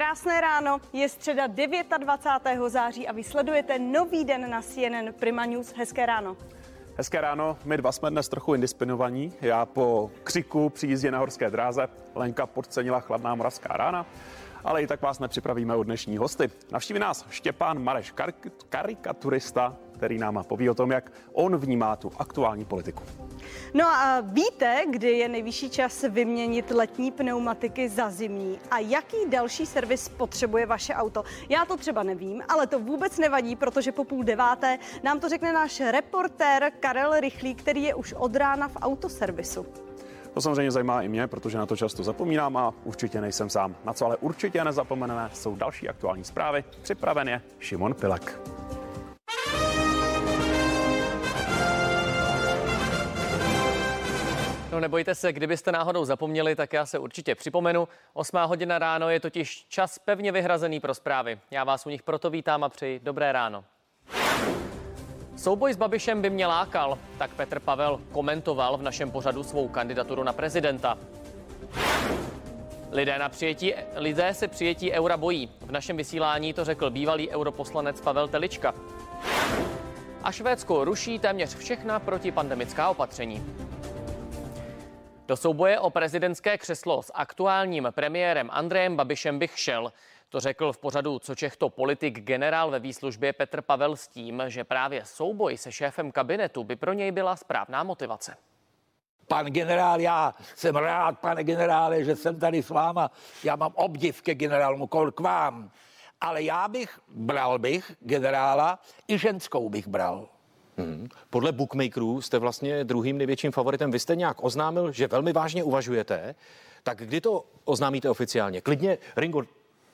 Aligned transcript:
Krásné 0.00 0.40
ráno, 0.40 0.80
je 0.92 1.08
středa 1.08 1.46
29. 1.46 2.70
září 2.70 3.08
a 3.08 3.12
vysledujete 3.12 3.78
nový 3.78 4.24
den 4.24 4.50
na 4.50 4.62
CNN 4.62 5.12
Prima 5.18 5.44
News. 5.44 5.72
Hezké 5.76 6.06
ráno. 6.06 6.36
Hezké 6.96 7.20
ráno, 7.20 7.56
my 7.64 7.76
dva 7.76 7.92
jsme 7.92 8.10
dnes 8.10 8.28
trochu 8.28 8.54
indispinovaní. 8.54 9.32
Já 9.40 9.66
po 9.66 10.10
křiku 10.24 10.70
při 10.70 10.86
jízdě 10.86 11.10
na 11.10 11.18
horské 11.18 11.50
dráze, 11.50 11.88
Lenka 12.14 12.46
podcenila 12.46 13.00
chladná 13.00 13.34
moravská 13.34 13.76
rána, 13.76 14.06
ale 14.64 14.82
i 14.82 14.86
tak 14.86 15.02
vás 15.02 15.18
nepřipravíme 15.18 15.76
o 15.76 15.82
dnešní 15.82 16.16
hosty. 16.16 16.50
Navštíví 16.72 17.00
nás 17.00 17.26
Štěpán 17.30 17.82
Mareš, 17.82 18.14
kar- 18.14 18.50
karikaturista, 18.68 19.76
který 19.94 20.18
nám 20.18 20.44
poví 20.48 20.70
o 20.70 20.74
tom, 20.74 20.90
jak 20.90 21.12
on 21.32 21.56
vnímá 21.56 21.96
tu 21.96 22.12
aktuální 22.18 22.64
politiku. 22.64 23.02
No 23.74 23.86
a 23.86 24.20
víte, 24.20 24.82
kdy 24.90 25.10
je 25.10 25.28
nejvyšší 25.28 25.70
čas 25.70 26.04
vyměnit 26.08 26.70
letní 26.70 27.10
pneumatiky 27.10 27.88
za 27.88 28.10
zimní 28.10 28.58
a 28.70 28.78
jaký 28.78 29.16
další 29.28 29.66
servis 29.66 30.08
potřebuje 30.08 30.66
vaše 30.66 30.94
auto? 30.94 31.24
Já 31.48 31.64
to 31.64 31.76
třeba 31.76 32.02
nevím, 32.02 32.42
ale 32.48 32.66
to 32.66 32.78
vůbec 32.78 33.18
nevadí, 33.18 33.56
protože 33.56 33.92
po 33.92 34.04
půl 34.04 34.24
deváté 34.24 34.78
nám 35.02 35.20
to 35.20 35.28
řekne 35.28 35.52
náš 35.52 35.80
reportér 35.80 36.72
Karel 36.80 37.20
Rychlý, 37.20 37.54
který 37.54 37.82
je 37.82 37.94
už 37.94 38.12
od 38.12 38.36
rána 38.36 38.68
v 38.68 38.76
autoservisu. 38.76 39.66
To 40.34 40.40
samozřejmě 40.40 40.70
zajímá 40.70 41.02
i 41.02 41.08
mě, 41.08 41.26
protože 41.26 41.58
na 41.58 41.66
to 41.66 41.76
často 41.76 42.02
zapomínám 42.02 42.56
a 42.56 42.74
určitě 42.84 43.20
nejsem 43.20 43.50
sám. 43.50 43.76
Na 43.84 43.92
co 43.92 44.06
ale 44.06 44.16
určitě 44.16 44.64
nezapomeneme, 44.64 45.30
jsou 45.32 45.56
další 45.56 45.88
aktuální 45.88 46.24
zprávy. 46.24 46.64
Připraven 46.82 47.28
je 47.28 47.42
Šimon 47.58 47.94
Pilek. 47.94 48.40
No 54.72 54.80
nebojte 54.80 55.14
se, 55.14 55.32
kdybyste 55.32 55.72
náhodou 55.72 56.04
zapomněli, 56.04 56.56
tak 56.56 56.72
já 56.72 56.86
se 56.86 56.98
určitě 56.98 57.34
připomenu. 57.34 57.88
8 58.12 58.38
hodina 58.46 58.78
ráno 58.78 59.10
je 59.10 59.20
totiž 59.20 59.66
čas 59.68 59.98
pevně 59.98 60.32
vyhrazený 60.32 60.80
pro 60.80 60.94
zprávy. 60.94 61.38
Já 61.50 61.64
vás 61.64 61.86
u 61.86 61.90
nich 61.90 62.02
proto 62.02 62.30
vítám 62.30 62.64
a 62.64 62.68
přeji 62.68 63.00
dobré 63.02 63.32
ráno. 63.32 63.64
Souboj 65.36 65.72
s 65.72 65.76
Babišem 65.76 66.22
by 66.22 66.30
mě 66.30 66.46
lákal, 66.46 66.98
tak 67.18 67.30
Petr 67.34 67.60
Pavel 67.60 68.00
komentoval 68.12 68.76
v 68.76 68.82
našem 68.82 69.10
pořadu 69.10 69.42
svou 69.42 69.68
kandidaturu 69.68 70.22
na 70.22 70.32
prezidenta. 70.32 70.98
Lidé, 72.90 73.18
na 73.18 73.28
přijetí, 73.28 73.74
lidé 73.94 74.34
se 74.34 74.48
přijetí 74.48 74.92
eura 74.92 75.16
bojí. 75.16 75.50
V 75.60 75.72
našem 75.72 75.96
vysílání 75.96 76.52
to 76.52 76.64
řekl 76.64 76.90
bývalý 76.90 77.30
europoslanec 77.30 78.00
Pavel 78.00 78.28
Telička. 78.28 78.74
A 80.22 80.32
Švédsko 80.32 80.84
ruší 80.84 81.18
téměř 81.18 81.56
všechna 81.56 81.98
protipandemická 81.98 82.90
opatření. 82.90 83.44
Do 85.30 85.36
souboje 85.36 85.80
o 85.80 85.90
prezidentské 85.90 86.58
křeslo 86.58 87.02
s 87.02 87.12
aktuálním 87.14 87.88
premiérem 87.90 88.48
Andrejem 88.52 88.96
Babišem 88.96 89.38
bych 89.38 89.58
šel. 89.58 89.92
To 90.28 90.40
řekl 90.40 90.72
v 90.72 90.78
pořadu 90.78 91.18
Co 91.18 91.34
Čech 91.34 91.56
to 91.56 91.68
politik 91.68 92.20
generál 92.20 92.70
ve 92.70 92.78
výslužbě 92.78 93.32
Petr 93.32 93.62
Pavel 93.62 93.96
s 93.96 94.08
tím, 94.08 94.42
že 94.46 94.64
právě 94.64 95.04
souboj 95.04 95.56
se 95.56 95.72
šéfem 95.72 96.12
kabinetu 96.12 96.64
by 96.64 96.76
pro 96.76 96.92
něj 96.92 97.12
byla 97.12 97.36
správná 97.36 97.84
motivace. 97.84 98.36
Pan 99.28 99.46
generál, 99.46 100.00
já 100.00 100.34
jsem 100.54 100.76
rád, 100.76 101.18
pane 101.18 101.44
generále, 101.44 102.04
že 102.04 102.16
jsem 102.16 102.40
tady 102.40 102.62
s 102.62 102.70
váma. 102.70 103.10
Já 103.44 103.56
mám 103.56 103.72
obdiv 103.74 104.22
ke 104.22 104.34
generálu 104.34 104.86
k 105.14 105.20
vám. 105.20 105.70
Ale 106.20 106.42
já 106.42 106.68
bych, 106.68 107.00
bral 107.08 107.58
bych 107.58 107.92
generála, 108.00 108.78
i 109.08 109.18
ženskou 109.18 109.68
bych 109.68 109.88
bral. 109.88 110.28
Hmm. 110.82 111.08
Podle 111.30 111.52
bookmakerů 111.52 112.22
jste 112.22 112.38
vlastně 112.38 112.84
druhým 112.84 113.18
největším 113.18 113.52
favoritem. 113.52 113.90
Vy 113.90 113.98
jste 113.98 114.16
nějak 114.16 114.44
oznámil, 114.44 114.92
že 114.92 115.06
velmi 115.06 115.32
vážně 115.32 115.64
uvažujete. 115.64 116.34
Tak 116.82 116.98
kdy 116.98 117.20
to 117.20 117.44
oznámíte 117.64 118.10
oficiálně? 118.10 118.60
Klidně, 118.60 118.98
Ringo, 119.16 119.42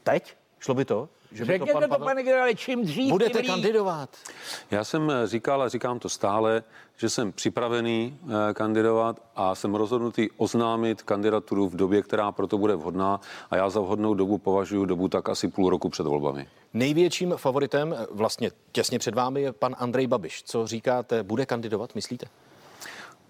teď? 0.02 0.36
Šlo 0.60 0.74
by 0.74 0.84
to? 0.84 1.08
Že 1.32 1.44
by 1.44 1.52
Řekněte 1.52 1.80
to, 1.80 1.88
pan 1.88 1.98
to, 1.98 2.04
pane 2.04 2.22
generále, 2.22 2.54
čím 2.54 2.84
dřív, 2.84 3.10
Budete 3.10 3.42
tím 3.42 3.50
kandidovat? 3.50 4.10
Já 4.70 4.84
jsem 4.84 5.12
říkal 5.24 5.62
a 5.62 5.68
říkám 5.68 5.98
to 5.98 6.08
stále, 6.08 6.62
že 6.96 7.10
jsem 7.10 7.32
připravený 7.32 8.18
eh, 8.50 8.54
kandidovat 8.54 9.20
a 9.36 9.54
jsem 9.54 9.74
rozhodnutý 9.74 10.28
oznámit 10.36 11.02
kandidaturu 11.02 11.68
v 11.68 11.76
době, 11.76 12.02
která 12.02 12.32
proto 12.32 12.58
bude 12.58 12.76
vhodná 12.76 13.20
a 13.50 13.56
já 13.56 13.70
za 13.70 13.80
vhodnou 13.80 14.14
dobu 14.14 14.38
považuji 14.38 14.84
dobu 14.84 15.08
tak 15.08 15.28
asi 15.28 15.48
půl 15.48 15.70
roku 15.70 15.88
před 15.88 16.06
volbami. 16.06 16.48
Největším 16.74 17.34
favoritem, 17.36 17.96
eh, 17.98 18.06
vlastně 18.10 18.50
těsně 18.72 18.98
před 18.98 19.14
vámi, 19.14 19.42
je 19.42 19.52
pan 19.52 19.76
Andrej 19.78 20.06
Babiš. 20.06 20.42
Co 20.42 20.66
říkáte, 20.66 21.22
bude 21.22 21.46
kandidovat, 21.46 21.94
myslíte? 21.94 22.26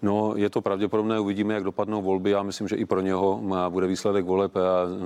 No, 0.01 0.33
je 0.35 0.49
to 0.49 0.61
pravděpodobné, 0.61 1.19
uvidíme, 1.19 1.53
jak 1.53 1.63
dopadnou 1.63 2.01
volby. 2.01 2.31
Já 2.31 2.43
myslím, 2.43 2.67
že 2.67 2.75
i 2.75 2.85
pro 2.85 3.01
něho 3.01 3.41
bude 3.69 3.87
výsledek 3.87 4.25
voleb 4.25 4.51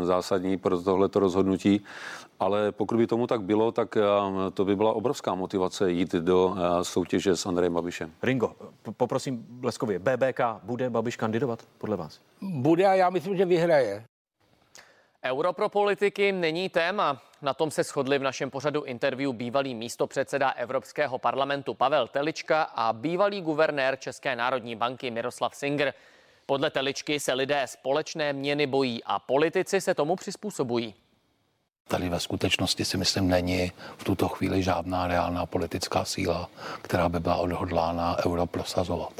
zásadní 0.03 0.57
pro 0.57 0.81
tohleto 0.81 1.19
rozhodnutí. 1.19 1.83
Ale 2.39 2.71
pokud 2.71 2.97
by 2.97 3.07
tomu 3.07 3.27
tak 3.27 3.41
bylo, 3.41 3.71
tak 3.71 3.97
to 4.53 4.65
by 4.65 4.75
byla 4.75 4.93
obrovská 4.93 5.35
motivace 5.35 5.91
jít 5.91 6.11
do 6.11 6.55
soutěže 6.81 7.35
s 7.35 7.45
Andrejem 7.45 7.73
Babišem. 7.73 8.11
Ringo, 8.23 8.51
poprosím 8.97 9.45
bleskově, 9.49 9.99
BBK 9.99 10.39
bude 10.63 10.89
Babiš 10.89 11.15
kandidovat 11.15 11.59
podle 11.77 11.97
vás? 11.97 12.19
Bude 12.41 12.85
a 12.85 12.93
já 12.93 13.09
myslím, 13.09 13.37
že 13.37 13.45
vyhraje. 13.45 14.03
Euro 15.25 15.53
pro 15.53 15.69
politiky 15.69 16.31
není 16.31 16.69
téma. 16.69 17.21
Na 17.43 17.53
tom 17.53 17.71
se 17.71 17.83
shodli 17.83 18.19
v 18.19 18.23
našem 18.23 18.49
pořadu 18.49 18.83
interview 18.83 19.33
bývalý 19.33 19.75
místopředseda 19.75 20.49
Evropského 20.49 21.17
parlamentu 21.17 21.73
Pavel 21.73 22.07
Telička 22.07 22.63
a 22.63 22.93
bývalý 22.93 23.41
guvernér 23.41 23.99
České 23.99 24.35
národní 24.35 24.75
banky 24.75 25.11
Miroslav 25.11 25.55
Singer. 25.55 25.93
Podle 26.45 26.69
Teličky 26.69 27.19
se 27.19 27.33
lidé 27.33 27.67
společné 27.67 28.33
měny 28.33 28.67
bojí 28.67 29.03
a 29.03 29.19
politici 29.19 29.81
se 29.81 29.93
tomu 29.95 30.15
přizpůsobují. 30.15 30.95
Tady 31.87 32.09
ve 32.09 32.19
skutečnosti 32.19 32.85
si 32.85 32.97
myslím 32.97 33.27
není 33.27 33.71
v 33.97 34.03
tuto 34.03 34.27
chvíli 34.27 34.63
žádná 34.63 35.07
reálná 35.07 35.45
politická 35.45 36.05
síla, 36.05 36.49
která 36.81 37.09
by 37.09 37.19
byla 37.19 37.35
odhodlána 37.35 38.17
euro 38.25 38.45
prosazovat. 38.45 39.13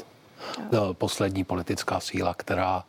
Poslední 0.92 1.44
politická 1.44 2.00
síla, 2.00 2.34
která 2.34 2.84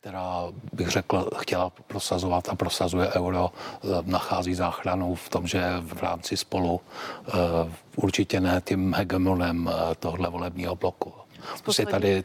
která 0.00 0.44
bych 0.72 0.88
řekl, 0.88 1.30
chtěla 1.36 1.70
prosazovat 1.70 2.48
a 2.48 2.54
prosazuje 2.54 3.12
euro, 3.12 3.50
eh, 3.52 3.86
nachází 4.02 4.54
záchranu 4.54 5.14
v 5.14 5.28
tom, 5.28 5.46
že 5.46 5.62
v 5.80 6.02
rámci 6.02 6.36
spolu 6.36 6.80
eh, 7.28 7.32
určitě 7.96 8.40
ne 8.40 8.62
tím 8.64 8.94
hegemonem 8.94 9.70
eh, 9.70 9.94
tohle 9.94 10.30
volebního 10.30 10.76
bloku. 10.76 11.12
Prostě 11.62 11.86
tady, 11.86 12.24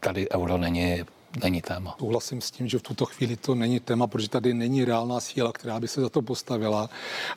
tady 0.00 0.30
euro 0.30 0.58
není 0.58 1.04
není 1.42 1.62
téma. 1.62 1.96
Souhlasím 1.98 2.40
s 2.40 2.50
tím, 2.50 2.68
že 2.68 2.78
v 2.78 2.82
tuto 2.82 3.04
chvíli 3.04 3.36
to 3.36 3.54
není 3.54 3.80
téma, 3.80 4.06
protože 4.06 4.28
tady 4.28 4.54
není 4.54 4.84
reálná 4.84 5.20
síla, 5.20 5.52
která 5.52 5.80
by 5.80 5.88
se 5.88 6.00
za 6.00 6.08
to 6.08 6.22
postavila, 6.22 6.90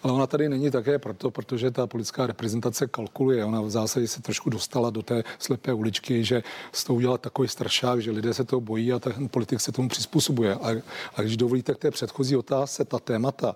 ale 0.04 0.14
ona 0.14 0.28
tady 0.28 0.50
není 0.50 0.72
také 0.72 1.00
proto, 1.00 1.32
protože 1.32 1.72
ta 1.72 1.88
politická 1.88 2.28
reprezentace 2.28 2.88
kalkuluje. 2.88 3.46
Ona 3.46 3.62
v 3.62 3.70
zásadě 3.70 4.08
se 4.08 4.22
trošku 4.22 4.50
dostala 4.50 4.90
do 4.90 5.02
té 5.02 5.24
slepé 5.40 5.74
uličky, 5.74 6.24
že 6.24 6.44
z 6.72 6.84
toho 6.84 6.98
udělala 6.98 7.18
takový 7.18 7.48
strašák, 7.48 8.02
že 8.02 8.12
lidé 8.12 8.34
se 8.34 8.44
toho 8.44 8.62
bojí 8.62 8.94
a 8.94 9.00
ten 9.00 9.30
politik 9.30 9.62
se 9.62 9.72
tomu 9.72 9.90
přizpůsobuje. 9.90 10.54
A, 10.54 10.82
a 11.16 11.22
když 11.22 11.38
dovolíte 11.38 11.74
k 11.74 11.78
té 11.78 11.92
předchozí 11.92 12.36
otázce, 12.36 12.86
ta 12.86 13.00
témata, 13.00 13.56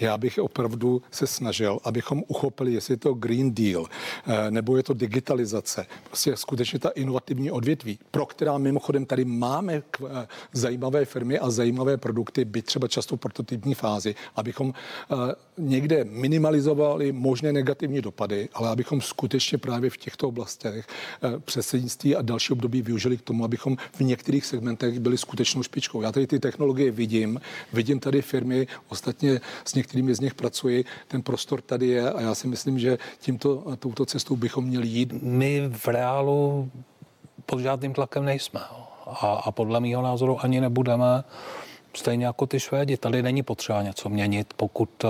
já 0.00 0.18
bych 0.18 0.38
opravdu 0.38 1.02
se 1.10 1.26
snažil, 1.26 1.78
abychom 1.84 2.22
uchopili, 2.28 2.72
jestli 2.72 2.92
je 2.92 2.98
to 2.98 3.14
Green 3.14 3.54
Deal, 3.54 3.86
eh, 4.26 4.50
nebo 4.50 4.76
je 4.76 4.82
to 4.82 4.94
digitalizace, 4.94 5.86
prostě 6.06 6.36
skutečně 6.36 6.78
ta 6.78 6.88
inovativní 6.88 7.50
odvětví, 7.50 7.98
pro 8.10 8.26
která 8.26 8.58
mimochodem 8.58 9.06
tady 9.06 9.24
máme 9.24 9.75
k 9.90 10.26
zajímavé 10.52 11.04
firmy 11.04 11.38
a 11.38 11.50
zajímavé 11.50 11.96
produkty, 11.96 12.44
by 12.44 12.62
třeba 12.62 12.88
často 12.88 13.16
v 13.16 13.20
prototypní 13.20 13.74
fázi, 13.74 14.14
abychom 14.36 14.74
eh, 14.74 15.14
někde 15.58 16.04
minimalizovali 16.04 17.12
možné 17.12 17.52
negativní 17.52 18.00
dopady, 18.00 18.48
ale 18.54 18.68
abychom 18.68 19.00
skutečně 19.00 19.58
právě 19.58 19.90
v 19.90 19.96
těchto 19.96 20.28
oblastech 20.28 20.86
eh, 20.86 21.40
předsednictví 21.40 22.16
a 22.16 22.22
další 22.22 22.52
období 22.52 22.82
využili 22.82 23.16
k 23.16 23.22
tomu, 23.22 23.44
abychom 23.44 23.76
v 23.92 24.00
některých 24.00 24.46
segmentech 24.46 25.00
byli 25.00 25.18
skutečnou 25.18 25.62
špičkou. 25.62 26.02
Já 26.02 26.12
tady 26.12 26.26
ty 26.26 26.38
technologie 26.40 26.90
vidím, 26.90 27.40
vidím 27.72 28.00
tady 28.00 28.22
firmy, 28.22 28.66
ostatně 28.88 29.40
s 29.64 29.74
některými 29.74 30.14
z 30.14 30.20
nich 30.20 30.34
pracuji, 30.34 30.84
ten 31.08 31.22
prostor 31.22 31.60
tady 31.60 31.86
je 31.86 32.12
a 32.12 32.20
já 32.20 32.34
si 32.34 32.48
myslím, 32.48 32.78
že 32.78 32.98
tímto, 33.20 33.76
touto 33.78 34.06
cestou 34.06 34.36
bychom 34.36 34.64
měli 34.64 34.88
jít. 34.88 35.12
My 35.22 35.68
v 35.72 35.88
reálu 35.88 36.70
pod 37.46 37.60
žádným 37.60 37.92
tlakem 37.94 38.24
nejsme. 38.24 38.60
Jo 38.70 38.95
a, 39.06 39.42
a 39.44 39.50
podle 39.50 39.80
mého 39.80 40.02
názoru 40.02 40.38
ani 40.44 40.60
nebudeme. 40.60 41.24
Stejně 41.94 42.26
jako 42.26 42.46
ty 42.46 42.60
Švédi, 42.60 42.96
tady 42.96 43.22
není 43.22 43.42
potřeba 43.42 43.82
něco 43.82 44.08
měnit, 44.08 44.54
pokud 44.56 45.04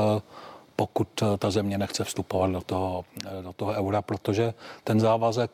pokud 0.76 1.08
ta 1.38 1.50
země 1.50 1.78
nechce 1.78 2.04
vstupovat 2.04 2.50
do 2.50 2.60
toho, 2.60 3.04
do 3.42 3.52
toho 3.52 3.72
eura, 3.72 4.02
protože 4.02 4.54
ten 4.84 5.00
závazek 5.00 5.50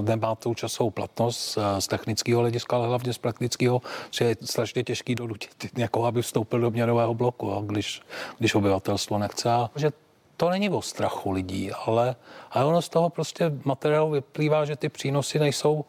nemá 0.00 0.34
tou 0.34 0.54
časovou 0.54 0.90
platnost 0.90 1.58
z 1.78 1.86
technického 1.88 2.40
hlediska, 2.40 2.76
ale 2.76 2.88
hlavně 2.88 3.12
z 3.12 3.18
praktického, 3.18 3.82
že 4.10 4.24
je 4.24 4.36
strašně 4.42 4.84
těžký 4.84 5.14
donutit 5.14 5.76
někoho, 5.76 6.06
aby 6.06 6.22
vstoupil 6.22 6.60
do 6.60 6.70
měnového 6.70 7.14
bloku, 7.14 7.64
když, 7.66 8.02
když 8.38 8.54
obyvatelstvo 8.54 9.18
nechce. 9.18 9.50
A 9.50 9.70
že 9.76 9.92
to 10.36 10.50
není 10.50 10.70
o 10.70 10.82
strachu 10.82 11.30
lidí, 11.30 11.72
ale, 11.72 12.16
ale 12.50 12.64
ono 12.64 12.82
z 12.82 12.88
toho 12.88 13.10
prostě 13.10 13.52
materiálu 13.64 14.10
vyplývá, 14.10 14.64
že 14.64 14.76
ty 14.76 14.88
přínosy 14.88 15.38
nejsou, 15.38 15.84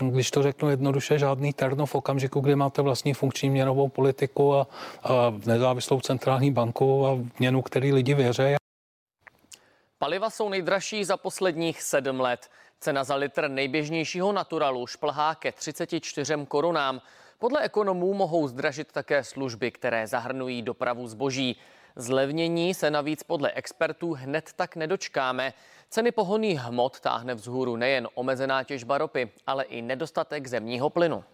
když 0.00 0.30
to 0.30 0.42
řeknu 0.42 0.70
jednoduše, 0.70 1.18
žádný 1.18 1.52
terno 1.52 1.86
v 1.86 1.94
okamžiku, 1.94 2.40
kdy 2.40 2.56
máte 2.56 2.82
vlastní 2.82 3.14
funkční 3.14 3.50
měnovou 3.50 3.88
politiku 3.88 4.54
a, 4.54 4.66
a 5.02 5.34
nezávislou 5.46 6.00
centrální 6.00 6.50
banku 6.50 7.06
a 7.06 7.18
měnu, 7.38 7.62
který 7.62 7.92
lidi 7.92 8.14
věří. 8.14 8.56
Paliva 9.98 10.30
jsou 10.30 10.48
nejdražší 10.48 11.04
za 11.04 11.16
posledních 11.16 11.82
sedm 11.82 12.20
let. 12.20 12.50
Cena 12.80 13.04
za 13.04 13.14
litr 13.14 13.48
nejběžnějšího 13.48 14.32
naturalu 14.32 14.86
šplhá 14.86 15.34
ke 15.34 15.52
34 15.52 16.34
korunám. 16.48 17.00
Podle 17.38 17.60
ekonomů 17.60 18.14
mohou 18.14 18.48
zdražit 18.48 18.92
také 18.92 19.24
služby, 19.24 19.70
které 19.70 20.06
zahrnují 20.06 20.62
dopravu 20.62 21.08
zboží. 21.08 21.56
Zlevnění 21.96 22.74
se 22.74 22.90
navíc 22.90 23.22
podle 23.22 23.52
expertů 23.52 24.12
hned 24.12 24.50
tak 24.56 24.76
nedočkáme. 24.76 25.52
Ceny 25.90 26.12
pohonných 26.12 26.58
hmot 26.58 27.00
táhne 27.00 27.34
vzhůru 27.34 27.76
nejen 27.76 28.08
omezená 28.14 28.64
těžba 28.64 28.98
ropy, 28.98 29.30
ale 29.46 29.64
i 29.64 29.82
nedostatek 29.82 30.46
zemního 30.46 30.90
plynu. 30.90 31.24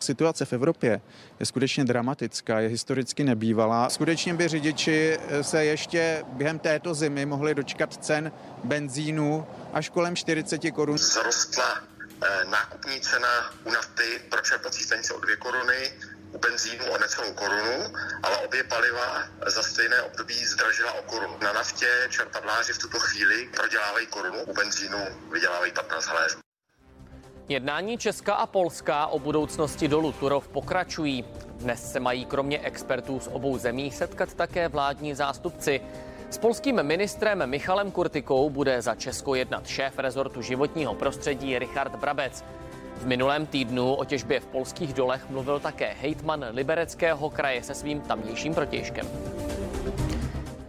Situace 0.00 0.44
v 0.44 0.52
Evropě 0.52 1.00
je 1.40 1.46
skutečně 1.46 1.84
dramatická, 1.84 2.60
je 2.60 2.68
historicky 2.68 3.24
nebývalá. 3.24 3.90
Skutečně 3.90 4.34
by 4.34 4.48
řidiči 4.48 5.18
se 5.42 5.64
ještě 5.64 6.24
během 6.28 6.58
této 6.58 6.94
zimy 6.94 7.26
mohli 7.26 7.54
dočkat 7.54 8.04
cen 8.04 8.32
benzínu 8.64 9.46
až 9.72 9.88
kolem 9.88 10.16
40 10.16 10.60
korun. 10.74 10.98
Zrostla 10.98 11.80
eh, 12.24 12.44
nákupní 12.50 13.00
cena 13.00 13.28
u 13.64 13.70
nafty 13.70 14.02
pro 14.30 14.40
čerpací 14.40 14.82
stanice 14.82 15.14
o 15.14 15.20
2 15.20 15.36
koruny, 15.36 15.92
benzínu 16.50 16.84
o 16.92 16.98
necelou 16.98 17.32
korunu, 17.32 17.76
ale 18.22 18.36
obě 18.36 18.64
paliva 18.64 19.22
za 19.46 19.62
stejné 19.62 20.02
období 20.02 20.34
zdražila 20.34 20.92
o 20.92 21.02
korunu. 21.02 21.36
Na 21.42 21.52
naftě 21.52 21.88
čerpadláři 22.10 22.72
v 22.72 22.78
tuto 22.78 22.98
chvíli 22.98 23.48
prodělávají 23.56 24.06
korunu, 24.06 24.42
u 24.42 24.54
benzínu 24.54 24.98
vydělávají 25.32 25.72
15 25.72 26.06
haléřů. 26.06 26.38
Jednání 27.48 27.98
Česka 27.98 28.34
a 28.34 28.46
Polska 28.46 29.06
o 29.06 29.18
budoucnosti 29.18 29.88
dolu 29.88 30.12
Turov 30.12 30.48
pokračují. 30.48 31.24
Dnes 31.50 31.92
se 31.92 32.00
mají 32.00 32.24
kromě 32.24 32.60
expertů 32.60 33.20
z 33.20 33.28
obou 33.32 33.58
zemí 33.58 33.90
setkat 33.90 34.34
také 34.34 34.68
vládní 34.68 35.14
zástupci. 35.14 35.80
S 36.30 36.38
polským 36.38 36.82
ministrem 36.82 37.46
Michalem 37.46 37.90
Kurtikou 37.90 38.50
bude 38.50 38.82
za 38.82 38.94
Česko 38.94 39.34
jednat 39.34 39.66
šéf 39.66 39.98
rezortu 39.98 40.42
životního 40.42 40.94
prostředí 40.94 41.58
Richard 41.58 41.96
Brabec. 41.96 42.44
V 42.96 43.06
minulém 43.06 43.46
týdnu 43.46 43.94
o 43.94 44.04
těžbě 44.04 44.40
v 44.40 44.46
polských 44.46 44.94
dolech 44.94 45.30
mluvil 45.30 45.60
také 45.60 45.94
hejtman 46.00 46.46
Libereckého 46.50 47.30
kraje 47.30 47.62
se 47.62 47.74
svým 47.74 48.00
tamnějším 48.00 48.54
protějškem. 48.54 49.06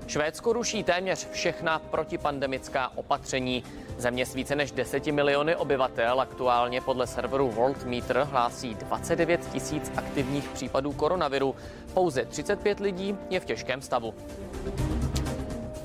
Švédsko 0.08 0.54
ruší 0.54 0.84
téměř 0.84 1.30
všechna 1.32 1.80
protipandemická 1.80 2.92
opatření. 2.96 3.64
Země 3.98 4.26
s 4.26 4.34
více 4.34 4.56
než 4.56 4.72
10 4.72 5.08
miliony 5.08 5.56
obyvatel 5.56 6.22
aktuálně 6.22 6.82
podle 6.82 7.08
serveru 7.08 7.52
Worldmeter 7.52 8.18
hlásí 8.32 8.76
29 8.76 9.50
tisíc 9.52 9.92
aktivních 9.96 10.50
případů 10.50 10.92
koronaviru. 10.92 11.56
Pouze 11.94 12.26
35 12.26 12.80
lidí 12.80 13.18
je 13.30 13.40
v 13.40 13.46
těžkém 13.46 13.82
stavu. 13.82 14.14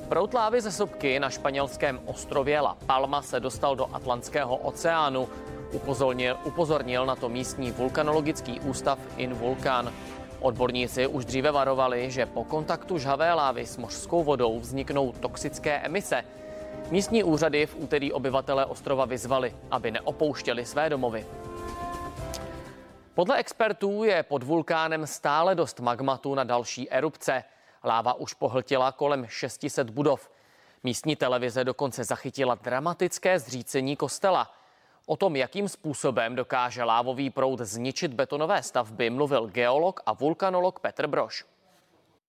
Prout 0.09 0.33
lávy 0.33 0.61
ze 0.61 0.71
sopky 0.71 1.19
na 1.19 1.29
španělském 1.29 1.99
ostrově 2.05 2.61
La 2.61 2.77
Palma 2.85 3.21
se 3.21 3.39
dostal 3.39 3.75
do 3.75 3.95
Atlantského 3.95 4.55
oceánu. 4.55 5.29
Upozornil, 5.73 6.37
upozornil 6.43 7.05
na 7.05 7.15
to 7.15 7.29
místní 7.29 7.71
vulkanologický 7.71 8.59
ústav 8.59 8.99
Invulkan. 9.17 9.93
Odborníci 10.39 11.07
už 11.07 11.25
dříve 11.25 11.51
varovali, 11.51 12.11
že 12.11 12.25
po 12.25 12.43
kontaktu 12.43 12.97
žhavé 12.97 13.33
lávy 13.33 13.65
s 13.65 13.77
mořskou 13.77 14.23
vodou 14.23 14.59
vzniknou 14.59 15.11
toxické 15.11 15.71
emise. 15.71 16.23
Místní 16.91 17.23
úřady 17.23 17.65
v 17.65 17.75
úterý 17.75 18.13
obyvatele 18.13 18.65
ostrova 18.65 19.05
vyzvali, 19.05 19.55
aby 19.71 19.91
neopouštěli 19.91 20.65
své 20.65 20.89
domovy. 20.89 21.25
Podle 23.13 23.37
expertů 23.37 24.03
je 24.03 24.23
pod 24.23 24.43
vulkánem 24.43 25.07
stále 25.07 25.55
dost 25.55 25.79
magmatu 25.79 26.35
na 26.35 26.43
další 26.43 26.91
erupce. 26.91 27.43
Láva 27.83 28.13
už 28.13 28.33
pohltila 28.33 28.91
kolem 28.91 29.25
600 29.27 29.89
budov. 29.89 30.29
Místní 30.83 31.15
televize 31.15 31.63
dokonce 31.63 32.03
zachytila 32.03 32.55
dramatické 32.55 33.39
zřícení 33.39 33.95
kostela– 33.95 34.51
O 35.05 35.17
tom, 35.17 35.35
jakým 35.35 35.69
způsobem 35.69 36.35
dokáže 36.35 36.83
lávový 36.83 37.29
proud 37.29 37.59
zničit 37.59 38.13
betonové 38.13 38.63
stavby, 38.63 39.09
mluvil 39.09 39.47
geolog 39.47 39.99
a 40.05 40.13
vulkanolog 40.13 40.79
Petr 40.79 41.07
Broš. 41.07 41.45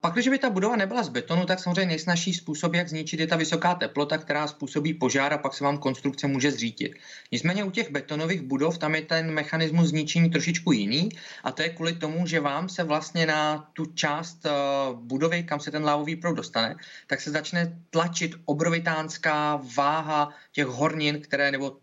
Pak, 0.01 0.13
když 0.13 0.27
by 0.27 0.37
ta 0.37 0.49
budova 0.49 0.75
nebyla 0.75 1.03
z 1.03 1.09
betonu, 1.09 1.45
tak 1.45 1.59
samozřejmě 1.59 1.85
nejsnažší 1.85 2.33
způsob, 2.33 2.73
jak 2.73 2.89
zničit, 2.89 3.19
je 3.19 3.27
ta 3.27 3.35
vysoká 3.35 3.75
teplota, 3.75 4.17
která 4.17 4.47
způsobí 4.47 4.93
požár 4.93 5.33
a 5.33 5.37
pak 5.37 5.53
se 5.53 5.63
vám 5.63 5.77
konstrukce 5.77 6.27
může 6.27 6.51
zřítit. 6.51 6.91
Nicméně 7.31 7.63
u 7.63 7.71
těch 7.71 7.91
betonových 7.91 8.41
budov 8.41 8.77
tam 8.77 8.95
je 8.95 9.01
ten 9.01 9.31
mechanismus 9.31 9.87
zničení 9.87 10.29
trošičku 10.29 10.71
jiný 10.71 11.09
a 11.43 11.51
to 11.51 11.61
je 11.61 11.69
kvůli 11.69 11.93
tomu, 11.93 12.27
že 12.27 12.39
vám 12.39 12.69
se 12.69 12.83
vlastně 12.83 13.25
na 13.25 13.69
tu 13.73 13.85
část 13.85 14.45
uh, 14.45 14.99
budovy, 14.99 15.43
kam 15.43 15.59
se 15.59 15.71
ten 15.71 15.83
lávový 15.83 16.15
proud 16.15 16.33
dostane, 16.33 16.75
tak 17.07 17.21
se 17.21 17.31
začne 17.31 17.79
tlačit 17.89 18.31
obrovitánská 18.45 19.61
váha 19.75 20.29
těch 20.51 20.65
hornin, 20.65 21.21
které 21.21 21.51
nebo 21.51 21.77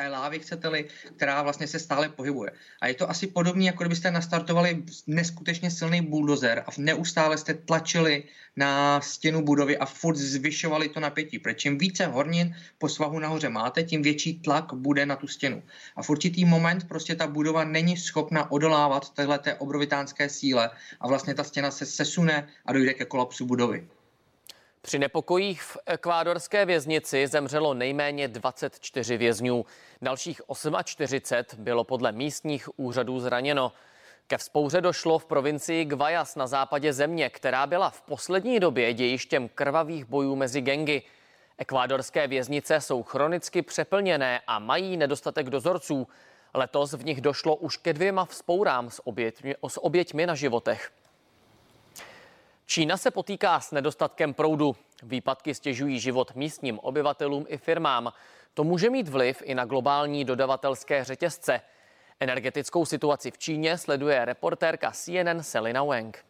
té 0.00 0.08
lávy, 0.08 0.38
chcete-li, 0.38 0.84
která 1.16 1.42
vlastně 1.42 1.66
se 1.66 1.78
stále 1.78 2.08
pohybuje. 2.08 2.50
A 2.80 2.86
je 2.86 2.94
to 2.94 3.10
asi 3.10 3.26
podobné, 3.26 3.64
jako 3.64 3.84
kdybyste 3.84 4.10
nastartovali 4.10 4.84
neskutečně 5.06 5.70
silný 5.70 6.02
buldozer 6.02 6.64
a 6.66 6.70
neustále 6.78 7.38
jste 7.38 7.54
tlačili 7.54 8.24
na 8.56 9.00
stěnu 9.00 9.42
budovy 9.42 9.78
a 9.78 9.86
furt 9.86 10.16
zvyšovali 10.16 10.88
to 10.88 11.00
napětí. 11.00 11.38
Protože 11.38 11.54
čím 11.54 11.78
více 11.78 12.06
hornin 12.06 12.56
po 12.78 12.88
svahu 12.88 13.18
nahoře 13.18 13.48
máte, 13.48 13.82
tím 13.82 14.02
větší 14.02 14.40
tlak 14.40 14.74
bude 14.74 15.06
na 15.06 15.16
tu 15.16 15.28
stěnu. 15.28 15.62
A 15.96 16.02
v 16.02 16.10
určitý 16.10 16.44
moment 16.44 16.88
prostě 16.88 17.14
ta 17.14 17.26
budova 17.26 17.64
není 17.64 17.96
schopna 17.96 18.50
odolávat 18.50 19.10
téhle 19.10 19.40
obrovitánské 19.58 20.28
síle 20.28 20.70
a 21.00 21.08
vlastně 21.08 21.34
ta 21.34 21.44
stěna 21.44 21.70
se 21.70 21.86
sesune 21.86 22.48
a 22.66 22.72
dojde 22.72 22.94
ke 22.94 23.04
kolapsu 23.04 23.46
budovy. 23.46 23.88
Při 24.86 24.98
nepokojích 24.98 25.62
v 25.62 25.78
ekvádorské 25.86 26.64
věznici 26.64 27.26
zemřelo 27.26 27.74
nejméně 27.74 28.28
24 28.28 29.16
vězňů. 29.16 29.64
Dalších 30.02 30.40
48 30.84 31.64
bylo 31.64 31.84
podle 31.84 32.12
místních 32.12 32.78
úřadů 32.78 33.20
zraněno. 33.20 33.72
Ke 34.26 34.38
vzpouře 34.38 34.80
došlo 34.80 35.18
v 35.18 35.26
provincii 35.26 35.84
Guayas 35.84 36.36
na 36.36 36.46
západě 36.46 36.92
země, 36.92 37.30
která 37.30 37.66
byla 37.66 37.90
v 37.90 38.02
poslední 38.02 38.60
době 38.60 38.94
dějištěm 38.94 39.48
krvavých 39.48 40.04
bojů 40.04 40.36
mezi 40.36 40.60
gengy. 40.60 41.02
Ekvádorské 41.58 42.26
věznice 42.26 42.80
jsou 42.80 43.02
chronicky 43.02 43.62
přeplněné 43.62 44.40
a 44.46 44.58
mají 44.58 44.96
nedostatek 44.96 45.50
dozorců. 45.50 46.08
Letos 46.54 46.92
v 46.92 47.04
nich 47.04 47.20
došlo 47.20 47.56
už 47.56 47.76
ke 47.76 47.92
dvěma 47.92 48.24
vzpourám 48.24 48.90
s 48.90 49.06
oběťmi, 49.06 49.54
s 49.68 49.84
oběťmi 49.84 50.26
na 50.26 50.34
životech. 50.34 50.92
Čína 52.66 52.96
se 52.96 53.10
potýká 53.10 53.60
s 53.60 53.72
nedostatkem 53.72 54.34
proudu. 54.34 54.76
Výpadky 55.02 55.54
stěžují 55.54 56.00
život 56.00 56.34
místním 56.34 56.78
obyvatelům 56.78 57.44
i 57.48 57.58
firmám. 57.58 58.12
To 58.54 58.64
může 58.64 58.90
mít 58.90 59.08
vliv 59.08 59.42
i 59.44 59.54
na 59.54 59.64
globální 59.64 60.24
dodavatelské 60.24 61.04
řetězce. 61.04 61.60
Energetickou 62.20 62.84
situaci 62.84 63.30
v 63.30 63.38
Číně 63.38 63.78
sleduje 63.78 64.24
reportérka 64.24 64.90
CNN 64.90 65.42
Selina 65.42 65.84
Wang. 65.84 66.24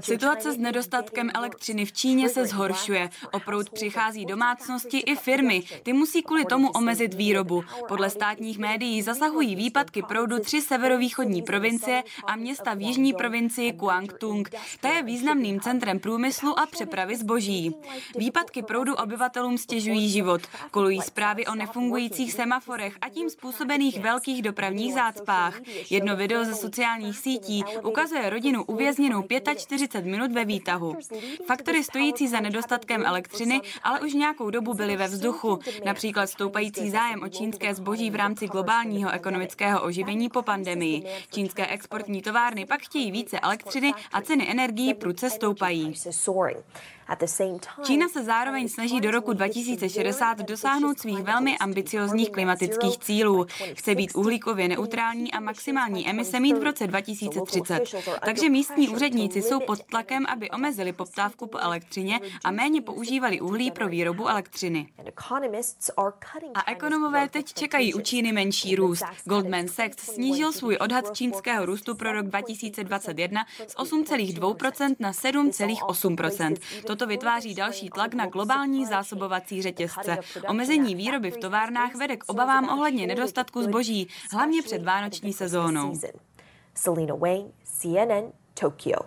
Situace 0.00 0.52
s 0.52 0.58
nedostatkem 0.58 1.30
elektřiny 1.34 1.84
v 1.84 1.92
Číně 1.92 2.28
se 2.28 2.46
zhoršuje. 2.46 3.10
O 3.32 3.40
proud 3.40 3.70
přichází 3.70 4.26
domácnosti 4.26 4.98
i 4.98 5.16
firmy. 5.16 5.62
Ty 5.82 5.92
musí 5.92 6.22
kvůli 6.22 6.44
tomu 6.44 6.70
omezit 6.70 7.14
výrobu. 7.14 7.64
Podle 7.88 8.10
státních 8.10 8.58
médií 8.58 9.02
zasahují 9.02 9.56
výpadky 9.56 10.02
proudu 10.02 10.38
tři 10.38 10.62
severovýchodní 10.62 11.42
provincie 11.42 12.04
a 12.26 12.36
města 12.36 12.74
v 12.74 12.80
jižní 12.80 13.12
provincii 13.12 13.72
Guangdong. 13.72 14.50
Ta 14.80 14.88
je 14.88 15.02
významným 15.02 15.60
centrem 15.60 15.98
průmyslu 16.00 16.58
a 16.58 16.66
přepravy 16.66 17.16
zboží. 17.16 17.74
Výpadky 18.18 18.62
proudu 18.62 18.94
obyvatelům 18.94 19.58
stěžují 19.58 20.10
život. 20.10 20.40
Kolují 20.70 21.02
zprávy 21.02 21.46
o 21.46 21.54
nefungujících 21.54 22.32
semaforech 22.32 22.98
a 23.00 23.08
tím 23.08 23.30
způsobených 23.30 24.00
velkých 24.00 24.42
dopravních 24.42 24.94
zácpách. 24.94 25.60
Jedno 25.90 26.16
video 26.16 26.44
ze 26.44 26.54
sociálních 26.54 27.18
sítí 27.18 27.64
ukazuje 27.82 28.30
rodinu 28.30 28.64
uvězněnou 28.78 29.24
45 29.56 30.10
minut 30.10 30.32
ve 30.32 30.44
výtahu. 30.44 30.96
Faktory 31.46 31.84
stojící 31.84 32.28
za 32.28 32.40
nedostatkem 32.40 33.06
elektřiny 33.06 33.60
ale 33.82 34.00
už 34.00 34.14
nějakou 34.14 34.50
dobu 34.50 34.74
byly 34.74 34.96
ve 34.96 35.06
vzduchu, 35.08 35.58
například 35.84 36.26
stoupající 36.26 36.90
zájem 36.90 37.22
o 37.22 37.28
čínské 37.28 37.74
zboží 37.74 38.10
v 38.10 38.14
rámci 38.14 38.46
globálního 38.46 39.10
ekonomického 39.10 39.82
oživení 39.82 40.28
po 40.28 40.42
pandemii. 40.42 41.02
Čínské 41.30 41.66
exportní 41.66 42.22
továrny 42.22 42.66
pak 42.66 42.80
chtějí 42.80 43.12
více 43.12 43.40
elektřiny 43.40 43.94
a 44.12 44.20
ceny 44.20 44.50
energií 44.50 44.94
prudce 44.94 45.30
stoupají. 45.30 45.94
Čína 47.82 48.08
se 48.08 48.24
zároveň 48.24 48.68
snaží 48.68 49.00
do 49.00 49.10
roku 49.10 49.32
2060 49.32 50.38
dosáhnout 50.38 51.00
svých 51.00 51.22
velmi 51.22 51.58
ambiciozních 51.58 52.30
klimatických 52.30 52.98
cílů. 52.98 53.46
Chce 53.74 53.94
být 53.94 54.10
uhlíkově 54.14 54.68
neutrální 54.68 55.32
a 55.32 55.40
maximální 55.40 56.08
emise 56.08 56.40
mít 56.40 56.58
v 56.58 56.62
roce 56.62 56.86
2030. 56.86 57.88
Takže 58.24 58.48
místní 58.48 58.88
úředníci 58.88 59.42
jsou 59.42 59.60
pod 59.60 59.84
tlakem, 59.84 60.26
aby 60.26 60.50
omezili 60.50 60.92
poptávku 60.92 61.46
po 61.46 61.58
elektřině 61.58 62.20
a 62.44 62.50
méně 62.50 62.82
používali 62.82 63.40
uhlí 63.40 63.70
pro 63.70 63.88
výrobu 63.88 64.28
elektřiny. 64.28 64.88
A 66.54 66.70
ekonomové 66.70 67.28
teď 67.28 67.52
čekají 67.54 67.94
u 67.94 68.00
Číny 68.00 68.32
menší 68.32 68.76
růst. 68.76 69.04
Goldman 69.24 69.68
Sachs 69.68 69.96
snížil 69.96 70.52
svůj 70.52 70.76
odhad 70.76 71.16
čínského 71.16 71.66
růstu 71.66 71.94
pro 71.94 72.12
rok 72.12 72.26
2021 72.26 73.44
z 73.66 73.76
8,2% 73.76 74.96
na 74.98 75.12
7,8%. 75.12 76.56
Toto 76.98 77.08
vytváří 77.08 77.54
další 77.54 77.90
tlak 77.90 78.14
na 78.14 78.26
globální 78.26 78.86
zásobovací 78.86 79.62
řetězce. 79.62 80.18
Omezení 80.48 80.94
výroby 80.94 81.30
v 81.30 81.36
továrnách 81.36 81.94
vede 81.94 82.16
k 82.16 82.24
obavám 82.26 82.68
ohledně 82.68 83.06
nedostatku 83.06 83.62
zboží, 83.62 84.08
hlavně 84.32 84.62
před 84.62 84.82
vánoční 84.82 85.32
sezónou. 85.32 85.92
Selena 86.74 87.14
Wang, 87.14 87.54
CNN, 87.64 88.32
Tokyo. 88.60 88.98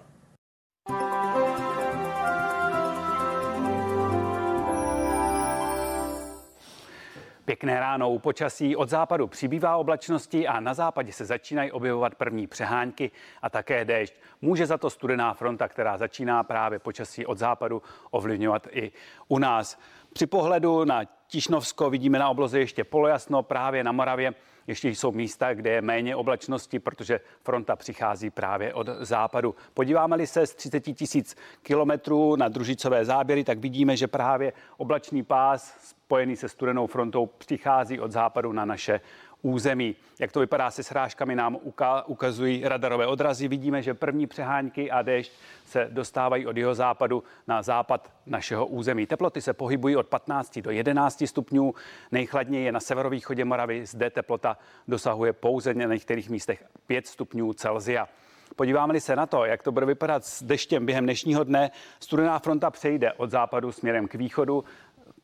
Pěkné 7.45 7.79
ráno 7.79 8.12
u 8.12 8.19
počasí. 8.19 8.75
Od 8.75 8.89
západu 8.89 9.27
přibývá 9.27 9.77
oblačnosti 9.77 10.48
a 10.48 10.60
na 10.60 10.74
západě 10.74 11.13
se 11.13 11.25
začínají 11.25 11.71
objevovat 11.71 12.15
první 12.15 12.48
přehánky 12.48 13.12
a 13.41 13.50
také 13.50 13.86
déšť. 13.86 14.13
Může 14.41 14.65
za 14.65 14.77
to 14.77 14.89
studená 14.89 15.33
fronta, 15.33 15.67
která 15.67 15.98
začíná 15.98 16.43
právě 16.43 16.79
počasí 16.79 17.25
od 17.25 17.38
západu 17.38 17.81
ovlivňovat 18.12 18.67
i 18.71 18.91
u 19.27 19.39
nás. 19.39 19.79
Při 20.13 20.25
pohledu 20.27 20.86
na 20.86 21.03
Tišnovsko 21.27 21.89
vidíme 21.89 22.19
na 22.19 22.29
obloze 22.29 22.60
ještě 22.60 22.83
polojasno, 22.83 23.43
právě 23.43 23.83
na 23.83 23.91
Moravě 23.91 24.33
ještě 24.68 24.89
jsou 24.89 25.12
místa, 25.12 25.53
kde 25.53 25.70
je 25.70 25.82
méně 25.82 26.15
oblačnosti, 26.15 26.80
protože 26.80 27.20
fronta 27.44 27.75
přichází 27.75 28.30
právě 28.30 28.74
od 28.74 28.89
západu. 29.00 29.56
Podíváme-li 29.74 30.27
se 30.27 30.48
z 30.48 30.56
30 30.56 30.80
tisíc 30.80 31.36
kilometrů 31.63 32.36
na 32.36 32.48
družicové 32.48 33.06
záběry, 33.06 33.44
tak 33.44 33.60
vidíme, 33.60 33.98
že 33.98 34.08
právě 34.08 34.53
oblačný 34.77 35.24
pás 35.24 35.77
spojený 35.82 36.36
se 36.36 36.50
studenou 36.50 36.88
frontou 36.88 37.25
přichází 37.25 38.00
od 38.00 38.12
západu 38.12 38.53
na 38.53 38.65
naše 38.65 39.01
území. 39.41 39.95
Jak 40.19 40.31
to 40.31 40.39
vypadá 40.39 40.71
se 40.71 40.83
srážkami, 40.83 41.36
nám 41.36 41.57
ukazují 42.05 42.62
radarové 42.63 43.07
odrazy. 43.07 43.48
Vidíme, 43.48 43.81
že 43.81 43.93
první 43.93 44.27
přehánky 44.27 44.91
a 44.91 45.01
déšť 45.01 45.31
se 45.65 45.88
dostávají 45.91 46.48
od 46.48 46.57
jeho 46.57 46.75
západu 46.75 47.24
na 47.48 47.62
západ 47.62 48.12
našeho 48.25 48.65
území. 48.65 49.07
Teploty 49.07 49.41
se 49.41 49.53
pohybují 49.53 49.95
od 49.95 50.07
15 50.07 50.60
do 50.60 50.71
11 50.71 51.24
stupňů. 51.25 51.74
Nejchladněji 52.12 52.65
je 52.65 52.71
na 52.71 52.79
severovýchodě 52.79 53.45
Moravy. 53.45 53.86
Zde 53.86 54.10
teplota 54.10 54.57
dosahuje 54.88 55.33
pouze 55.33 55.74
na 55.74 55.93
některých 55.93 56.29
místech 56.29 56.63
5 56.88 57.07
stupňů 57.07 57.53
Celzia. 57.53 58.07
Podíváme-li 58.55 59.01
se 59.01 59.15
na 59.15 59.25
to, 59.25 59.45
jak 59.45 59.63
to 59.63 59.71
bude 59.71 59.86
vypadat 59.86 60.25
s 60.25 60.43
deštěm 60.43 60.86
během 60.86 61.03
dnešního 61.03 61.43
dne, 61.43 61.71
studená 62.00 62.39
fronta 62.39 62.69
přejde 62.69 63.13
od 63.13 63.31
západu 63.31 63.71
směrem 63.71 64.07
k 64.07 64.15
východu 64.15 64.63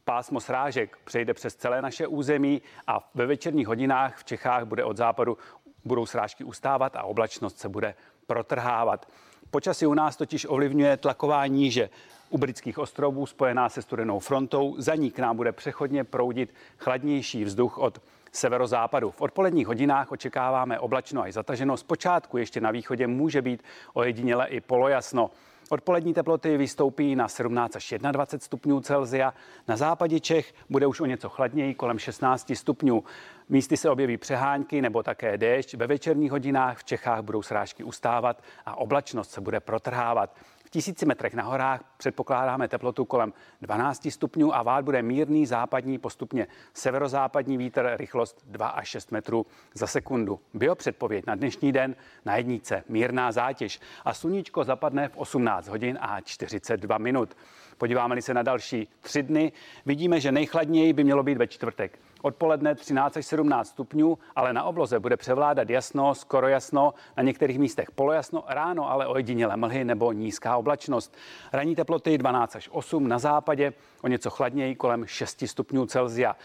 pásmo 0.08 0.40
srážek 0.40 0.98
přejde 1.04 1.34
přes 1.34 1.56
celé 1.56 1.82
naše 1.82 2.08
území 2.08 2.62
a 2.88 3.10
ve 3.14 3.26
večerních 3.26 3.68
hodinách 3.68 4.18
v 4.18 4.24
Čechách 4.24 4.66
bude 4.66 4.84
od 4.84 4.98
západu 4.98 5.38
budou 5.86 6.06
srážky 6.06 6.44
ustávat 6.44 6.96
a 6.96 7.04
oblačnost 7.04 7.60
se 7.60 7.70
bude 7.70 7.96
protrhávat. 8.28 9.08
Počasí 9.52 9.86
u 9.86 9.94
nás 9.94 10.16
totiž 10.16 10.46
ovlivňuje 10.50 10.98
tlaková 10.98 11.48
níže 11.48 11.90
u 12.30 12.38
britských 12.38 12.78
ostrovů 12.78 13.26
spojená 13.26 13.70
se 13.70 13.82
studenou 13.82 14.20
frontou. 14.20 14.76
Za 14.78 14.96
ní 14.96 15.12
k 15.12 15.20
nám 15.20 15.36
bude 15.36 15.52
přechodně 15.52 16.04
proudit 16.04 16.54
chladnější 16.78 17.44
vzduch 17.44 17.78
od 17.78 18.02
severozápadu. 18.32 19.12
V 19.12 19.22
odpoledních 19.22 19.68
hodinách 19.68 20.12
očekáváme 20.12 20.80
oblačno 20.80 21.22
až 21.22 21.34
zataženo. 21.34 21.78
Zpočátku 21.78 22.38
ještě 22.38 22.62
na 22.62 22.72
východě 22.72 23.08
může 23.08 23.42
být 23.42 23.64
ojediněle 23.94 24.48
i 24.48 24.62
polojasno. 24.62 25.32
Odpolední 25.70 26.14
teploty 26.14 26.58
vystoupí 26.58 27.16
na 27.16 27.28
17 27.28 27.76
až 27.76 27.94
21 28.12 28.46
stupňů 28.46 28.82
Celzia. 28.82 29.34
Na 29.68 29.78
západě 29.78 30.20
Čech 30.20 30.54
bude 30.70 30.88
už 30.88 31.00
o 31.00 31.06
něco 31.06 31.30
chladněji, 31.30 31.74
kolem 31.74 32.00
16 32.00 32.52
stupňů. 32.56 33.04
Místy 33.50 33.78
se 33.78 33.90
objeví 33.90 34.18
přehánky 34.18 34.82
nebo 34.82 35.04
také 35.04 35.38
déšť. 35.38 35.74
Ve 35.74 35.88
večerních 35.88 36.32
hodinách 36.32 36.78
v 36.78 36.84
Čechách 36.84 37.22
budou 37.22 37.42
srážky 37.42 37.84
ustávat 37.84 38.44
a 38.66 38.76
oblačnost 38.76 39.32
se 39.32 39.42
bude 39.42 39.60
protrhávat. 39.60 40.36
V 40.68 40.70
tisíci 40.70 41.06
metrech 41.06 41.34
na 41.34 41.44
horách 41.44 41.84
předpokládáme 41.98 42.68
teplotu 42.68 43.06
kolem 43.06 43.34
12 43.62 44.08
stupňů 44.12 44.56
a 44.56 44.64
vád 44.64 44.86
bude 44.86 45.02
mírný 45.02 45.46
západní, 45.46 45.98
postupně 45.98 46.48
severozápadní 46.74 47.58
vítr, 47.58 47.94
rychlost 47.96 48.44
2 48.46 48.68
až 48.68 48.88
6 48.88 49.12
metrů 49.12 49.46
za 49.74 49.88
sekundu. 49.88 50.40
Biopředpověď 50.54 51.26
na 51.28 51.36
dnešní 51.36 51.72
den 51.72 51.96
na 52.26 52.36
jednice 52.36 52.84
mírná 52.90 53.32
zátěž 53.32 53.80
a 54.06 54.14
sluníčko 54.14 54.64
zapadne 54.64 55.10
v 55.10 55.18
18 55.18 55.68
hodin 55.68 55.98
a 56.02 56.22
42 56.22 56.98
minut. 56.98 57.38
Podíváme-li 57.78 58.22
se 58.22 58.34
na 58.34 58.44
další 58.44 58.88
tři 59.02 59.24
dny, 59.24 59.52
vidíme, 59.86 60.20
že 60.20 60.32
nejchladněji 60.32 60.94
by 60.94 61.04
mělo 61.04 61.24
být 61.24 61.38
ve 61.38 61.48
čtvrtek. 61.48 62.00
Odpoledne 62.22 62.76
13 62.76 63.18
až 63.18 63.26
17 63.26 63.68
stupňů, 63.68 64.18
ale 64.36 64.54
na 64.54 64.64
obloze 64.64 65.00
bude 65.00 65.18
převládat 65.18 65.70
jasno, 65.70 66.16
skoro 66.16 66.48
jasno, 66.48 66.94
na 67.18 67.24
některých 67.24 67.60
místech 67.60 67.92
polojasno, 67.92 68.44
ráno 68.48 68.92
ale 68.92 69.08
ojediněle 69.08 69.58
mlhy 69.58 69.86
nebo 69.86 70.12
nízká 70.12 70.58
oblačnost. 70.58 71.18
Ranní 71.54 71.76
teploty 71.76 72.18
12 72.18 72.56
až 72.56 72.70
8 72.72 73.08
na 73.08 73.20
západě, 73.20 73.74
o 74.02 74.08
něco 74.08 74.30
chladněji 74.30 74.76
kolem 74.76 75.06
6 75.06 75.44
stupňů 75.48 75.86
Celzia. 75.86 76.36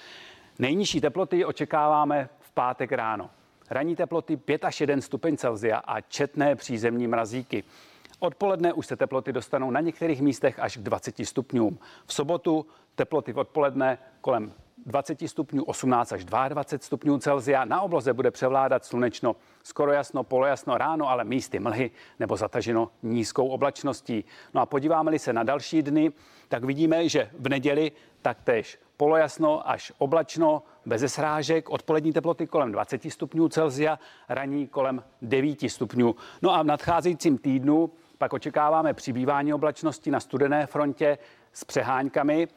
Nejnižší 0.59 1.01
teploty 1.01 1.45
očekáváme 1.45 2.29
v 2.41 2.53
pátek 2.53 2.93
ráno. 2.93 3.31
Ranní 3.71 3.97
teploty 3.97 4.37
5 4.37 4.65
až 4.65 4.81
1 4.81 5.01
stupeň 5.01 5.37
Celzia 5.37 5.79
a 5.79 6.01
četné 6.01 6.57
přízemní 6.57 7.07
mrazíky. 7.07 7.65
Odpoledne 8.19 8.73
už 8.73 8.87
se 8.87 8.97
teploty 8.97 9.33
dostanou 9.33 9.71
na 9.71 9.81
některých 9.81 10.23
místech 10.23 10.59
až 10.59 10.77
k 10.77 10.81
20 10.81 11.15
stupňům. 11.27 11.79
V 12.07 12.13
sobotu 12.13 12.67
teploty 12.95 13.33
v 13.33 13.39
odpoledne 13.39 13.99
kolem 14.21 14.53
20 14.87 15.29
stupňů, 15.29 15.65
18 15.65 16.13
až 16.13 16.25
22 16.25 16.63
stupňů 16.79 17.19
Celzia. 17.19 17.65
Na 17.65 17.81
obloze 17.81 18.13
bude 18.13 18.31
převládat 18.31 18.85
slunečno, 18.85 19.37
skoro 19.63 19.93
jasno, 19.93 20.25
polojasno 20.25 20.79
ráno, 20.79 21.09
ale 21.09 21.25
místy 21.25 21.59
mlhy 21.59 21.91
nebo 22.21 22.37
zataženo 22.37 22.91
nízkou 23.03 23.49
oblačností. 23.49 24.25
No 24.55 24.61
a 24.61 24.67
podíváme-li 24.67 25.19
se 25.19 25.33
na 25.33 25.43
další 25.43 25.83
dny, 25.83 26.13
tak 26.49 26.65
vidíme, 26.65 27.09
že 27.09 27.31
v 27.39 27.49
neděli 27.49 27.93
taktéž 28.23 28.79
polojasno 28.97 29.71
až 29.71 29.93
oblačno, 29.99 30.63
bez 30.87 31.13
srážek, 31.13 31.71
odpolední 31.71 32.13
teploty 32.13 32.47
kolem 32.47 32.73
20 32.73 33.03
stupňů 33.11 33.49
Celzia, 33.49 33.99
raní 34.29 34.67
kolem 34.67 35.05
9 35.23 35.71
stupňů. 35.71 36.15
No 36.43 36.55
a 36.55 36.63
v 36.63 36.67
nadcházejícím 36.67 37.39
týdnu 37.39 37.91
pak 38.19 38.33
očekáváme 38.33 38.95
přibývání 38.95 39.55
oblačnosti 39.55 40.11
na 40.11 40.21
studené 40.21 40.67
frontě 40.67 41.19
s 41.53 41.65
přeháňkami. 41.65 42.49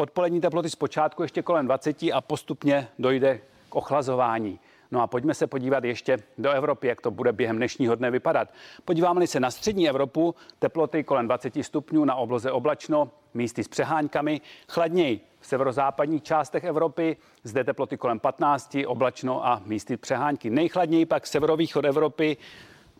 Odpolední 0.00 0.40
teploty 0.40 0.70
zpočátku 0.70 1.22
ještě 1.22 1.42
kolem 1.42 1.66
20 1.66 2.02
a 2.02 2.20
postupně 2.20 2.88
dojde 2.98 3.40
k 3.68 3.76
ochlazování. 3.76 4.60
No 4.90 5.02
a 5.02 5.06
pojďme 5.06 5.34
se 5.34 5.46
podívat 5.46 5.84
ještě 5.84 6.18
do 6.38 6.50
Evropy, 6.50 6.86
jak 6.86 7.00
to 7.00 7.10
bude 7.10 7.32
během 7.32 7.56
dnešního 7.56 7.94
dne 7.94 8.10
vypadat. 8.10 8.48
Podíváme 8.84 9.26
se 9.26 9.40
na 9.40 9.50
střední 9.50 9.88
Evropu, 9.88 10.34
teploty 10.58 11.04
kolem 11.04 11.26
20 11.26 11.52
stupňů, 11.62 12.04
na 12.04 12.14
obloze 12.14 12.52
oblačno, 12.52 13.10
místy 13.34 13.64
s 13.64 13.68
přeháňkami, 13.68 14.40
chladněji 14.68 15.20
v 15.40 15.46
severozápadních 15.46 16.22
částech 16.22 16.64
Evropy, 16.64 17.16
zde 17.44 17.64
teploty 17.64 17.96
kolem 17.96 18.18
15, 18.18 18.76
oblačno 18.86 19.46
a 19.46 19.62
místy 19.64 19.96
přehánky. 19.96 20.50
Nejchladněji 20.50 21.06
pak 21.06 21.26
severovýchod 21.26 21.84
Evropy, 21.84 22.36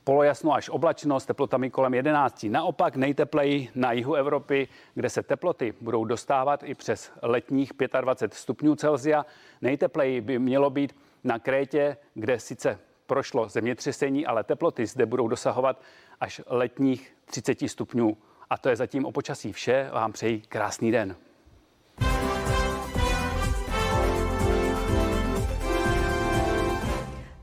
polojasno 0.04 0.52
až 0.52 0.68
oblačno 0.68 1.20
s 1.20 1.26
teplotami 1.26 1.70
kolem 1.70 1.94
11. 1.94 2.46
Naopak 2.50 2.96
nejtepleji 2.96 3.70
na 3.74 3.92
jihu 3.92 4.14
Evropy, 4.14 4.68
kde 4.94 5.10
se 5.10 5.22
teploty 5.22 5.74
budou 5.80 6.04
dostávat 6.04 6.62
i 6.62 6.74
přes 6.74 7.12
letních 7.22 7.72
25 8.00 8.38
stupňů 8.38 8.76
Celzia. 8.76 9.26
Nejtepleji 9.60 10.20
by 10.20 10.38
mělo 10.38 10.70
být 10.70 10.96
na 11.24 11.38
Krétě, 11.38 11.96
kde 12.14 12.40
sice 12.40 12.78
prošlo 13.06 13.48
zemětřesení, 13.48 14.26
ale 14.26 14.44
teploty 14.44 14.86
zde 14.86 15.06
budou 15.06 15.28
dosahovat 15.28 15.82
až 16.20 16.40
letních 16.46 17.16
30 17.24 17.68
stupňů. 17.68 18.16
A 18.50 18.58
to 18.58 18.68
je 18.68 18.76
zatím 18.76 19.04
o 19.04 19.12
počasí 19.12 19.52
vše. 19.52 19.90
Vám 19.92 20.12
přeji 20.12 20.40
krásný 20.40 20.92
den. 20.92 21.16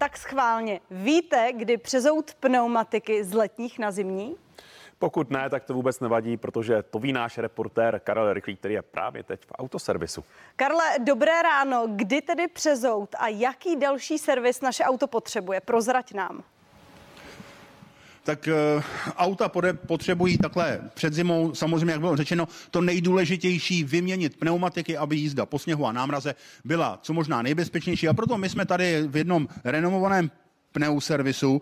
Tak 0.07 0.17
schválně. 0.17 0.79
Víte, 0.91 1.53
kdy 1.53 1.77
přezout 1.77 2.33
pneumatiky 2.33 3.23
z 3.23 3.33
letních 3.33 3.79
na 3.79 3.91
zimní? 3.91 4.35
Pokud 4.99 5.29
ne, 5.29 5.49
tak 5.49 5.63
to 5.63 5.73
vůbec 5.73 5.99
nevadí, 5.99 6.37
protože 6.37 6.83
to 6.83 6.99
ví 6.99 7.13
náš 7.13 7.37
reportér 7.37 7.99
Karel 7.99 8.33
Rychlý, 8.33 8.55
který 8.55 8.73
je 8.73 8.81
právě 8.81 9.23
teď 9.23 9.45
v 9.45 9.51
autoservisu. 9.51 10.23
Karle, 10.55 10.83
dobré 10.99 11.41
ráno. 11.41 11.83
Kdy 11.87 12.21
tedy 12.21 12.47
přezout 12.47 13.15
a 13.19 13.27
jaký 13.27 13.75
další 13.75 14.17
servis 14.17 14.61
naše 14.61 14.83
auto 14.83 15.07
potřebuje? 15.07 15.61
Prozrať 15.61 16.13
nám. 16.13 16.43
Tak 18.27 18.47
uh, 18.47 18.83
auta 19.15 19.51
potřebují 19.87 20.37
takhle 20.37 20.81
před 20.93 21.13
zimou, 21.13 21.55
samozřejmě, 21.55 21.91
jak 21.91 21.99
bylo 21.99 22.15
řečeno, 22.15 22.47
to 22.71 22.81
nejdůležitější 22.81 23.83
vyměnit 23.83 24.37
pneumatiky, 24.37 24.97
aby 24.97 25.15
jízda 25.15 25.45
po 25.45 25.59
sněhu 25.59 25.85
a 25.85 25.91
námraze 25.91 26.35
byla 26.65 26.99
co 27.01 27.13
možná 27.13 27.41
nejbezpečnější. 27.41 28.07
A 28.07 28.13
proto 28.13 28.37
my 28.37 28.49
jsme 28.49 28.65
tady 28.65 29.07
v 29.07 29.17
jednom 29.17 29.47
renomovaném 29.63 30.31
pneuservisu 30.71 31.61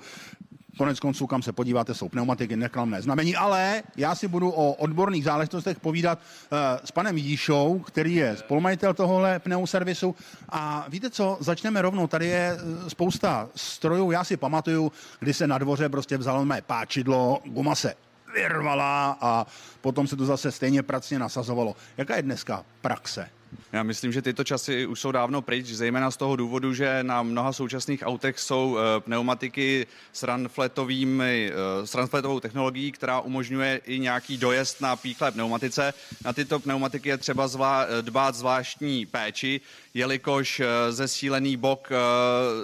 Konec 0.78 1.00
konců, 1.00 1.28
kam 1.28 1.42
se 1.42 1.52
podíváte, 1.52 1.94
jsou 1.94 2.10
pneumatiky, 2.10 2.56
neklamné 2.56 3.02
znamení, 3.02 3.36
ale 3.36 3.84
já 3.98 4.16
si 4.16 4.28
budu 4.28 4.50
o 4.50 4.74
odborných 4.74 5.24
záležitostech 5.24 5.80
povídat 5.80 6.20
uh, 6.20 6.58
s 6.86 6.92
panem 6.92 7.18
Jíšou, 7.18 7.80
který 7.80 8.16
je 8.16 8.38
spolumajitel 8.38 8.94
tohohle 8.94 9.40
pneuservisu. 9.40 10.16
A 10.50 10.86
víte 10.90 11.10
co, 11.10 11.38
začneme 11.40 11.82
rovnou. 11.82 12.08
Tady 12.08 12.28
je 12.28 12.58
eh, 12.58 12.90
spousta 12.90 13.50
strojů. 13.56 14.12
Já 14.12 14.24
si 14.24 14.38
pamatuju, 14.38 14.92
kdy 15.20 15.34
se 15.34 15.48
na 15.48 15.58
dvoře 15.58 15.90
prostě 15.90 16.18
vzalo 16.18 16.46
mé 16.46 16.62
páčidlo, 16.62 17.40
guma 17.46 17.76
se 17.76 17.94
vyrvala 18.36 19.18
a 19.22 19.46
potom 19.82 20.08
se 20.08 20.16
to 20.16 20.26
zase 20.26 20.52
stejně 20.52 20.84
pracně 20.84 21.20
nasazovalo. 21.20 21.76
Jaká 21.98 22.16
je 22.16 22.22
dneska 22.22 22.66
praxe? 22.82 23.30
Já 23.72 23.84
myslím, 23.84 24.12
že 24.12 24.22
tyto 24.22 24.44
časy 24.44 24.86
už 24.86 25.00
jsou 25.00 25.12
dávno 25.12 25.42
pryč, 25.42 25.66
zejména 25.68 26.12
z 26.12 26.18
toho 26.18 26.36
důvodu, 26.36 26.74
že 26.74 27.04
na 27.04 27.24
mnoha 27.24 27.54
současných 27.54 28.04
autech 28.06 28.40
jsou 28.40 28.78
eh, 28.78 29.00
pneumatiky 29.00 29.88
s, 30.14 30.24
eh, 30.24 31.88
s 31.88 31.96
runfletovou 31.96 32.40
technologií, 32.40 32.92
která 32.92 33.20
umožňuje 33.20 33.82
i 33.86 34.00
nějaký 34.00 34.38
dojezd 34.38 34.82
na 34.82 34.96
píchlé 34.96 35.32
pneumatice. 35.32 35.94
Na 36.26 36.34
tyto 36.34 36.60
pneumatiky 36.60 37.10
je 37.10 37.18
třeba 37.18 37.48
zvlá, 37.48 37.86
dbát 38.02 38.36
zvláštní 38.36 39.06
péči, 39.06 39.62
jelikož 39.94 40.60
eh, 40.60 40.92
zesílený 40.92 41.58
bok 41.58 41.90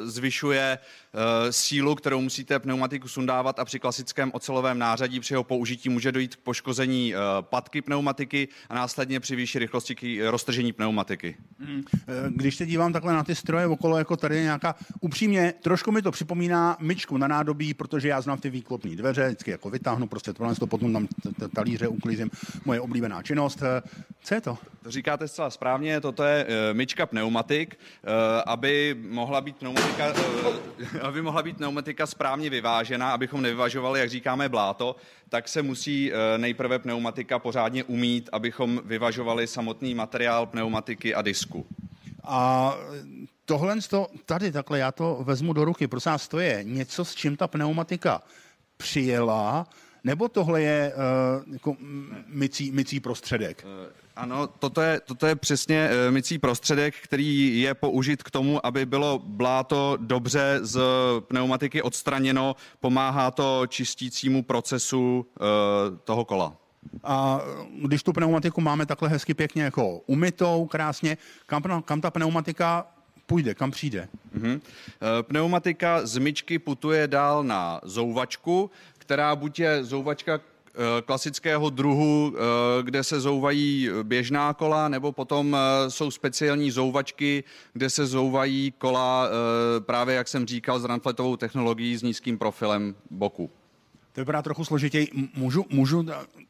zvyšuje 0.04 0.62
Eh, 0.72 0.78
sílu, 1.50 1.96
kterou 1.96 2.22
musíte 2.22 2.60
pneumatiku 2.60 3.08
sundávat 3.08 3.60
a 3.60 3.66
při 3.66 3.80
klasickém 3.80 4.32
ocelovém 4.34 4.80
nářadí 4.80 5.20
při 5.20 5.34
jeho 5.34 5.44
použití 5.44 5.90
může 5.90 6.12
dojít 6.12 6.36
k 6.36 6.40
poškození 6.40 7.14
eh, 7.16 7.18
patky 7.42 7.82
pneumatiky 7.82 8.48
a 8.70 8.76
následně 8.76 9.20
při 9.20 9.36
výšší 9.36 9.60
rychlosti 9.60 9.96
k 9.96 10.30
roztržení 10.30 10.74
pneumatiky. 10.74 11.36
Hmm. 11.60 11.84
Eh, 11.96 12.14
když 12.30 12.56
se 12.56 12.66
dívám 12.66 12.94
takhle 12.94 13.14
na 13.14 13.24
ty 13.24 13.36
stroje 13.36 13.68
okolo, 13.68 13.98
jako 13.98 14.18
tady 14.18 14.36
je 14.36 14.44
nějaká, 14.44 14.76
upřímně, 15.02 15.54
trošku 15.62 15.92
mi 15.92 16.02
to 16.02 16.12
připomíná 16.12 16.78
myčku 16.80 17.18
na 17.18 17.28
nádobí, 17.28 17.74
protože 17.74 18.08
já 18.08 18.22
znám 18.22 18.40
ty 18.40 18.50
výklopní 18.50 18.96
dveře, 18.96 19.28
vždycky 19.28 19.52
jako 19.52 19.70
vytáhnu, 19.70 20.08
prostě 20.08 20.34
to 20.34 20.68
potom 20.68 20.94
tam 20.94 21.08
talíře 21.56 21.88
uklízím, 21.88 22.30
moje 22.66 22.82
oblíbená 22.82 23.24
činnost. 23.24 23.64
Co 24.24 24.36
je 24.36 24.42
to? 24.42 24.58
To 24.84 24.92
říkáte 24.92 25.28
zcela 25.28 25.50
správně, 25.50 26.02
toto 26.02 26.24
je 26.24 26.48
myčka 26.74 27.06
pneumatik, 27.06 27.80
aby 28.46 28.96
mohla 29.10 29.42
být 29.42 29.58
pneumatika 29.58 30.14
aby 31.02 31.22
mohla 31.22 31.44
být 31.44 31.58
pneumatika 31.58 32.06
správně 32.06 32.50
vyvážená, 32.50 33.12
abychom 33.12 33.42
nevyvažovali, 33.42 34.00
jak 34.00 34.10
říkáme, 34.10 34.50
bláto, 34.50 34.96
tak 35.30 35.48
se 35.48 35.62
musí 35.62 36.12
eh, 36.14 36.38
nejprve 36.38 36.80
pneumatika 36.80 37.40
pořádně 37.40 37.84
umít, 37.84 38.30
abychom 38.32 38.82
vyvažovali 38.86 39.48
samotný 39.48 39.96
materiál 39.96 40.46
pneumatiky 40.46 41.16
a 41.16 41.22
disku. 41.22 41.66
A 42.24 42.76
tohle 43.46 43.76
tady 44.26 44.52
takhle, 44.52 44.80
já 44.80 44.92
to 44.92 45.20
vezmu 45.24 45.54
do 45.54 45.66
ruky, 45.66 45.88
prosím 45.88 46.12
vás, 46.12 46.28
to 46.28 46.40
je 46.40 46.60
něco, 46.64 47.06
s 47.06 47.16
čím 47.16 47.38
ta 47.38 47.48
pneumatika 47.48 48.22
přijela, 48.78 49.68
nebo 50.04 50.28
tohle 50.30 50.62
je 50.62 50.94
uh, 50.94 51.54
jako 51.54 51.76
mycí, 52.28 52.72
mycí 52.72 53.00
prostředek? 53.00 53.66
Ano, 54.16 54.48
toto 54.48 54.82
je, 54.82 55.00
toto 55.00 55.28
je 55.28 55.36
přesně 55.36 55.90
uh, 55.90 56.14
mycí 56.14 56.40
prostředek, 56.40 56.96
který 57.04 57.62
je 57.62 57.74
použit 57.74 58.24
k 58.24 58.32
tomu, 58.32 58.66
aby 58.66 58.86
bylo 58.86 59.20
bláto 59.24 59.98
dobře 60.02 60.60
z 60.62 60.82
pneumatiky 61.20 61.82
odstraněno. 61.82 62.56
Pomáhá 62.80 63.32
to 63.32 63.68
čistícímu 63.68 64.44
procesu 64.44 65.26
uh, 65.40 65.98
toho 66.04 66.26
kola. 66.26 66.56
A 67.04 67.42
když 67.82 68.04
tu 68.04 68.14
pneumatiku 68.14 68.62
máme 68.62 68.86
takhle 68.86 69.10
hezky 69.10 69.34
pěkně 69.34 69.64
jako 69.64 69.98
umytou, 69.98 70.66
krásně, 70.66 71.18
kam, 71.46 71.84
kam 71.86 72.02
ta 72.02 72.12
pneumatika 72.12 72.88
půjde, 73.26 73.54
kam 73.56 73.72
přijde? 73.72 74.08
Mm-hmm. 74.38 74.62
Pneumatika 75.22 76.06
z 76.06 76.18
myčky 76.18 76.60
putuje 76.60 77.08
dál 77.08 77.44
na 77.44 77.82
zouvačku, 77.84 78.72
která 78.98 79.36
buď 79.36 79.60
je 79.60 79.84
zouvačka 79.84 80.34
eh, 80.34 80.51
klasického 81.06 81.70
druhu, 81.70 82.34
eh, 82.36 82.84
kde 82.84 83.04
se 83.04 83.20
zouvají 83.20 83.90
běžná 84.04 84.54
kola, 84.54 84.88
nebo 84.88 85.12
potom 85.12 85.56
eh, 85.56 85.90
jsou 85.92 86.12
speciální 86.12 86.72
zouvačky, 86.72 87.44
kde 87.74 87.90
se 87.90 88.06
zouvají 88.06 88.74
kola 88.78 89.30
právě, 89.80 90.16
jak 90.16 90.28
jsem 90.28 90.48
říkal, 90.48 90.80
s 90.80 90.86
runfletovou 90.86 91.38
technologií 91.38 91.98
s 91.98 92.04
nízkým 92.04 92.38
profilem 92.38 92.96
boku. 93.10 93.50
To 94.14 94.22
vypadá 94.22 94.42
trochu 94.42 94.66
složitěji. 94.66 95.10
Můžu, 95.36 95.66
můžu, 95.70 96.06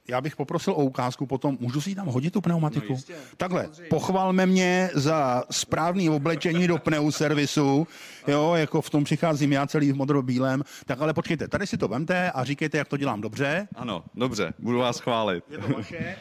já 0.08 0.22
bych 0.22 0.36
poprosil 0.36 0.74
o 0.74 0.84
ukázku 0.84 1.26
potom, 1.26 1.58
můžu 1.60 1.82
si 1.82 1.96
tam 1.96 2.08
hodit 2.08 2.34
tu 2.34 2.42
pneumatiku? 2.42 2.86
No 2.90 2.96
jistě, 2.96 3.16
Takhle, 3.38 3.64
samozřejmě. 3.64 3.90
pochvalme 3.90 4.46
mě 4.46 4.90
za 4.94 5.44
správný 5.52 6.10
oblečení 6.10 6.68
do 6.68 6.78
pneuservisu, 6.78 7.88
jo, 8.28 8.54
jako 8.56 8.82
v 8.82 8.90
tom 8.90 9.04
přicházím 9.04 9.52
já 9.54 9.68
celý 9.68 9.92
v 9.92 9.96
modro-bílém, 9.96 10.64
tak 10.86 11.02
ale 11.02 11.14
počkejte, 11.14 11.48
tady 11.48 11.68
si 11.68 11.78
to 11.78 11.88
vemte 11.88 12.32
a 12.32 12.44
říkejte, 12.44 12.78
jak 12.78 12.88
to 12.88 12.98
dělám 12.98 13.22
dobře. 13.22 13.68
Ano, 13.76 14.04
dobře, 14.16 14.54
budu 14.60 14.78
vás 14.80 15.00
chválit. 15.00 15.44
Je 15.50 15.58
to 15.58 15.68
vaše? 15.68 16.16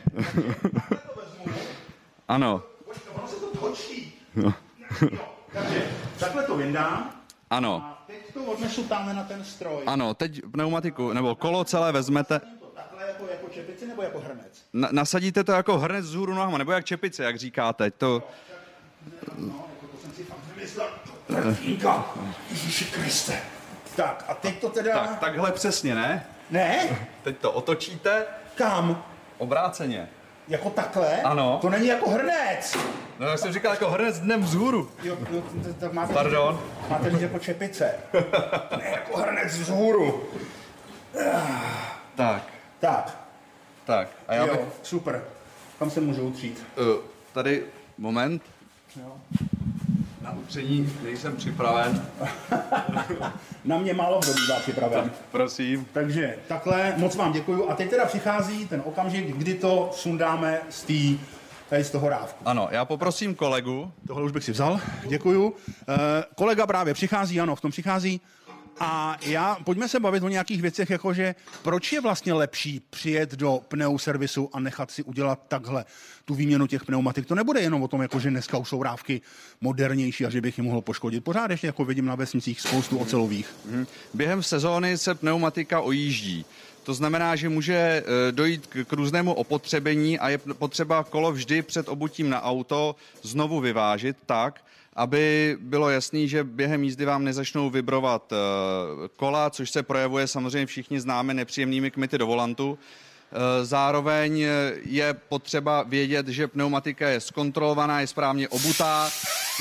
ano. 2.29 2.63
Počkej, 2.85 3.13
ono 3.19 3.29
se 3.29 3.37
to 3.37 3.47
točí. 3.59 4.13
No. 4.37 4.55
takže 5.53 5.83
takhle 6.19 6.43
to 6.43 6.57
vyndám. 6.57 7.11
Ano. 7.51 7.97
To 8.45 8.53
odnesu 8.53 8.85
tam 8.85 9.17
na 9.17 9.25
ten 9.25 9.45
stroj. 9.45 9.83
Ano, 9.87 10.15
teď 10.15 10.41
pneumatiku, 10.53 11.13
nebo 11.13 11.35
kolo 11.35 11.65
celé 11.65 11.93
vezmete. 11.93 12.41
Takhle 12.75 13.07
jako, 13.07 13.25
jako 13.31 13.49
čepici 13.49 13.87
nebo 13.87 14.03
jako 14.03 14.21
hrnec? 14.21 14.63
Na, 14.73 14.89
nasadíte 14.93 15.45
to 15.45 15.53
jako 15.53 15.79
hrnec 15.79 16.05
z 16.05 16.15
hůru 16.15 16.35
nohama, 16.35 16.59
nebo 16.59 16.73
jak 16.73 16.85
čepice, 16.85 17.25
jak 17.25 17.39
říkáte. 17.39 17.91
To... 17.91 18.23
No, 19.39 19.69
jako 19.73 19.87
to 19.97 20.03
jsem 20.03 20.13
si 20.13 20.25
fakt 20.25 20.39
vymyslel. 20.55 20.89
Ježiši 22.51 22.85
Kriste. 22.85 23.43
Tak, 23.97 24.25
a 24.29 24.35
teď 24.35 24.61
to 24.61 24.69
teda... 24.69 24.93
Tak, 24.93 25.19
takhle 25.19 25.53
přesně, 25.53 25.95
ne? 25.95 26.27
Ne? 26.51 26.99
Teď 27.23 27.39
to 27.39 27.53
otočíte. 27.53 28.27
Kam? 28.55 29.05
Obráceně. 29.39 30.09
Jako 30.51 30.71
takhle? 30.71 31.23
Ano. 31.23 31.59
To 31.61 31.71
není 31.71 31.87
jako 31.87 32.11
hrnec. 32.11 32.77
No, 33.19 33.27
jak 33.27 33.39
jsem 33.39 33.53
říkal, 33.53 33.73
jako 33.73 33.91
hrnec 33.91 34.19
dnem 34.19 34.43
vzhůru. 34.43 34.91
Jo, 35.03 35.19
jo 35.31 35.43
tak 35.81 35.93
máte 35.93 36.15
Pardon. 36.15 36.61
Máte 36.89 37.11
říct 37.11 37.21
jako 37.21 37.39
čepice. 37.39 37.95
ne, 38.79 38.91
jako 38.91 39.17
hrnec 39.17 39.59
vzhůru. 39.59 40.25
tak. 42.15 42.43
Tak. 42.81 43.19
Tak. 43.85 44.09
A 44.29 44.35
já 44.35 44.47
jo, 44.47 44.55
bych... 44.55 44.61
super. 44.83 45.25
Kam 45.79 45.91
se 45.91 46.01
můžu 46.01 46.23
utřít? 46.23 46.67
Uh, 46.77 46.87
tady, 47.33 47.65
moment. 47.99 48.43
Jo. 48.97 49.17
Na 50.31 50.37
utření 50.37 50.93
nejsem 51.03 51.37
připraven. 51.37 52.07
Na 53.65 53.79
mě 53.79 53.95
málo 53.95 54.21
kdo 54.21 54.35
bývá 54.35 54.61
připraven. 54.61 55.05
Tak, 55.05 55.13
prosím. 55.31 55.87
Takže 55.93 56.37
takhle, 56.49 56.95
moc 56.97 57.17
vám 57.17 57.33
děkuju. 57.33 57.71
A 57.71 57.75
teď 57.75 57.91
teda 57.91 58.05
přichází 58.05 58.69
ten 58.69 58.83
okamžik, 58.85 59.37
kdy 59.37 59.55
to 59.55 59.91
sundáme 59.93 60.61
z 60.71 60.83
té 60.83 61.25
tady 61.71 61.85
z 61.85 61.91
toho 61.91 62.09
rávku. 62.09 62.43
Ano, 62.45 62.69
já 62.71 62.85
poprosím 62.85 63.35
kolegu. 63.35 63.93
Tohle 64.07 64.23
už 64.23 64.33
bych 64.33 64.45
si 64.45 64.53
vzal, 64.53 64.81
děkuju. 65.07 65.55
E, 65.89 65.97
kolega 66.35 66.67
právě 66.67 66.95
přichází, 66.95 67.41
ano, 67.41 67.57
v 67.57 67.61
tom 67.61 67.71
přichází. 67.71 68.21
A 68.83 69.17
já, 69.23 69.59
pojďme 69.65 69.89
se 69.89 70.01
bavit 70.01 70.23
o 70.23 70.29
nějakých 70.29 70.63
věcech, 70.63 70.91
jakože 70.91 71.35
proč 71.63 71.93
je 71.93 72.01
vlastně 72.01 72.33
lepší 72.33 72.81
přijet 72.91 73.35
do 73.35 73.61
pneuservisu 73.69 74.51
a 74.53 74.61
nechat 74.61 74.91
si 74.91 75.03
udělat 75.03 75.41
takhle 75.49 75.85
tu 76.25 76.35
výměnu 76.35 76.67
těch 76.67 76.85
pneumatik. 76.85 77.27
To 77.27 77.35
nebude 77.35 77.61
jenom 77.61 77.83
o 77.83 77.89
tom, 77.89 78.03
jako 78.03 78.21
že 78.21 78.31
dneska 78.31 78.59
už 78.59 78.69
jsou 78.69 78.83
rávky 78.83 79.21
modernější 79.61 80.27
a 80.27 80.31
že 80.31 80.41
bych 80.41 80.59
je 80.59 80.65
mohl 80.65 80.81
poškodit. 80.81 81.25
Pořád 81.25 81.51
ještě 81.51 81.67
jako 81.67 81.85
vidím 81.85 82.07
na 82.07 82.15
vesnicích 82.15 82.61
spoustu 82.61 82.99
ocelových. 82.99 83.55
Mhm. 83.71 83.87
Během 84.15 84.43
sezóny 84.43 84.99
se 84.99 85.15
pneumatika 85.15 85.81
ojíždí. 85.81 86.45
To 86.83 86.95
znamená, 86.95 87.37
že 87.37 87.49
může 87.49 87.75
e, 87.75 88.03
dojít 88.33 88.67
k 88.67 88.93
různému 88.93 89.33
opotřebení 89.33 90.19
a 90.19 90.29
je 90.29 90.39
potřeba 90.39 91.05
kolo 91.05 91.33
vždy 91.33 91.63
před 91.63 91.89
obutím 91.89 92.31
na 92.31 92.43
auto 92.43 92.97
znovu 93.23 93.61
vyvážit 93.61 94.17
tak, 94.27 94.61
aby 94.97 95.57
bylo 95.61 95.91
jasný, 95.91 96.29
že 96.29 96.45
během 96.45 96.85
jízdy 96.85 97.05
vám 97.05 97.25
nezačnou 97.25 97.71
vibrovat 97.71 98.33
e, 98.33 98.37
kola, 99.17 99.51
což 99.51 99.71
se 99.71 99.83
projevuje 99.83 100.27
samozřejmě 100.27 100.67
všichni 100.67 101.01
známe 101.01 101.35
nepříjemnými 101.35 101.91
kmity 101.91 102.19
do 102.19 102.27
volantu. 102.27 102.79
E, 102.79 103.65
zároveň 103.65 104.47
je 104.85 105.15
potřeba 105.15 105.83
vědět, 105.83 106.29
že 106.29 106.49
pneumatika 106.49 107.09
je 107.09 107.21
zkontrolovaná, 107.21 108.01
je 108.01 108.07
správně 108.07 108.49
obutá, 108.49 109.11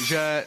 že 0.03 0.45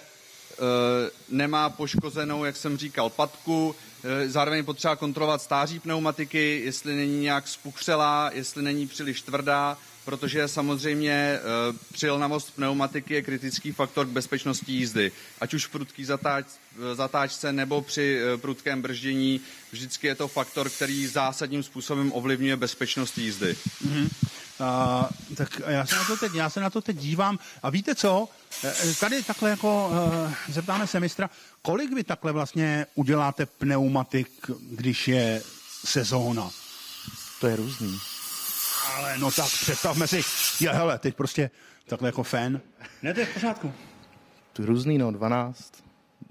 nemá 1.29 1.71
poškozenou, 1.71 2.45
jak 2.45 2.57
jsem 2.57 2.77
říkal, 2.77 3.11
patku, 3.11 3.75
Eh, 4.05 4.29
zároveň 4.29 4.57
je 4.57 4.63
potřeba 4.63 4.97
kontrolovat 4.97 5.43
stáří 5.43 5.79
pneumatiky, 5.79 6.63
jestli 6.65 6.97
není 6.97 7.21
nějak 7.21 7.49
spuchřelá, 7.49 8.31
jestli 8.35 8.63
není 8.63 8.87
příliš 8.87 9.23
tvrdá, 9.23 9.79
protože 10.05 10.49
samozřejmě 10.49 11.13
e, 11.13 11.41
přilnavost 11.93 12.55
pneumatiky 12.55 13.15
je 13.15 13.23
kritický 13.23 13.73
faktor 13.73 14.07
k 14.07 14.11
bezpečnosti 14.11 14.73
jízdy. 14.73 15.13
Ať 15.41 15.55
už 15.55 15.67
v 15.67 15.71
prudký 15.71 16.05
zatáč, 16.05 16.47
zatáčce 16.95 17.53
nebo 17.53 17.83
při 17.83 18.21
e, 18.21 18.37
prudkém 18.37 18.83
brždění, 18.83 19.41
vždycky 19.73 20.07
je 20.07 20.15
to 20.15 20.29
faktor, 20.29 20.71
který 20.71 21.07
zásadním 21.07 21.63
způsobem 21.63 22.13
ovlivňuje 22.13 22.57
bezpečnost 22.57 23.19
jízdy. 23.19 23.57
Mm-hmm. 23.87 24.09
A, 24.61 25.09
tak 25.37 25.61
já 25.67 25.87
se, 25.87 25.95
na 25.97 26.05
to 26.05 26.17
teď, 26.17 26.35
já 26.35 26.51
se 26.51 26.61
na 26.61 26.71
to 26.71 26.81
teď 26.81 26.97
dívám. 26.97 27.39
A 27.63 27.71
víte 27.71 27.95
co? 27.95 28.29
E, 28.65 28.95
tady 28.95 29.23
takhle 29.23 29.51
jako 29.51 29.89
uh, 29.89 30.33
zeptáme 30.49 30.87
se 30.87 31.01
mistra, 31.01 31.31
kolik 31.63 31.95
vy 31.95 32.05
takhle 32.05 32.33
vlastně 32.33 32.87
uděláte 32.95 33.47
pneumatik, 33.47 34.29
když 34.71 35.09
je 35.09 35.43
sezóna? 35.85 36.51
To 37.41 37.47
je 37.47 37.57
různý. 37.57 38.12
Ale 38.97 39.19
no 39.19 39.31
tak 39.31 39.47
představme 39.47 40.07
si, 40.07 40.21
je, 40.61 40.71
hele, 40.71 40.99
teď 40.99 41.15
prostě 41.15 41.51
takhle 41.87 42.09
jako 42.09 42.23
fan. 42.23 42.61
Ne, 43.03 43.15
to 43.15 43.21
je 43.21 43.27
v 43.27 43.35
pořádku. 43.35 43.73
To 44.53 44.63
je 44.63 44.67
různý, 44.67 44.99
no, 44.99 45.11
12. 45.11 45.73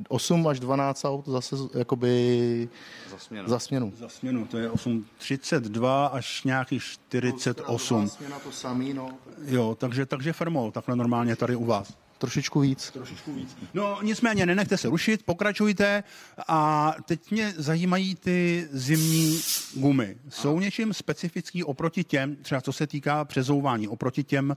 8 0.10 0.48
až 0.48 0.60
12 0.60 1.06
aut 1.06 1.28
zase 1.28 1.56
jakoby 1.76 2.70
za 3.10 3.20
směnu. 3.20 3.50
Za 3.50 3.60
směnu, 3.60 3.94
za 4.00 4.10
směnu 4.10 4.46
to 4.46 4.58
je 4.58 4.70
8, 4.70 5.06
32 5.18 6.08
až 6.08 6.44
nějaký 6.44 6.80
48. 6.80 8.10
Směna 8.10 8.40
to 8.40 8.52
samý, 8.52 8.94
no. 8.94 9.10
Jo, 9.46 9.78
takže, 9.80 10.06
takže 10.06 10.34
firmou, 10.34 10.72
takhle 10.72 10.96
normálně 10.96 11.36
tady 11.36 11.56
u 11.56 11.66
vás. 11.66 11.94
Trošičku 12.22 12.60
víc. 12.60 12.92
Trošičku 12.92 13.34
víc. 13.34 13.58
No 13.74 14.00
nicméně 14.02 14.46
nenechte 14.46 14.78
se 14.78 14.90
rušit, 14.90 15.24
pokračujte 15.26 16.04
a 16.48 16.94
teď 17.06 17.32
mě 17.32 17.54
zajímají 17.58 18.16
ty 18.16 18.68
zimní 18.72 19.42
gumy. 19.74 20.18
Jsou 20.30 20.60
něčím 20.60 20.94
specifický 20.94 21.64
oproti 21.64 22.04
těm, 22.04 22.36
třeba 22.36 22.62
co 22.62 22.74
se 22.74 22.88
týká 22.88 23.26
přezouvání, 23.26 23.88
oproti 23.88 24.24
těm 24.24 24.50
uh, 24.50 24.56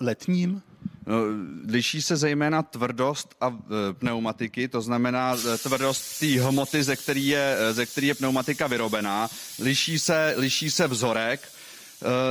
letním? 0.00 0.62
No, 1.06 1.16
liší 1.68 2.02
se 2.02 2.16
zejména 2.16 2.62
tvrdost 2.62 3.34
a 3.40 3.48
e, 3.48 3.92
pneumatiky, 3.92 4.68
to 4.68 4.80
znamená 4.80 5.36
e, 5.54 5.58
tvrdost 5.58 6.20
té 6.20 6.26
hmoty, 6.26 6.82
ze 6.82 6.96
který, 6.96 7.26
je, 7.26 7.56
ze 7.72 7.86
který 7.86 8.06
je 8.06 8.14
pneumatika 8.14 8.66
vyrobená. 8.66 9.28
Liší 9.58 9.98
se, 9.98 10.34
liší 10.36 10.70
se 10.70 10.86
vzorek, 10.86 11.51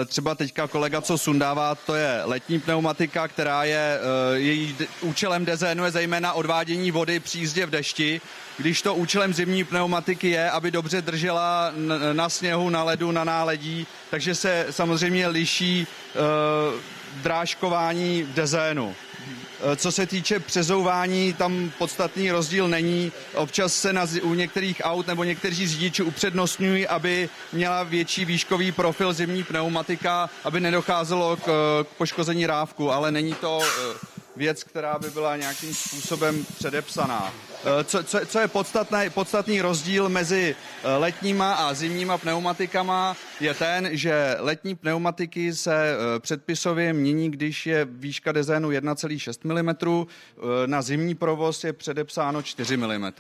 třeba 0.06 0.36
teďka 0.36 0.68
kolega, 0.68 1.02
co 1.02 1.18
sundává, 1.18 1.76
to 1.76 1.96
je 1.96 2.22
letní 2.24 2.60
pneumatika, 2.60 3.28
která 3.28 3.64
je, 3.64 4.00
eh, 4.00 4.40
její 4.40 4.78
účelem 5.02 5.46
dezénu 5.46 5.86
je 5.86 5.92
zejména 5.92 6.34
odvádění 6.34 6.92
vody 6.92 7.20
při 7.20 7.40
jízdě 7.40 7.66
v 7.66 7.70
dešti, 7.70 8.22
když 8.58 8.82
to 8.82 8.96
účelem 8.96 9.34
zimní 9.34 9.64
pneumatiky 9.64 10.30
je, 10.30 10.52
aby 10.52 10.72
dobře 10.72 11.02
držela 11.02 11.74
na 12.14 12.30
sněhu, 12.30 12.70
na 12.70 12.84
ledu, 12.84 13.12
na 13.12 13.24
náledí, 13.24 13.88
takže 14.10 14.36
se 14.36 14.66
samozřejmě 14.70 15.28
liší 15.28 15.88
uh, 16.16 16.80
drážkování 17.22 18.28
dezénu. 18.34 18.96
Eh, 19.64 19.76
co 19.76 19.92
se 19.92 20.06
týče 20.06 20.40
přezouvání, 20.40 21.34
tam 21.34 21.72
podstatný 21.78 22.32
rozdíl 22.32 22.68
není. 22.68 23.12
Občas 23.36 23.74
se 23.74 23.94
na, 23.94 24.08
u 24.22 24.34
některých 24.34 24.82
aut 24.84 25.08
nebo 25.08 25.24
někteří 25.24 25.68
řidiči 25.68 26.04
upřednostňují, 26.04 26.88
aby 26.88 27.30
měla 27.54 27.84
větší 27.84 28.26
výškový 28.26 28.72
profil 28.72 29.14
zimní 29.14 29.44
pneumatika, 29.44 30.30
aby 30.44 30.60
nedocházelo 30.60 31.38
k, 31.38 31.42
k 31.84 31.88
poškození 31.98 32.48
rávku, 32.48 32.92
ale 32.92 33.12
není 33.12 33.34
to 33.34 33.60
eh, 33.64 34.21
věc, 34.42 34.64
která 34.64 35.00
by 35.00 35.10
byla 35.10 35.38
nějakým 35.38 35.74
způsobem 35.74 36.46
předepsaná. 36.58 37.34
Eh, 37.64 37.84
co, 37.84 38.04
co, 38.04 38.20
co 38.26 38.40
je 38.40 38.48
podstatný, 38.48 39.10
podstatný 39.14 39.62
rozdíl 39.62 40.10
mezi 40.10 40.56
eh, 40.84 40.96
letníma 40.96 41.54
a 41.54 41.74
zimníma 41.74 42.18
pneumatikama 42.18 43.16
je 43.40 43.54
ten, 43.54 43.90
že 43.92 44.36
letní 44.40 44.76
pneumatiky 44.76 45.54
se 45.54 45.76
eh, 45.76 46.20
předpisově 46.20 46.94
mění, 46.94 47.32
když 47.32 47.66
je 47.68 47.86
výška 47.86 48.32
dezénu 48.32 48.70
1,6 48.70 49.46
mm, 49.46 50.08
na 50.66 50.82
zimní 50.82 51.16
provoz 51.16 51.64
je 51.64 51.74
předepsáno 51.74 52.42
4 52.42 52.78
mm. 52.78 53.12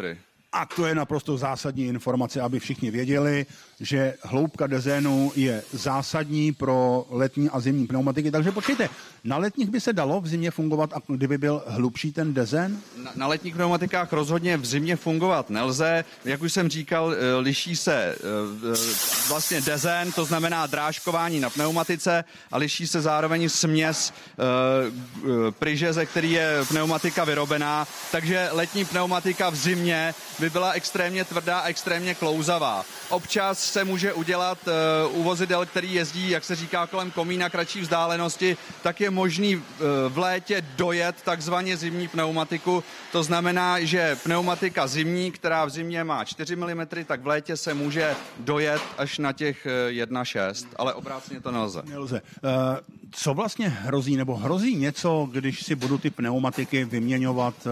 A 0.51 0.65
to 0.65 0.85
je 0.85 0.95
naprosto 0.95 1.37
zásadní 1.37 1.85
informace, 1.85 2.41
aby 2.41 2.59
všichni 2.59 2.91
věděli, 2.91 3.45
že 3.81 4.13
hloubka 4.21 4.67
dezénu 4.67 5.31
je 5.35 5.63
zásadní 5.73 6.53
pro 6.53 7.05
letní 7.09 7.49
a 7.49 7.59
zimní 7.59 7.87
pneumatiky. 7.87 8.31
Takže 8.31 8.51
počkejte, 8.51 8.89
na 9.23 9.37
letních 9.37 9.69
by 9.69 9.79
se 9.81 9.93
dalo 9.93 10.21
v 10.21 10.27
zimě 10.27 10.51
fungovat, 10.51 10.93
a 10.93 11.01
kdyby 11.07 11.37
byl 11.37 11.63
hlubší 11.67 12.11
ten 12.11 12.33
dezén? 12.33 12.77
Na, 12.97 13.11
na 13.15 13.27
letních 13.27 13.55
pneumatikách 13.55 14.13
rozhodně 14.13 14.57
v 14.57 14.65
zimě 14.65 14.95
fungovat 14.95 15.49
nelze. 15.49 16.05
Jak 16.25 16.41
už 16.41 16.53
jsem 16.53 16.69
říkal, 16.69 17.13
eh, 17.13 17.35
liší 17.35 17.75
se 17.75 17.93
eh, 17.93 18.15
eh, 18.73 18.77
vlastně 19.29 19.61
dezén, 19.61 20.11
to 20.11 20.25
znamená 20.25 20.67
drážkování 20.67 21.39
na 21.39 21.49
pneumatice 21.49 22.23
a 22.51 22.57
liší 22.57 22.87
se 22.87 23.01
zároveň 23.01 23.49
směs 23.49 24.13
pryže, 25.59 25.93
ze 25.93 26.05
který 26.05 26.31
je 26.31 26.57
pneumatika 26.67 27.23
vyrobená. 27.23 27.87
Takže 28.11 28.49
letní 28.51 28.85
pneumatika 28.85 29.49
v 29.49 29.55
zimě 29.55 30.13
by 30.39 30.49
byla 30.49 30.71
extrémně 30.71 31.25
tvrdá 31.25 31.59
a 31.59 31.67
extrémně 31.67 32.15
klouzavá. 32.15 32.85
Občas 33.09 33.70
se 33.71 33.83
může 33.83 34.13
udělat 34.13 34.57
uh, 35.07 35.19
u 35.19 35.23
vozidel, 35.23 35.65
který 35.65 35.93
jezdí, 35.93 36.29
jak 36.29 36.43
se 36.43 36.55
říká, 36.55 36.87
kolem 36.87 37.11
komína 37.11 37.49
kratší 37.49 37.81
vzdálenosti, 37.81 38.57
tak 38.83 39.01
je 39.01 39.09
možný 39.09 39.55
uh, 39.55 39.63
v 40.07 40.17
létě 40.17 40.61
dojet 40.75 41.15
takzvaně 41.23 41.77
zimní 41.77 42.07
pneumatiku. 42.07 42.83
To 43.11 43.23
znamená, 43.23 43.79
že 43.79 44.17
pneumatika 44.23 44.87
zimní, 44.87 45.31
která 45.31 45.65
v 45.65 45.69
zimě 45.69 46.03
má 46.03 46.25
4 46.25 46.55
mm, 46.55 46.87
tak 47.05 47.21
v 47.21 47.27
létě 47.27 47.57
se 47.57 47.73
může 47.73 48.15
dojet 48.39 48.81
až 48.97 49.17
na 49.17 49.33
těch 49.33 49.67
1,6, 49.89 50.65
eh, 50.65 50.75
ale 50.75 50.93
obráceně 50.93 51.41
to 51.41 51.51
nelze. 51.51 51.81
Nelze. 51.85 52.21
Co 53.13 53.33
vlastně 53.33 53.69
hrozí, 53.69 54.15
nebo 54.15 54.35
hrozí 54.35 54.75
něco, 54.75 55.29
když 55.31 55.63
si 55.63 55.75
budu 55.75 55.97
ty 55.97 56.09
pneumatiky 56.09 56.85
vyměňovat 56.85 57.67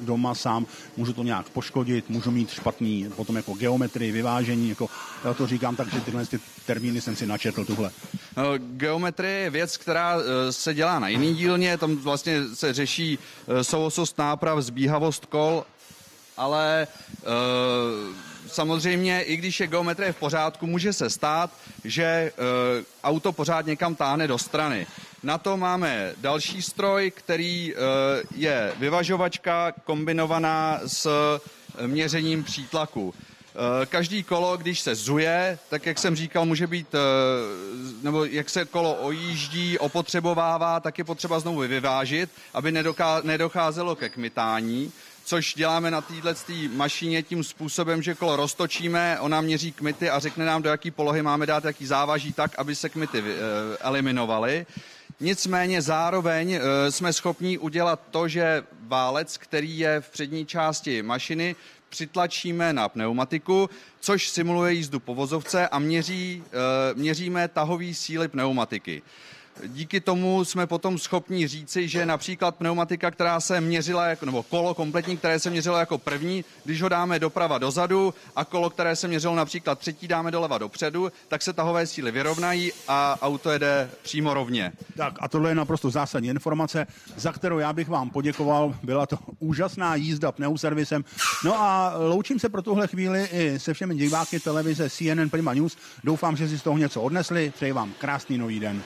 doma 0.00 0.34
sám? 0.34 0.66
Můžu 0.96 1.12
to 1.12 1.22
nějak 1.22 1.48
poškodit, 1.48 2.10
můžu 2.10 2.30
mít 2.30 2.50
špatný 2.50 3.10
potom 3.16 3.36
jako 3.36 3.52
geometrii, 3.54 4.12
vyvážení, 4.12 4.68
jako 4.68 4.88
já 5.28 5.34
to 5.34 5.46
říkám 5.46 5.76
tak, 5.76 5.92
že 5.92 6.00
tyhle 6.00 6.26
ty 6.26 6.40
termíny 6.66 7.00
jsem 7.00 7.16
si 7.16 7.26
načetl 7.26 7.64
tuhle. 7.64 7.90
No, 8.36 8.58
geometrie 8.58 9.38
je 9.38 9.50
věc, 9.50 9.76
která 9.76 10.16
eh, 10.18 10.52
se 10.52 10.74
dělá 10.74 10.98
na 10.98 11.08
jiný 11.08 11.34
dílně, 11.34 11.78
tam 11.78 11.96
vlastně 11.96 12.42
se 12.54 12.72
řeší 12.72 13.18
eh, 13.18 13.64
souosost 13.64 14.18
náprav, 14.18 14.58
zbíhavost 14.58 15.26
kol, 15.26 15.64
ale 16.36 16.86
uh, 17.20 18.14
samozřejmě, 18.46 19.22
i 19.22 19.36
když 19.36 19.60
je 19.60 19.66
geometrie 19.66 20.12
v 20.12 20.16
pořádku, 20.16 20.66
může 20.66 20.92
se 20.92 21.10
stát, 21.10 21.50
že 21.84 22.32
auto 23.04 23.32
pořád 23.32 23.66
někam 23.66 23.94
táhne 23.94 24.28
do 24.28 24.38
strany. 24.38 24.86
Na 25.22 25.38
to 25.38 25.56
máme 25.56 26.12
další 26.16 26.62
stroj, 26.62 27.10
který 27.10 27.74
je 28.34 28.72
vyvažovačka 28.78 29.72
kombinovaná 29.84 30.80
s 30.86 31.10
měřením 31.86 32.44
přítlaku. 32.44 33.14
Eh, 33.58 33.86
každý 33.86 34.22
kolo, 34.22 34.56
když 34.56 34.80
se 34.80 34.94
zuje, 34.94 35.58
tak 35.68 35.86
jak 35.86 35.98
jsem 35.98 36.16
říkal, 36.16 36.44
může 36.44 36.66
být, 36.66 36.94
eh, 36.94 36.98
nebo 38.02 38.24
jak 38.24 38.50
se 38.50 38.64
kolo 38.64 38.94
ojíždí, 38.94 39.78
opotřebovává, 39.78 40.80
tak 40.80 40.98
je 40.98 41.04
potřeba 41.04 41.40
znovu 41.40 41.58
vyvážit, 41.58 42.30
aby 42.54 42.72
nedocházelo 43.22 43.96
ke 43.96 44.08
kmitání 44.08 44.92
což 45.24 45.54
děláme 45.54 45.90
na 45.90 46.00
této 46.00 46.52
mašině 46.72 47.22
tím 47.22 47.44
způsobem, 47.44 48.02
že 48.02 48.14
kolo 48.14 48.36
roztočíme, 48.36 49.20
ona 49.20 49.40
měří 49.40 49.72
kmity 49.72 50.10
a 50.10 50.18
řekne 50.18 50.44
nám, 50.44 50.62
do 50.62 50.70
jaký 50.70 50.90
polohy 50.90 51.22
máme 51.22 51.46
dát 51.46 51.64
jaký 51.64 51.86
závaží 51.86 52.32
tak, 52.32 52.58
aby 52.58 52.74
se 52.74 52.88
kmity 52.88 53.18
eh, 53.18 53.32
eliminovaly. 53.80 54.66
Nicméně 55.20 55.82
zároveň 55.82 56.60
jsme 56.90 57.12
schopni 57.12 57.58
udělat 57.58 58.00
to, 58.10 58.28
že 58.28 58.62
válec, 58.80 59.36
který 59.36 59.78
je 59.78 60.00
v 60.00 60.10
přední 60.10 60.46
části 60.46 61.02
mašiny, 61.02 61.56
přitlačíme 61.88 62.72
na 62.72 62.88
pneumatiku, 62.88 63.70
což 64.00 64.28
simuluje 64.28 64.72
jízdu 64.72 65.00
po 65.00 65.14
vozovce 65.14 65.68
a 65.68 65.78
měří, 65.78 66.44
eh, 66.46 66.94
měříme 66.94 67.48
tahové 67.48 67.94
síly 67.94 68.28
pneumatiky. 68.28 69.02
Díky 69.66 70.00
tomu 70.00 70.44
jsme 70.44 70.66
potom 70.66 70.98
schopni 70.98 71.48
říci, 71.48 71.88
že 71.88 72.06
například 72.06 72.56
pneumatika, 72.56 73.10
která 73.10 73.40
se 73.40 73.60
měřila, 73.60 74.06
jako, 74.06 74.26
nebo 74.26 74.42
kolo 74.42 74.74
kompletní, 74.74 75.16
které 75.16 75.40
se 75.40 75.50
měřilo 75.50 75.78
jako 75.78 75.98
první, 75.98 76.44
když 76.64 76.82
ho 76.82 76.88
dáme 76.88 77.18
doprava 77.18 77.58
dozadu 77.58 78.14
a 78.36 78.44
kolo, 78.44 78.70
které 78.70 78.96
se 78.96 79.08
měřilo 79.08 79.34
například 79.34 79.78
třetí, 79.78 80.08
dáme 80.08 80.30
doleva 80.30 80.58
dopředu, 80.58 81.12
tak 81.28 81.42
se 81.42 81.52
tahové 81.52 81.86
síly 81.86 82.10
vyrovnají 82.10 82.72
a 82.88 83.18
auto 83.22 83.50
jede 83.50 83.90
přímo 84.02 84.34
rovně. 84.34 84.72
Tak 84.96 85.14
a 85.20 85.28
tohle 85.28 85.50
je 85.50 85.54
naprosto 85.54 85.90
zásadní 85.90 86.28
informace, 86.28 86.86
za 87.16 87.32
kterou 87.32 87.58
já 87.58 87.72
bych 87.72 87.88
vám 87.88 88.10
poděkoval. 88.10 88.74
Byla 88.82 89.06
to 89.06 89.18
úžasná 89.38 89.94
jízda 89.94 90.32
pneuservisem. 90.32 91.04
No 91.44 91.60
a 91.60 91.94
loučím 91.96 92.38
se 92.38 92.48
pro 92.48 92.62
tuhle 92.62 92.86
chvíli 92.86 93.28
i 93.32 93.58
se 93.58 93.74
všemi 93.74 93.94
diváky 93.94 94.40
televize 94.40 94.90
CNN 94.90 95.28
Prima 95.30 95.54
News. 95.54 95.76
Doufám, 96.04 96.36
že 96.36 96.48
si 96.48 96.58
z 96.58 96.62
toho 96.62 96.78
něco 96.78 97.02
odnesli. 97.02 97.52
Přeji 97.56 97.72
vám 97.72 97.92
krásný 97.98 98.38
nový 98.38 98.60
den. 98.60 98.82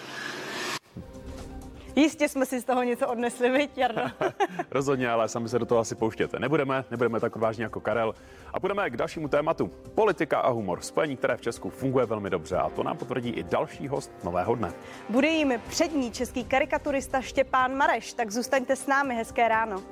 Jistě 1.97 2.29
jsme 2.29 2.47
si 2.47 2.61
z 2.61 2.65
toho 2.65 2.83
něco 2.83 3.09
odnesli, 3.09 3.51
viď, 3.51 3.79
Jarno? 3.79 4.03
Rozhodně, 4.71 5.11
ale 5.11 5.29
sami 5.29 5.49
se 5.49 5.59
do 5.59 5.67
toho 5.67 5.81
asi 5.81 5.95
pouštěte. 5.95 6.39
Nebudeme, 6.39 6.85
nebudeme 6.91 7.21
tak 7.21 7.37
odvážní 7.37 7.63
jako 7.63 7.81
Karel. 7.81 8.15
A 8.53 8.61
půjdeme 8.61 8.91
k 8.91 8.97
dalšímu 8.97 9.29
tématu. 9.29 9.71
Politika 9.95 10.39
a 10.39 10.51
humor. 10.51 10.81
Spojení, 10.81 11.17
které 11.17 11.37
v 11.37 11.41
Česku 11.41 11.71
funguje 11.71 12.07
velmi 12.07 12.31
dobře 12.31 12.57
a 12.57 12.71
to 12.71 12.83
nám 12.83 12.97
potvrdí 12.97 13.31
i 13.31 13.43
další 13.43 13.89
host 13.89 14.13
nového 14.25 14.55
dne. 14.55 14.73
Bude 15.09 15.29
jim 15.29 15.53
přední 15.69 16.13
český 16.13 16.45
karikaturista 16.45 17.21
Štěpán 17.21 17.77
Mareš, 17.77 18.13
tak 18.13 18.31
zůstaňte 18.31 18.77
s 18.77 18.87
námi. 18.87 19.15
Hezké 19.15 19.49
ráno. 19.49 19.83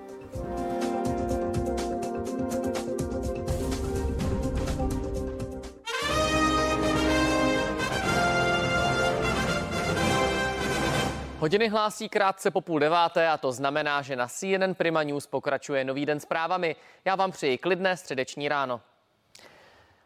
Hodiny 11.40 11.68
hlásí 11.68 12.08
krátce 12.08 12.50
po 12.50 12.60
půl 12.60 12.78
deváté 12.78 13.28
a 13.28 13.38
to 13.38 13.52
znamená, 13.52 14.02
že 14.02 14.16
na 14.16 14.28
CNN 14.28 14.74
Prima 14.74 15.02
News 15.02 15.26
pokračuje 15.26 15.84
nový 15.84 16.06
den 16.06 16.20
s 16.20 16.24
právami. 16.24 16.76
Já 17.04 17.16
vám 17.16 17.32
přeji 17.32 17.58
klidné 17.58 17.96
středeční 17.96 18.48
ráno. 18.48 18.80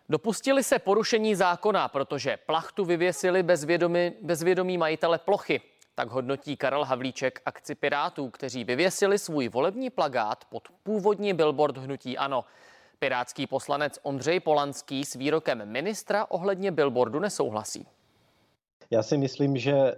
Dopustili 0.08 0.62
se 0.62 0.78
porušení 0.78 1.34
zákona, 1.34 1.88
protože 1.88 2.36
plachtu 2.36 2.84
vyvěsili 2.84 3.42
bez 3.42 3.64
vědomí, 3.64 4.12
bez 4.22 4.42
vědomí 4.42 4.78
majitele 4.78 5.18
plochy. 5.18 5.60
Tak 5.94 6.08
hodnotí 6.08 6.56
Karel 6.56 6.84
Havlíček 6.84 7.42
akci 7.46 7.74
Pirátů, 7.74 8.30
kteří 8.30 8.64
vyvěsili 8.64 9.18
svůj 9.18 9.48
volební 9.48 9.90
plagát 9.90 10.44
pod 10.44 10.68
původní 10.82 11.34
billboard 11.34 11.76
hnutí 11.76 12.18
Ano. 12.18 12.44
Pirátský 12.98 13.46
poslanec 13.46 13.98
Ondřej 14.02 14.40
Polanský 14.40 15.04
s 15.04 15.14
výrokem 15.14 15.68
ministra 15.68 16.26
ohledně 16.30 16.72
billboardu 16.72 17.20
nesouhlasí. 17.20 17.86
Já 18.90 19.02
si 19.02 19.16
myslím, 19.18 19.56
že 19.56 19.72
eh, 19.72 19.94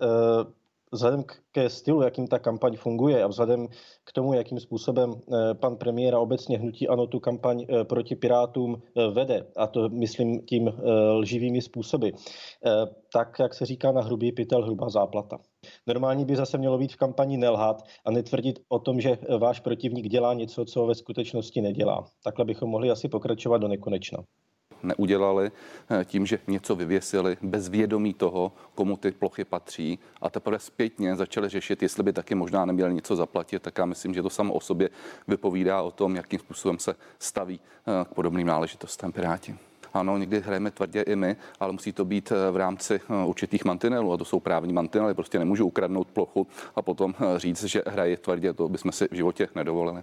vzhledem 0.92 1.24
ke 1.52 1.70
stylu, 1.70 2.02
jakým 2.02 2.26
ta 2.26 2.38
kampaň 2.38 2.76
funguje 2.76 3.22
a 3.22 3.26
vzhledem 3.26 3.68
k 4.04 4.12
tomu, 4.12 4.34
jakým 4.34 4.60
způsobem 4.60 5.14
eh, 5.14 5.54
pan 5.54 5.76
premiér 5.76 6.14
a 6.14 6.20
obecně 6.20 6.58
hnutí 6.58 6.88
ano 6.88 7.06
tu 7.06 7.20
kampaň 7.20 7.66
eh, 7.68 7.84
proti 7.84 8.16
Pirátům 8.16 8.76
eh, 8.76 9.10
vede, 9.10 9.46
a 9.56 9.66
to 9.66 9.88
myslím 9.88 10.40
tím 10.40 10.72
lživými 11.12 11.62
způsoby, 11.62 12.08
tak, 13.12 13.38
jak 13.40 13.54
se 13.54 13.66
říká 13.66 13.92
na 13.92 14.02
hrubý 14.02 14.32
pytel, 14.32 14.62
hrubá 14.62 14.88
záplata. 14.88 15.38
Normální 15.86 16.24
by 16.24 16.36
zase 16.36 16.58
mělo 16.58 16.78
být 16.78 16.92
v 16.92 16.96
kampani 16.96 17.36
nelhat 17.36 17.82
a 18.04 18.10
netvrdit 18.10 18.58
o 18.68 18.78
tom, 18.78 19.00
že 19.00 19.18
váš 19.38 19.60
protivník 19.60 20.08
dělá 20.08 20.34
něco, 20.34 20.64
co 20.64 20.86
ve 20.86 20.94
skutečnosti 20.94 21.60
nedělá. 21.60 22.04
Takhle 22.24 22.44
bychom 22.44 22.70
mohli 22.70 22.90
asi 22.90 23.08
pokračovat 23.08 23.58
do 23.58 23.68
nekonečna 23.68 24.18
neudělali 24.82 25.50
eh, 25.90 26.04
tím, 26.04 26.26
že 26.26 26.38
něco 26.46 26.76
vyvěsili 26.76 27.36
bez 27.42 27.68
vědomí 27.68 28.14
toho, 28.14 28.52
komu 28.74 28.96
ty 28.96 29.10
plochy 29.10 29.44
patří 29.44 29.98
a 30.22 30.30
teprve 30.30 30.58
zpětně 30.58 31.16
začali 31.16 31.48
řešit, 31.48 31.82
jestli 31.82 32.02
by 32.02 32.12
taky 32.12 32.34
možná 32.34 32.64
neměli 32.64 32.94
něco 32.94 33.16
zaplatit, 33.16 33.62
tak 33.62 33.78
já 33.78 33.86
myslím, 33.86 34.14
že 34.14 34.22
to 34.22 34.30
samo 34.30 34.54
o 34.54 34.60
sobě 34.60 34.90
vypovídá 35.28 35.82
o 35.82 35.90
tom, 35.90 36.16
jakým 36.16 36.38
způsobem 36.38 36.78
se 36.78 36.94
staví 37.18 37.60
eh, 37.60 38.04
k 38.04 38.14
podobným 38.14 38.46
náležitostem 38.46 39.12
Piráti. 39.12 39.56
Ano, 39.94 40.18
někdy 40.18 40.40
hrajeme 40.40 40.70
tvrdě 40.70 41.02
i 41.02 41.16
my, 41.16 41.36
ale 41.60 41.72
musí 41.72 41.92
to 41.92 42.04
být 42.04 42.32
eh, 42.32 42.50
v 42.50 42.56
rámci 42.56 43.00
určitých 43.26 43.64
mantinelů 43.64 44.12
a 44.12 44.16
to 44.16 44.24
jsou 44.24 44.40
právní 44.40 44.72
mantinely. 44.72 45.14
Prostě 45.14 45.38
nemůžu 45.38 45.66
ukradnout 45.66 46.08
plochu 46.08 46.46
a 46.76 46.82
potom 46.82 47.14
říct, 47.36 47.64
že 47.64 47.82
hraje 47.86 48.16
tvrdě. 48.16 48.52
To 48.52 48.68
bychom 48.68 48.92
si 48.92 49.08
v 49.08 49.14
životě 49.14 49.48
nedovolili. 49.54 50.02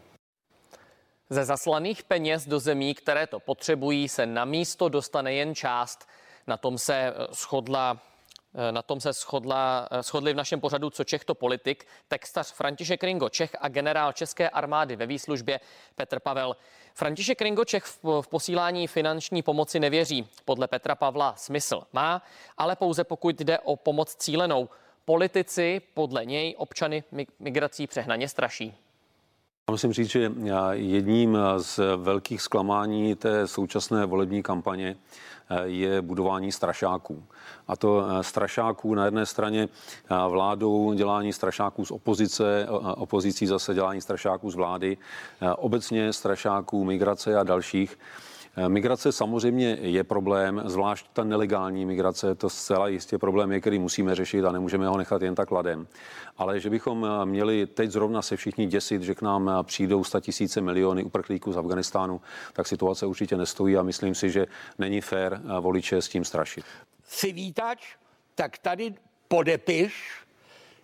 Ze 1.29 1.45
zaslaných 1.45 2.03
peněz 2.03 2.47
do 2.47 2.59
zemí, 2.59 2.93
které 2.93 3.27
to 3.27 3.39
potřebují, 3.39 4.09
se 4.09 4.25
na 4.25 4.45
místo 4.45 4.89
dostane 4.89 5.33
jen 5.33 5.55
část. 5.55 6.07
Na 6.47 6.57
tom 6.57 6.77
se 6.77 6.95
eh, 6.95 7.13
shodla 7.33 8.01
eh, 8.55 8.71
na 8.71 8.81
tom 8.81 9.01
se 9.01 9.13
shodla, 9.13 9.87
eh, 9.91 10.03
shodli 10.03 10.33
v 10.33 10.35
našem 10.35 10.61
pořadu 10.61 10.89
Co 10.89 11.03
Čech 11.03 11.25
to 11.25 11.35
politik, 11.35 11.87
textař 12.07 12.53
František 12.53 13.03
Ringo 13.03 13.29
Čech 13.29 13.55
a 13.59 13.67
generál 13.67 14.13
České 14.13 14.49
armády 14.49 14.95
ve 14.95 15.05
výslužbě 15.05 15.59
Petr 15.95 16.19
Pavel. 16.19 16.55
František 16.93 17.41
Ringo 17.41 17.65
Čech 17.65 17.83
v, 17.83 18.21
v 18.21 18.27
posílání 18.27 18.87
finanční 18.87 19.41
pomoci 19.41 19.79
nevěří. 19.79 20.29
Podle 20.45 20.67
Petra 20.67 20.95
Pavla 20.95 21.35
smysl 21.35 21.83
má, 21.93 22.21
ale 22.57 22.75
pouze 22.75 23.03
pokud 23.03 23.41
jde 23.41 23.59
o 23.59 23.75
pomoc 23.75 24.15
cílenou. 24.15 24.69
Politici 25.05 25.81
podle 25.93 26.25
něj 26.25 26.55
občany 26.57 27.03
migrací 27.39 27.87
přehnaně 27.87 28.29
straší. 28.29 28.77
Musím 29.71 29.93
říct, 29.93 30.09
že 30.09 30.31
jedním 30.71 31.37
z 31.57 31.79
velkých 31.95 32.41
zklamání 32.41 33.15
té 33.15 33.47
současné 33.47 34.05
volební 34.05 34.43
kampaně 34.43 34.95
eh, 35.49 35.61
je 35.63 36.01
budování 36.01 36.51
strašáků. 36.51 37.23
A 37.67 37.75
to 37.75 38.05
eh, 38.05 38.23
strašáků 38.23 38.95
na 38.95 39.05
jedné 39.05 39.25
straně 39.25 39.69
eh, 39.69 40.15
vládou 40.29 40.93
dělání 40.93 41.33
strašáků 41.33 41.85
z 41.85 41.91
opozice, 41.91 42.67
opozicí 42.95 43.47
zase 43.47 43.73
dělání 43.73 44.01
strašáků 44.01 44.51
z 44.51 44.55
vlády, 44.55 44.97
obecně 45.57 46.13
strašáků 46.13 46.83
migrace 46.83 47.35
a 47.35 47.43
dalších. 47.43 47.97
Eh, 48.57 48.69
migrace 48.69 49.11
samozřejmě 49.11 49.77
je 49.81 50.03
problém, 50.03 50.61
zvlášť 50.65 51.05
ta 51.13 51.23
nelegální 51.23 51.85
migrace, 51.85 52.35
to 52.35 52.49
zcela 52.49 52.87
jistě 52.87 53.17
problém 53.17 53.51
je, 53.51 53.59
který 53.59 53.79
musíme 53.79 54.15
řešit 54.15 54.45
a 54.45 54.51
nemůžeme 54.51 54.87
ho 54.87 54.97
nechat 54.97 55.21
jen 55.21 55.35
tak 55.35 55.51
ladem. 55.51 55.87
Ale 56.37 56.59
že 56.59 56.69
bychom 56.69 57.05
eh, 57.05 57.25
měli 57.25 57.67
teď 57.67 57.91
zrovna 57.91 58.21
se 58.21 58.37
všichni 58.37 58.67
děsit, 58.67 59.01
že 59.01 59.15
k 59.15 59.21
nám 59.21 59.49
eh, 59.49 59.63
přijdou 59.63 60.03
tisíce 60.19 60.61
miliony 60.61 61.03
uprchlíků 61.03 61.51
z 61.51 61.57
Afganistánu, 61.57 62.21
tak 62.53 62.67
situace 62.67 63.05
určitě 63.05 63.37
nestojí 63.37 63.77
a 63.77 63.83
myslím 63.83 64.15
si, 64.15 64.29
že 64.29 64.45
není 64.77 65.01
fér 65.01 65.41
voliče 65.59 66.01
s 66.01 66.09
tím 66.09 66.25
strašit. 66.25 66.65
Si 67.07 67.33
vítač, 67.33 67.95
tak 68.35 68.57
tady 68.57 68.93
podepiš 69.27 70.22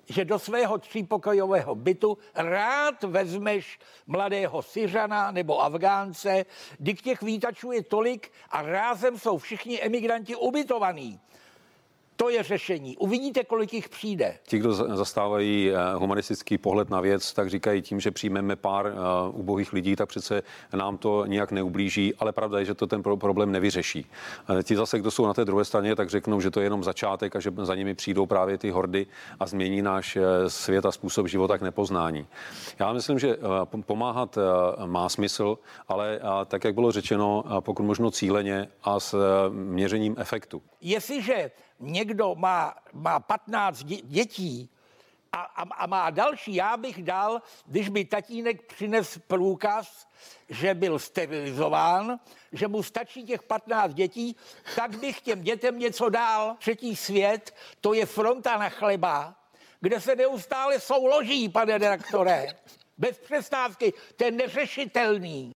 že 0.09 0.25
do 0.25 0.39
svého 0.39 0.77
třípokojového 0.77 1.75
bytu 1.75 2.17
rád 2.35 3.03
vezmeš 3.03 3.79
mladého 4.07 4.61
Syřana 4.61 5.31
nebo 5.31 5.61
Afgánce, 5.61 6.45
kdy 6.77 6.93
těch 6.93 7.21
výtačů 7.21 7.71
je 7.71 7.83
tolik 7.83 8.31
a 8.49 8.61
rázem 8.61 9.17
jsou 9.17 9.37
všichni 9.37 9.81
emigranti 9.81 10.35
ubytovaní. 10.35 11.19
To 12.21 12.29
je 12.29 12.43
řešení. 12.43 12.97
Uvidíte, 12.97 13.43
kolik 13.43 13.73
jich 13.73 13.89
přijde. 13.89 14.37
Ti, 14.47 14.57
kdo 14.57 14.73
zastávají 14.73 15.71
eh, 15.71 15.75
humanistický 15.95 16.57
pohled 16.57 16.89
na 16.89 17.01
věc, 17.01 17.33
tak 17.33 17.49
říkají 17.49 17.81
tím, 17.81 17.99
že 17.99 18.11
přijmeme 18.11 18.55
pár 18.55 18.85
uh, 18.85 19.39
ubohých 19.39 19.73
lidí, 19.73 19.95
tak 19.95 20.09
přece 20.09 20.43
nám 20.73 20.97
to 20.97 21.25
nijak 21.25 21.51
neublíží, 21.51 22.15
ale 22.15 22.31
pravda 22.31 22.59
je, 22.59 22.65
že 22.65 22.73
to 22.73 22.87
ten 22.87 23.03
problém 23.03 23.51
nevyřeší. 23.51 24.05
Uh, 24.49 24.61
ti 24.61 24.75
zase, 24.75 24.99
kdo 24.99 25.11
jsou 25.11 25.25
na 25.25 25.33
té 25.33 25.45
druhé 25.45 25.65
straně, 25.65 25.95
tak 25.95 26.09
řeknou, 26.09 26.41
že 26.41 26.51
to 26.51 26.59
je 26.59 26.65
jenom 26.65 26.83
začátek 26.83 27.35
a 27.35 27.39
že 27.39 27.51
za 27.57 27.75
nimi 27.75 27.95
přijdou 27.95 28.25
právě 28.25 28.57
ty 28.57 28.69
hordy 28.69 29.07
a 29.39 29.47
změní 29.47 29.81
náš 29.81 30.17
svět 30.47 30.85
a 30.85 30.91
způsob 30.91 31.27
života 31.27 31.57
k 31.57 31.61
nepoznání. 31.61 32.27
Já 32.79 32.93
myslím, 32.93 33.19
že 33.19 33.37
pomáhat 33.85 34.37
má 34.85 35.09
smysl, 35.09 35.57
ale 35.87 36.19
tak, 36.45 36.63
jak 36.63 36.73
bylo 36.73 36.91
řečeno, 36.91 37.43
pokud 37.59 37.83
možno 37.83 38.11
cíleně 38.11 38.67
a 38.83 38.99
s 38.99 39.17
měřením 39.49 40.15
efektu. 40.17 40.61
Jestliže 40.81 41.51
někdo 41.79 42.35
má, 42.35 42.75
má 42.93 43.19
15 43.19 43.83
dětí 43.83 44.69
a, 45.31 45.41
a, 45.41 45.61
a 45.61 45.87
má 45.87 46.09
další, 46.09 46.55
já 46.55 46.77
bych 46.77 47.03
dal, 47.03 47.41
když 47.65 47.89
by 47.89 48.05
tatínek 48.05 48.61
přines 48.61 49.19
průkaz, 49.27 50.07
že 50.49 50.73
byl 50.73 50.99
sterilizován, 50.99 52.19
že 52.51 52.67
mu 52.67 52.83
stačí 52.83 53.23
těch 53.23 53.43
15 53.43 53.93
dětí, 53.93 54.35
tak 54.75 54.97
bych 54.97 55.21
těm 55.21 55.41
dětem 55.41 55.79
něco 55.79 56.09
dál. 56.09 56.55
Třetí 56.59 56.95
svět, 56.95 57.55
to 57.81 57.93
je 57.93 58.05
fronta 58.05 58.57
na 58.57 58.69
chleba, 58.69 59.35
kde 59.81 60.01
se 60.01 60.15
neustále 60.15 60.79
souloží, 60.79 61.49
pane 61.49 61.77
redaktore. 61.77 62.47
Bez 62.97 63.19
přestávky, 63.19 63.93
to 64.15 64.23
je 64.23 64.31
neřešitelný. 64.31 65.51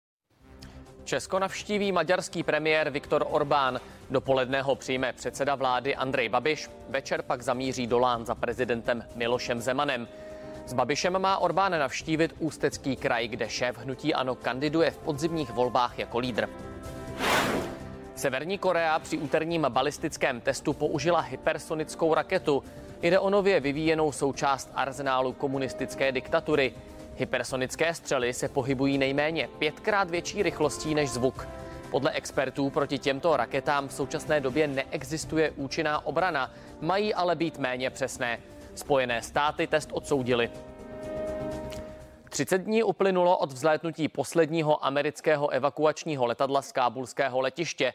Česko 1.04 1.40
navštíví 1.40 1.92
maďarský 1.92 2.44
premiér 2.44 2.90
Viktor 2.90 3.26
Orbán. 3.30 3.80
Dopoledne 4.10 4.62
ho 4.62 4.76
přijme 4.76 5.14
předseda 5.14 5.56
vlády 5.56 5.96
Andrej 5.96 6.30
Babiš, 6.30 6.70
večer 6.90 7.22
pak 7.22 7.42
zamíří 7.42 7.88
do 7.88 8.00
Lán 8.00 8.26
za 8.26 8.36
prezidentem 8.36 9.06
Milošem 9.16 9.62
Zemanem. 9.62 10.08
S 10.66 10.74
Babišem 10.74 11.20
má 11.20 11.38
Orbán 11.38 11.72
navštívit 11.72 12.36
Ústecký 12.40 12.96
kraj, 12.96 13.28
kde 13.28 13.50
šéf 13.50 13.78
hnutí 13.78 14.14
Ano 14.14 14.36
kandiduje 14.36 14.92
v 14.92 14.98
podzimních 14.98 15.52
volbách 15.52 16.00
jako 16.00 16.20
lídr. 16.20 16.50
Severní 18.16 18.58
Korea 18.58 19.00
při 19.00 19.18
úterním 19.18 19.66
balistickém 19.70 20.42
testu 20.42 20.74
použila 20.74 21.20
hypersonickou 21.20 22.14
raketu. 22.14 22.64
Jde 23.02 23.20
o 23.20 23.30
nově 23.30 23.60
vyvíjenou 23.60 24.12
součást 24.12 24.72
arzenálu 24.76 25.34
komunistické 25.34 26.12
diktatury. 26.12 26.74
Hypersonické 27.16 27.94
střely 27.94 28.34
se 28.34 28.50
pohybují 28.50 28.98
nejméně 28.98 29.50
pětkrát 29.60 30.10
větší 30.10 30.44
rychlostí 30.44 30.96
než 30.96 31.10
zvuk. 31.10 31.48
Podle 31.92 32.12
expertů 32.12 32.70
proti 32.70 33.00
těmto 33.00 33.38
raketám 33.38 33.88
v 33.88 33.94
současné 33.94 34.42
době 34.42 34.68
neexistuje 34.68 35.52
účinná 35.52 36.06
obrana, 36.06 36.52
mají 36.82 37.14
ale 37.14 37.36
být 37.36 37.58
méně 37.58 37.90
přesné. 37.90 38.40
Spojené 38.76 39.22
státy 39.22 39.68
test 39.68 39.90
odsoudili. 39.94 40.52
30 42.30 42.58
dní 42.58 42.84
uplynulo 42.84 43.38
od 43.38 43.52
vzlétnutí 43.52 44.08
posledního 44.08 44.86
amerického 44.86 45.50
evakuačního 45.50 46.26
letadla 46.26 46.62
z 46.62 46.72
kábulského 46.72 47.42
letiště. 47.42 47.94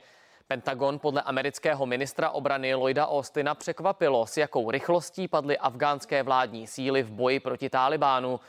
Pentagon 0.48 0.98
podle 0.98 1.22
amerického 1.22 1.87
ministra 1.87 2.31
obrany 2.31 2.74
Lloyda 2.74 3.07
Austina 3.07 3.54
překvapilo, 3.54 4.26
s 4.26 4.37
jakou 4.37 4.70
rychlostí 4.70 5.28
padly 5.28 5.59
afgánské 5.59 6.22
vládní 6.22 6.66
síly 6.66 7.02
v 7.02 7.11
boji 7.11 7.40
proti 7.40 7.70
Talibánu. 7.70 8.40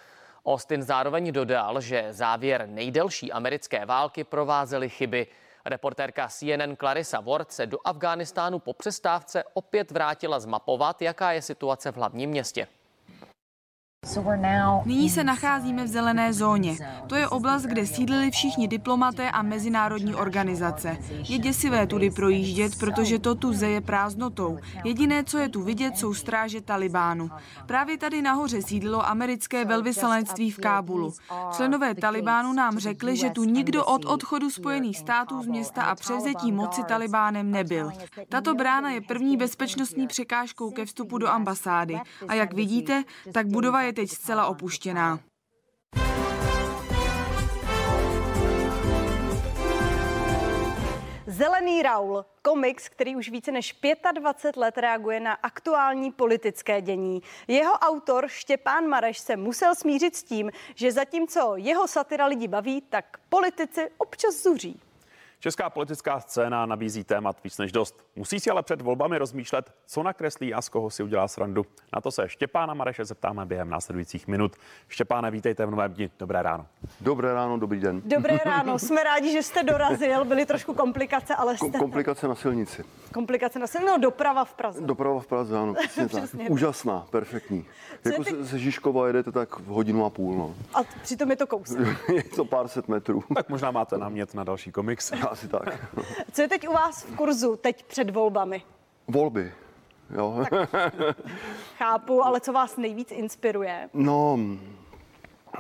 Austin 0.46 0.84
zároveň 0.84 1.32
dodal, 1.32 1.82
že 1.82 2.14
závěr 2.14 2.68
nejdelší 2.68 3.32
americké 3.32 3.86
války 3.86 4.24
provázely 4.24 4.90
chyby. 4.90 5.28
Reportérka 5.66 6.28
CNN 6.28 6.76
Clarissa 6.76 7.20
Ward 7.20 7.52
se 7.52 7.66
do 7.66 7.78
Afghánistánu 7.86 8.60
po 8.60 8.74
přestávce 8.74 9.44
opět 9.54 9.92
vrátila 9.92 10.40
zmapovat, 10.40 11.02
jaká 11.02 11.32
je 11.32 11.42
situace 11.42 11.92
v 11.92 11.96
hlavním 11.96 12.30
městě. 12.30 12.68
Nyní 14.86 15.10
se 15.10 15.24
nacházíme 15.24 15.84
v 15.84 15.88
zelené 15.88 16.34
zóně. 16.34 16.78
To 17.08 17.16
je 17.16 17.28
oblast, 17.28 17.64
kde 17.64 17.88
sídlili 17.88 18.32
všichni 18.32 18.68
diplomaté 18.68 19.32
a 19.32 19.42
mezinárodní 19.42 20.16
organizace. 20.16 20.98
Je 21.30 21.38
děsivé 21.38 21.88
tudy 21.88 22.12
projíždět, 22.12 22.80
protože 22.80 23.20
to 23.20 23.36
tu 23.36 23.54
zeje 23.54 23.82
prázdnotou. 23.82 24.58
Jediné, 24.84 25.24
co 25.24 25.38
je 25.38 25.50
tu 25.50 25.64
vidět, 25.64 25.98
jsou 25.98 26.14
stráže 26.14 26.62
Talibánu. 26.62 27.30
Právě 27.66 27.98
tady 27.98 28.22
nahoře 28.22 28.62
sídlilo 28.62 29.08
americké 29.08 29.66
velvyslanectví 29.66 30.52
v 30.52 30.58
Kábulu. 30.58 31.14
Členové 31.56 31.96
Talibánu 31.96 32.54
nám 32.54 32.80
řekli, 32.80 33.18
že 33.18 33.30
tu 33.30 33.44
nikdo 33.44 33.86
od 33.86 34.06
odchodu 34.06 34.50
Spojených 34.50 34.98
států 34.98 35.44
z 35.44 35.48
města 35.48 35.84
a 35.84 35.96
převzetí 35.96 36.52
moci 36.52 36.84
Talibánem 36.84 37.52
nebyl. 37.52 37.92
Tato 38.30 38.56
brána 38.56 38.90
je 38.92 39.02
první 39.02 39.38
bezpečnostní 39.38 40.08
překážkou 40.08 40.72
ke 40.72 40.86
vstupu 40.86 41.18
do 41.18 41.28
ambasády. 41.28 42.00
A 42.28 42.34
jak 42.34 42.54
vidíte, 42.54 43.04
tak 43.32 43.48
budova 43.48 43.82
je 43.82 43.89
teď 43.94 44.10
zcela 44.10 44.48
opuštěná. 44.48 45.20
Zelený 51.40 51.82
Raul, 51.82 52.26
komiks, 52.42 52.90
který 52.90 53.16
už 53.16 53.30
více 53.30 53.52
než 53.52 53.80
25 54.14 54.58
let 54.58 54.78
reaguje 54.78 55.20
na 55.20 55.34
aktuální 55.34 56.12
politické 56.12 56.82
dění. 56.82 57.22
Jeho 57.48 57.74
autor 57.74 58.28
Štěpán 58.28 58.88
Mareš 58.88 59.20
se 59.20 59.36
musel 59.36 59.76
smířit 59.76 60.16
s 60.16 60.24
tím, 60.24 60.52
že 60.76 60.92
zatímco 60.92 61.54
jeho 61.56 61.88
satira 61.88 62.26
lidi 62.26 62.48
baví, 62.48 62.82
tak 62.82 63.18
politici 63.30 63.90
občas 63.98 64.44
zuří. 64.44 64.82
Česká 65.42 65.70
politická 65.70 66.20
scéna 66.20 66.66
nabízí 66.66 67.04
témat 67.04 67.44
víc 67.44 67.58
než 67.58 67.72
dost. 67.72 68.06
Musí 68.16 68.40
si 68.40 68.50
ale 68.50 68.64
před 68.64 68.82
volbami 68.82 69.18
rozmýšlet, 69.18 69.74
co 69.86 70.04
nakreslí 70.04 70.54
a 70.54 70.62
z 70.62 70.70
koho 70.70 70.90
si 70.90 71.04
udělá 71.04 71.28
srandu. 71.28 71.66
Na 71.96 72.02
to 72.02 72.12
se 72.12 72.30
Štěpána 72.30 72.74
Mareše 72.74 73.06
zeptáme 73.06 73.46
během 73.46 73.70
následujících 73.70 74.28
minut. 74.28 74.56
Štěpáne, 74.88 75.32
vítejte 75.32 75.66
v 75.66 75.72
novém 75.72 75.94
dni. 75.94 76.10
Dobré 76.20 76.42
ráno. 76.44 76.66
Dobré 77.02 77.34
ráno, 77.34 77.58
dobrý 77.58 77.80
den. 77.80 78.02
Dobré 78.06 78.40
ráno, 78.46 78.80
jsme 78.80 79.04
rádi, 79.04 79.32
že 79.32 79.44
jste 79.44 79.64
dorazil. 79.64 80.26
Byly 80.26 80.46
trošku 80.46 80.74
komplikace, 80.74 81.36
ale 81.36 81.58
jste... 81.58 81.78
Komplikace 81.80 82.28
na 82.28 82.36
silnici. 82.36 82.84
Komplikace 83.14 83.60
na 83.60 83.68
silnici, 83.68 83.92
no 83.92 83.98
doprava 83.98 84.46
v 84.46 84.54
Praze. 84.54 84.82
Doprava 84.82 85.20
v 85.20 85.28
Praze, 85.28 85.58
ano, 85.58 85.74
přesně 85.74 86.08
tak. 86.38 86.50
Úžasná, 86.50 87.08
perfektní. 87.10 87.66
Co 88.04 88.10
Jako 88.10 88.24
se, 88.24 88.46
se 88.46 88.60
Žižkova 88.60 89.08
jedete 89.08 89.32
tak 89.32 89.60
v 89.60 89.66
hodinu 89.66 90.06
a 90.06 90.10
půl, 90.10 90.36
no. 90.38 90.56
A 90.74 90.80
přitom 91.02 91.30
je 91.30 91.36
to 91.36 91.48
kousek. 91.48 92.10
je 92.14 92.24
to 92.24 92.46
pár 92.46 92.68
set 92.68 92.88
metrů. 92.88 93.24
Tak 93.36 93.50
možná 93.50 93.72
máte 93.72 93.98
námět 93.98 94.34
na 94.34 94.44
další 94.44 94.72
komiks. 94.72 95.12
Asi 95.30 95.48
tak. 95.48 95.96
Co 96.32 96.42
je 96.42 96.48
teď 96.48 96.68
u 96.68 96.74
vás 96.74 97.04
v 97.04 97.16
kurzu, 97.16 97.56
teď 97.56 97.86
před 97.86 98.10
volbami? 98.10 98.62
Volby, 99.08 99.54
jo. 100.16 100.46
Chápu, 101.78 102.26
ale 102.26 102.42
co 102.42 102.54
vás 102.54 102.78
nejvíc 102.78 103.12
inspiruje? 103.12 103.90
No, 103.94 104.40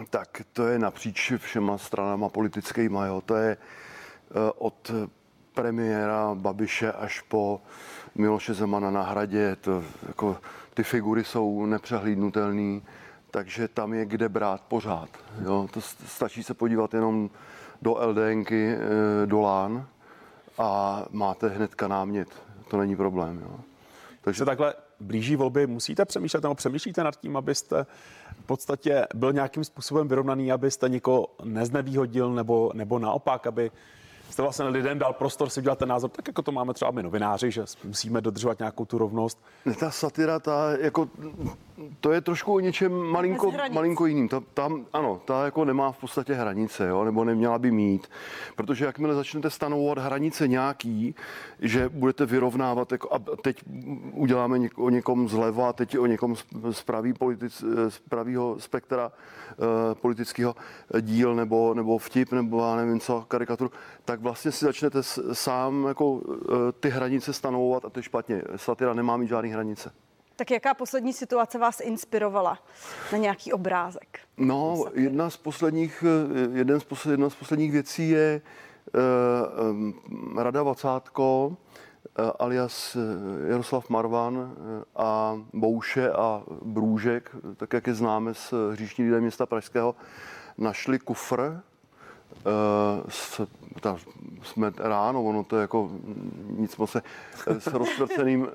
tak 0.10 0.42
to 0.54 0.68
je 0.68 0.80
napříč 0.80 1.34
všema 1.38 1.78
stranama 1.78 2.30
politickýma, 2.30 3.06
jo. 3.06 3.22
To 3.26 3.36
je 3.36 3.58
eh, 3.58 4.52
od 4.58 4.92
premiéra 5.54 6.36
Babiše 6.36 6.92
až 6.92 7.22
po 7.22 7.62
Miloše 8.16 8.54
Zemana 8.54 8.92
na 8.92 9.02
hradě. 9.02 9.56
To, 9.56 9.84
jako, 10.08 10.38
ty 10.74 10.84
figury 10.84 11.24
jsou 11.24 11.66
nepřehlídnutelné, 11.66 12.82
takže 13.32 13.68
tam 13.68 13.94
je 13.94 14.06
kde 14.06 14.30
brát 14.30 14.62
pořád. 14.62 15.10
Jo. 15.42 15.68
To 15.72 15.82
stačí 15.82 16.44
se 16.44 16.54
podívat 16.54 16.94
jenom 16.94 17.30
do 17.82 17.96
LDNky, 18.00 18.76
eh, 18.76 19.26
do 19.26 19.42
LAN 19.42 19.88
a 20.58 21.04
máte 21.12 21.48
hnedka 21.50 21.88
námět. 21.88 22.28
To 22.68 22.78
není 22.78 22.96
problém. 22.96 23.40
Jo. 23.42 23.60
Takže 24.22 24.38
se 24.38 24.46
takhle 24.46 24.74
blíží 25.00 25.36
volby, 25.36 25.68
musíte 25.68 26.06
přemýšlet 26.06 26.44
nebo 26.44 26.56
přemýšlíte 26.56 27.04
nad 27.04 27.16
tím, 27.16 27.38
abyste 27.38 27.86
v 28.40 28.46
podstatě 28.46 29.08
byl 29.16 29.34
nějakým 29.34 29.64
způsobem 29.64 30.08
vyrovnaný, 30.08 30.52
abyste 30.52 30.90
někoho 30.90 31.28
neznevýhodil 31.44 32.34
nebo, 32.34 32.72
nebo 32.74 33.00
naopak, 33.00 33.48
aby 33.48 33.72
jste 34.30 34.42
vlastně 34.42 34.66
lidem 34.66 35.00
dal 35.00 35.14
prostor 35.14 35.50
si 35.50 35.60
udělat 35.60 35.80
ten 35.80 35.90
názor, 35.90 36.10
tak 36.10 36.28
jako 36.28 36.42
to 36.42 36.52
máme 36.52 36.74
třeba 36.74 36.92
my 36.92 37.04
novináři, 37.04 37.52
že 37.52 37.64
musíme 37.84 38.22
dodržovat 38.22 38.60
nějakou 38.60 38.86
tu 38.86 38.98
rovnost. 38.98 39.44
Ne, 39.66 39.74
Ta 39.74 39.92
satira, 39.92 40.40
ta 40.40 40.72
jako, 40.80 41.10
to 42.00 42.12
je 42.12 42.22
trošku 42.22 42.54
o 42.54 42.60
něčem 42.60 42.92
malinko, 42.92 43.52
malinko 43.72 44.06
jiným. 44.06 44.30
Ta, 44.30 44.44
tam, 44.54 44.86
ano, 44.94 45.22
ta 45.26 45.46
jako 45.46 45.66
nemá 45.66 45.92
v 45.92 45.98
podstatě 45.98 46.34
hranice, 46.34 46.88
jo, 46.88 47.04
nebo 47.04 47.26
neměla 47.26 47.60
by 47.60 47.72
mít. 47.72 48.08
Protože 48.56 48.86
jakmile 48.86 49.16
začnete 49.16 49.50
stanovovat 49.50 49.98
hranice 49.98 50.48
nějaký, 50.48 51.16
že 51.60 51.90
budete 51.90 52.26
vyrovnávat, 52.26 52.92
jako, 52.92 53.14
a 53.14 53.20
teď 53.42 53.64
uděláme 54.12 54.60
něk, 54.60 54.78
o 54.78 54.90
někom 54.90 55.30
zleva, 55.30 55.74
teď 55.74 55.98
o 55.98 56.06
někom 56.06 56.36
z, 56.36 56.46
z, 56.72 56.84
pravý 56.84 57.14
politic, 57.14 57.64
z 57.90 58.00
pravýho 58.00 58.56
spektra 58.60 59.12
eh, 59.52 59.96
politického 59.96 60.56
díl, 61.02 61.36
nebo, 61.36 61.74
nebo 61.74 61.98
vtip, 61.98 62.32
nebo 62.32 62.66
já 62.66 62.76
nevím 62.76 63.00
co, 63.00 63.26
karikaturu, 63.28 63.72
tak 64.06 64.19
vlastně 64.20 64.52
si 64.52 64.66
začnete 64.66 65.04
sám 65.34 65.86
jako 65.88 66.22
eh, 66.22 66.72
ty 66.80 66.90
hranice 66.90 67.34
stanovovat 67.34 67.86
a 67.86 67.90
to 67.90 68.00
je 68.00 68.04
špatně. 68.04 68.42
Satira 68.56 68.94
nemá 68.94 69.18
mít 69.18 69.28
žádný 69.28 69.50
hranice. 69.50 69.92
Tak 70.36 70.52
jaká 70.52 70.74
poslední 70.74 71.14
situace 71.14 71.58
vás 71.58 71.80
inspirovala 71.80 72.60
na 73.12 73.18
nějaký 73.18 73.54
obrázek? 73.54 74.20
No, 74.38 74.86
jedna 74.94 75.30
z 75.30 75.38
posledních, 75.38 76.04
eh, 76.08 76.58
jeden 76.58 76.80
z 76.80 76.84
posled, 76.84 77.12
jedna 77.12 77.30
z 77.30 77.36
posledních 77.36 77.72
věcí 77.72 78.10
je 78.10 78.42
uh, 78.94 79.70
um, 79.70 79.94
Rada 80.38 80.64
Vacátko, 80.64 81.48
uh, 81.48 82.26
alias 82.40 82.96
eh, 82.96 83.50
Jaroslav 83.52 83.90
Marvan 83.90 84.56
a 84.96 85.40
Bouše 85.54 86.12
a 86.12 86.44
Brůžek, 86.62 87.36
tak 87.58 87.74
jak 87.74 87.88
je 87.88 87.94
známe 87.94 88.34
z 88.34 88.54
hříšní 88.72 89.06
lidé 89.06 89.22
města 89.22 89.46
Pražského, 89.46 89.96
našli 90.58 91.00
kufr, 91.00 91.62
s, 93.10 93.42
ta, 93.82 93.98
jsme 94.44 94.72
ráno, 94.78 95.24
ono 95.24 95.44
to 95.44 95.56
je 95.56 95.62
jako 95.62 95.92
nic 96.50 96.78
moc 96.78 96.92
se, 96.92 97.02
s 97.60 97.68
roztvrceným 97.68 98.42
uh, 98.42 98.48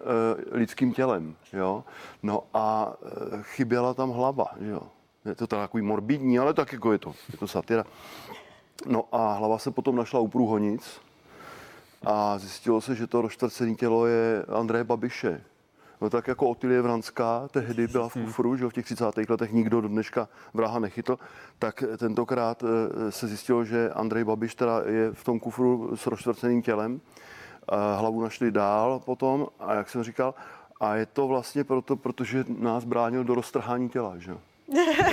lidským 0.50 0.92
tělem, 0.92 1.34
jo. 1.52 1.84
No 2.22 2.42
a 2.54 2.92
uh, 3.02 3.42
chyběla 3.42 3.94
tam 3.94 4.10
hlava, 4.10 4.46
jo. 4.60 4.82
Je 5.24 5.34
to 5.34 5.46
takový 5.46 5.82
morbidní, 5.82 6.38
ale 6.38 6.54
tak 6.54 6.72
jako 6.72 6.92
je 6.92 6.98
to, 6.98 7.14
je 7.32 7.38
to 7.38 7.48
satira. 7.48 7.84
No 8.86 9.04
a 9.12 9.32
hlava 9.32 9.58
se 9.58 9.70
potom 9.70 9.96
našla 9.96 10.20
u 10.20 10.28
průhonic 10.28 11.00
a 12.06 12.38
zjistilo 12.38 12.80
se, 12.80 12.94
že 12.94 13.06
to 13.06 13.22
roztvrcené 13.22 13.74
tělo 13.74 14.06
je 14.06 14.44
Andreje 14.48 14.84
Babiše. 14.84 15.40
No 16.04 16.10
tak 16.10 16.28
jako 16.28 16.48
Otilie 16.48 16.82
Vranská 16.82 17.48
tehdy 17.48 17.86
byla 17.86 18.08
v 18.08 18.12
kufru, 18.12 18.56
že 18.56 18.66
v 18.66 18.72
těch 18.72 18.84
30. 18.84 19.04
letech 19.28 19.52
nikdo 19.52 19.80
do 19.80 19.88
dneška 19.88 20.28
vraha 20.54 20.78
nechytl, 20.78 21.18
tak 21.58 21.84
tentokrát 21.98 22.64
eh, 22.64 23.12
se 23.12 23.28
zjistilo, 23.28 23.64
že 23.64 23.90
Andrej 23.90 24.24
Babiš 24.24 24.54
teda 24.54 24.82
je 24.86 25.12
v 25.12 25.24
tom 25.24 25.40
kufru 25.40 25.96
s 25.96 26.06
roztvrceným 26.06 26.62
tělem. 26.62 27.00
A 27.68 27.96
hlavu 27.96 28.22
našli 28.22 28.50
dál 28.50 29.00
potom 29.04 29.46
a 29.60 29.74
jak 29.74 29.90
jsem 29.90 30.02
říkal, 30.02 30.34
a 30.80 30.96
je 30.96 31.06
to 31.06 31.26
vlastně 31.28 31.64
proto, 31.64 31.96
protože 31.96 32.44
nás 32.58 32.84
bránil 32.84 33.24
do 33.24 33.34
roztrhání 33.34 33.88
těla, 33.88 34.18
že 34.18 34.30
jo. 34.30 34.38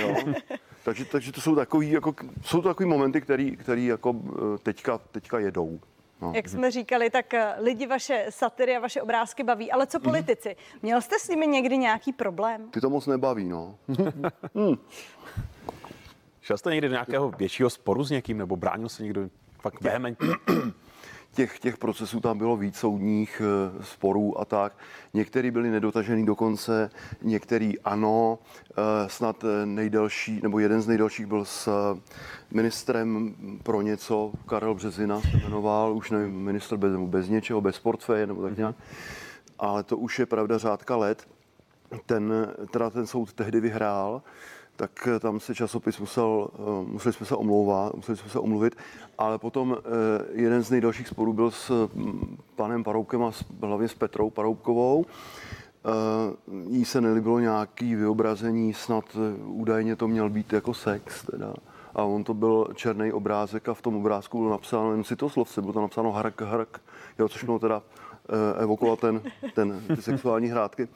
Jo. 0.00 0.16
Takže, 0.84 1.04
takže 1.04 1.32
to 1.32 1.40
jsou 1.40 1.54
takový, 1.54 1.90
jako, 1.90 2.14
jsou 2.42 2.62
to 2.62 2.68
takový 2.68 2.88
momenty, 2.88 3.20
který, 3.20 3.56
který 3.56 3.86
jako 3.86 4.16
eh, 4.28 4.58
teďka, 4.62 4.98
teďka 4.98 5.38
jedou. 5.38 5.80
No. 6.22 6.32
Jak 6.34 6.48
jsme 6.48 6.70
říkali, 6.70 7.10
tak 7.10 7.34
eh, 7.34 7.54
lidi 7.58 7.86
vaše 7.86 8.26
satiry 8.30 8.76
a 8.76 8.80
vaše 8.80 9.02
obrázky 9.02 9.42
baví, 9.42 9.72
ale 9.72 9.86
co 9.86 10.00
politici? 10.00 10.56
Měl 10.82 11.00
jste 11.00 11.18
s 11.18 11.28
nimi 11.28 11.46
někdy 11.46 11.78
nějaký 11.78 12.12
problém? 12.12 12.70
Ty 12.70 12.80
to 12.80 12.90
moc 12.90 13.06
nebaví, 13.06 13.44
no. 13.44 13.78
Šel 16.40 16.58
jste 16.58 16.70
někdy 16.70 16.88
do 16.88 16.92
nějakého 16.92 17.30
většího 17.30 17.70
sporu 17.70 18.04
s 18.04 18.10
někým 18.10 18.38
nebo 18.38 18.56
bránil 18.56 18.88
se 18.88 19.02
někdo 19.02 19.28
fakt 19.60 19.80
vehementně? 19.80 20.28
těch, 21.34 21.58
těch 21.58 21.78
procesů 21.78 22.20
tam 22.20 22.38
bylo 22.38 22.56
víc 22.56 22.76
soudních 22.76 23.42
eh, 23.44 23.84
sporů 23.84 24.40
a 24.40 24.44
tak. 24.44 24.72
Některý 25.14 25.50
byli 25.50 25.70
nedotažený 25.70 26.26
do 26.26 26.36
konce, 26.36 26.90
některý 27.22 27.80
ano. 27.80 28.38
Eh, 28.70 29.08
Snad 29.08 29.44
eh, 29.44 29.66
nejdelší, 29.66 30.40
nebo 30.42 30.58
jeden 30.58 30.82
z 30.82 30.86
nejdelších 30.86 31.26
byl 31.26 31.44
s 31.44 31.68
ministrem 32.50 33.34
pro 33.62 33.82
něco, 33.82 34.32
Karel 34.46 34.74
Březina 34.74 35.20
se 35.20 35.36
jmenoval, 35.44 35.96
už 35.96 36.10
nevím, 36.10 36.34
ministr 36.34 36.76
bez, 36.76 36.92
bez 36.96 37.28
něčeho, 37.28 37.60
bez 37.60 37.78
portfeje 37.78 38.26
nebo 38.26 38.42
tak 38.42 38.56
nějak. 38.56 38.76
Ale 39.58 39.82
to 39.82 39.96
už 39.96 40.18
je 40.18 40.26
pravda 40.26 40.58
řádka 40.58 40.96
let. 40.96 41.28
Ten, 42.06 42.32
teda 42.70 42.90
ten 42.90 43.06
soud 43.06 43.32
tehdy 43.32 43.60
vyhrál, 43.60 44.22
tak 44.82 45.08
tam 45.20 45.40
se 45.40 45.54
časopis 45.54 45.98
musel, 45.98 46.48
eh, 46.54 46.90
museli 46.90 47.12
jsme 47.12 47.26
se 47.26 47.36
omlouvat, 47.36 47.94
museli 47.94 48.16
jsme 48.18 48.30
se 48.30 48.38
omluvit, 48.38 48.76
ale 49.18 49.38
potom 49.38 49.76
eh, 49.78 49.82
jeden 50.32 50.62
z 50.64 50.70
nejdelších 50.70 51.08
sporů 51.08 51.32
byl 51.32 51.50
s 51.50 51.88
mm, 51.94 52.38
panem 52.56 52.84
Paroubkem 52.84 53.22
a 53.22 53.30
hlavně 53.62 53.88
s 53.88 53.94
Petrou 53.94 54.30
Paroubkovou. 54.30 55.06
Jí 56.68 56.84
se 56.84 57.00
nelíbilo 57.00 57.38
nějaký 57.38 57.94
vyobrazení, 57.94 58.74
snad 58.74 59.04
údajně 59.44 59.96
to 59.96 60.08
měl 60.08 60.30
být 60.30 60.52
jako 60.52 60.74
sex 60.74 61.26
teda. 61.26 61.54
A 61.94 62.02
on 62.02 62.24
to 62.24 62.34
byl 62.34 62.68
černý 62.74 63.12
obrázek 63.12 63.68
a 63.68 63.74
v 63.74 63.82
tom 63.82 63.96
obrázku 63.96 64.38
bylo 64.38 64.50
napsáno, 64.50 64.92
jen 64.92 65.04
si 65.04 65.16
to 65.16 65.28
slovce, 65.28 65.60
bylo 65.60 65.72
tam 65.72 65.82
napsáno 65.82 66.12
hrk, 66.12 66.40
hrk, 66.40 66.80
jo, 67.18 67.28
což 67.28 67.44
mělo 67.44 67.58
teda 67.58 67.82
evokovat 68.58 69.00
ten, 69.00 69.22
ten, 69.54 69.82
ty 69.96 70.02
sexuální 70.02 70.48
hrátky. 70.48 70.88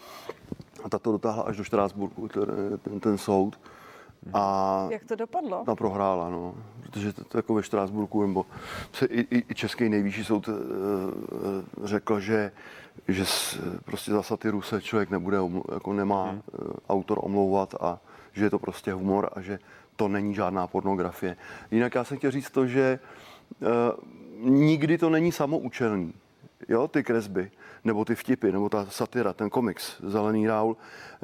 A 0.84 0.88
ta 0.88 0.98
to 0.98 1.12
dotáhla 1.12 1.42
až 1.42 1.56
do 1.56 1.64
Štrásburku, 1.64 2.28
ten, 2.28 2.44
ten, 2.82 3.00
ten 3.00 3.18
soud. 3.18 3.58
A 4.32 4.86
Jak 4.90 5.04
to 5.04 5.16
dopadlo? 5.16 5.62
Tam 5.64 5.76
prohrála, 5.76 6.30
no. 6.30 6.54
Protože 6.82 7.12
to, 7.12 7.24
to 7.24 7.38
jako 7.38 7.54
ve 7.54 7.62
Štrásburku, 7.62 8.26
nebo 8.26 8.46
se 8.92 9.06
i, 9.06 9.20
i, 9.20 9.44
i 9.48 9.54
Český 9.54 9.88
nejvyšší 9.88 10.24
soud 10.24 10.48
e, 10.48 10.52
řekl, 11.84 12.20
že, 12.20 12.52
že 13.08 13.26
s, 13.26 13.60
prostě 13.84 14.10
za 14.10 14.22
satiru 14.22 14.62
se 14.62 14.82
člověk 14.82 15.10
nebude, 15.10 15.38
jako 15.74 15.92
nemá 15.92 16.30
hmm. 16.30 16.42
autor 16.88 17.18
omlouvat 17.22 17.74
a 17.80 17.98
že 18.32 18.44
je 18.44 18.50
to 18.50 18.58
prostě 18.58 18.92
humor 18.92 19.30
a 19.32 19.40
že 19.40 19.58
to 19.96 20.08
není 20.08 20.34
žádná 20.34 20.66
pornografie. 20.66 21.36
Jinak 21.70 21.94
já 21.94 22.04
jsem 22.04 22.18
chtěl 22.18 22.30
říct 22.30 22.50
to, 22.50 22.66
že 22.66 22.82
e, 22.82 22.98
nikdy 24.40 24.98
to 24.98 25.10
není 25.10 25.32
samoučelný 25.32 26.14
jo, 26.68 26.88
ty 26.88 27.04
kresby, 27.04 27.50
nebo 27.84 28.04
ty 28.04 28.14
vtipy, 28.14 28.52
nebo 28.52 28.68
ta 28.68 28.86
satira, 28.86 29.32
ten 29.32 29.50
komiks 29.50 29.96
Zelený 30.02 30.46
Raul, 30.46 30.76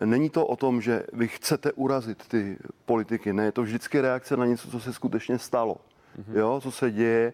není 0.05 0.31
to 0.31 0.47
o 0.47 0.57
tom, 0.57 0.81
že 0.81 1.07
vy 1.13 1.29
chcete 1.29 1.73
urazit 1.73 2.29
ty 2.29 2.59
politiky, 2.85 3.33
ne, 3.33 3.45
je 3.45 3.53
to 3.53 3.63
vždycky 3.63 4.01
reakce 4.01 4.37
na 4.37 4.47
něco, 4.47 4.71
co 4.71 4.81
se 4.81 4.93
skutečně 4.93 5.39
stalo, 5.39 5.77
mm-hmm. 5.77 6.39
jo, 6.39 6.61
co 6.63 6.71
se 6.71 6.91
děje 6.91 7.33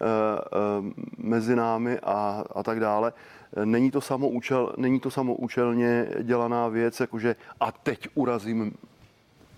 uh, 0.00 0.06
uh, 0.80 0.92
mezi 1.18 1.56
námi 1.56 1.98
a, 2.02 2.44
a 2.54 2.62
tak 2.62 2.80
dále. 2.80 3.12
Není 3.64 3.90
to, 3.90 4.00
samoučel, 4.00 4.72
není 4.76 5.00
to 5.00 5.10
samoučelně 5.10 6.08
dělaná 6.22 6.68
věc, 6.68 7.00
jakože 7.00 7.36
a 7.60 7.72
teď 7.72 8.08
urazím 8.14 8.74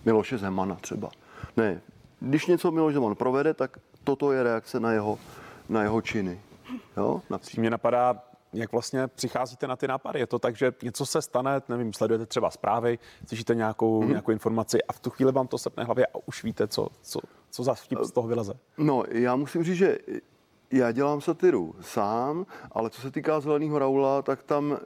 Miloše 0.05 0.39
Zemana 0.39 0.75
třeba. 0.75 1.11
Ne, 1.57 1.81
když 2.21 2.47
něco 2.47 2.71
Miloš 2.71 2.95
Zeman 2.95 3.15
provede, 3.15 3.55
tak 3.55 3.79
toto 4.05 4.33
je 4.33 4.43
reakce 4.43 4.81
na 4.81 4.93
jeho, 4.93 5.19
na 5.69 5.83
jeho 5.83 6.01
činy. 6.01 6.41
Jo, 6.97 7.23
například. 7.31 7.61
Mě 7.61 7.71
napadá, 7.71 8.23
jak 8.53 8.73
vlastně 8.73 9.09
přicházíte 9.09 9.67
na 9.67 9.77
ty 9.77 9.89
nápady. 9.89 10.21
Je 10.21 10.27
to 10.27 10.39
tak, 10.39 10.57
že 10.57 10.73
něco 10.83 11.07
se 11.07 11.23
stane, 11.23 11.63
nevím, 11.69 11.93
sledujete 11.93 12.27
třeba 12.27 12.51
zprávy, 12.51 12.99
slyšíte 13.27 13.55
nějakou, 13.55 14.03
mm-hmm. 14.03 14.09
nějakou 14.09 14.33
informaci 14.33 14.83
a 14.83 14.93
v 14.93 15.01
tu 15.01 15.11
chvíli 15.11 15.33
vám 15.33 15.49
to 15.49 15.59
sepne 15.59 15.85
hlavě 15.85 16.07
a 16.07 16.19
už 16.27 16.45
víte, 16.45 16.69
co, 16.69 16.89
co, 17.03 17.21
co 17.51 17.63
za 17.63 17.75
vtip 17.75 17.99
z 18.03 18.11
toho 18.11 18.29
vyleze. 18.29 18.53
No, 18.79 19.05
já 19.09 19.37
musím 19.37 19.65
říct, 19.65 19.77
že 19.77 19.99
já 20.71 20.93
dělám 20.93 21.21
satiru 21.21 21.75
sám, 21.81 22.47
ale 22.73 22.91
co 22.91 23.01
se 23.01 23.11
týká 23.11 23.41
Zeleného 23.41 23.79
Raula, 23.79 24.23
tak 24.23 24.43
tam 24.43 24.73
e, 24.73 24.79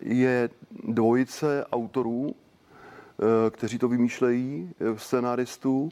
je 0.00 0.50
dvojice 0.84 1.64
autorů, 1.72 2.34
e, 2.34 3.50
kteří 3.50 3.78
to 3.78 3.88
vymýšlejí, 3.88 4.70
e, 4.80 4.98
scenáristů, 4.98 5.88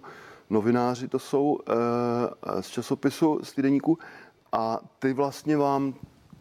novináři 0.50 1.08
to 1.08 1.18
jsou 1.18 1.58
z 2.60 2.68
časopisu, 2.68 3.40
z 3.42 3.52
týdeníku 3.52 3.98
a 4.52 4.80
ty 4.98 5.12
vlastně 5.12 5.56
vám 5.56 5.94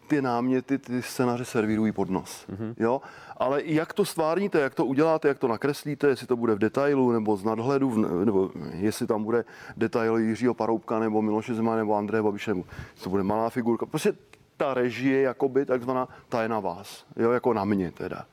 ty 0.08 0.22
náměty, 0.22 0.78
ty 0.78 1.02
scénáře 1.02 1.46
servírují 1.46 1.92
pod 1.92 2.10
nos. 2.10 2.46
Mm-hmm. 2.50 2.74
Jo? 2.78 3.02
Ale 3.38 3.62
jak 3.66 3.94
to 3.94 4.06
stvárníte, 4.06 4.60
jak 4.60 4.76
to 4.76 4.86
uděláte, 4.86 5.28
jak 5.28 5.40
to 5.40 5.48
nakreslíte, 5.48 6.08
jestli 6.08 6.28
to 6.28 6.36
bude 6.36 6.56
v 6.56 6.60
detailu 6.60 7.12
nebo 7.12 7.38
z 7.38 7.44
nadhledu, 7.44 8.24
nebo 8.26 8.52
jestli 8.72 9.08
tam 9.08 9.24
bude 9.24 9.46
detail 9.78 10.18
Jiřího 10.18 10.54
Paroubka 10.54 11.00
nebo 11.00 11.22
Miloše 11.22 11.54
Zema 11.54 11.76
nebo 11.76 11.96
Andreje 11.96 12.24
Babiše, 12.24 12.52
nebo 12.52 12.64
to 13.04 13.10
bude 13.10 13.24
malá 13.24 13.50
figurka. 13.50 13.86
Prostě 13.86 14.14
ta 14.58 14.74
režie, 14.74 15.22
jakoby 15.22 15.66
takzvaná, 15.66 16.08
ta 16.30 16.42
je 16.42 16.50
na 16.50 16.60
vás, 16.60 17.06
jo, 17.16 17.32
jako 17.32 17.54
na 17.54 17.66
mě 17.66 17.92
teda. 17.92 18.26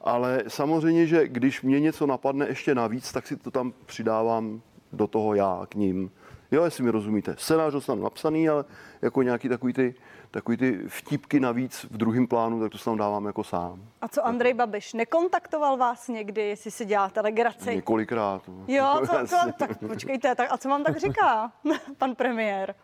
Ale 0.00 0.44
samozřejmě, 0.48 1.06
že 1.06 1.28
když 1.28 1.62
mě 1.62 1.80
něco 1.80 2.06
napadne 2.06 2.48
ještě 2.48 2.74
navíc, 2.74 3.12
tak 3.12 3.26
si 3.26 3.36
to 3.36 3.50
tam 3.50 3.72
přidávám 3.86 4.60
do 4.92 5.06
toho 5.06 5.34
já 5.34 5.66
k 5.68 5.74
ním. 5.74 6.10
Jo, 6.50 6.64
jestli 6.64 6.84
mi 6.84 6.90
rozumíte. 6.90 7.34
Scénář 7.38 7.72
dostanu 7.72 8.02
napsaný, 8.02 8.48
ale 8.48 8.64
jako 9.02 9.22
nějaký 9.22 9.48
takový 9.48 9.72
ty, 9.72 9.94
takový 10.30 10.56
ty 10.56 10.78
vtipky 10.88 11.40
navíc 11.40 11.84
v 11.90 11.96
druhém 11.96 12.26
plánu, 12.26 12.60
tak 12.60 12.72
to 12.72 12.78
se 12.78 12.84
tam 12.84 12.96
dávám 12.98 13.26
jako 13.26 13.44
sám. 13.44 13.82
A 14.00 14.08
co 14.08 14.26
Andrej 14.26 14.54
Babiš, 14.54 14.92
nekontaktoval 14.94 15.76
vás 15.76 16.08
někdy, 16.08 16.40
jestli 16.48 16.70
si 16.70 16.84
děláte 16.84 17.20
legraci? 17.20 17.76
Několikrát. 17.76 18.42
Jo, 18.68 19.00
co, 19.06 19.26
co, 19.26 19.36
tak 19.58 19.78
počkejte, 19.78 20.34
tak 20.34 20.52
a 20.52 20.56
co 20.58 20.68
vám 20.68 20.84
tak 20.84 20.96
říká 20.96 21.52
pan 21.98 22.14
premiér? 22.14 22.74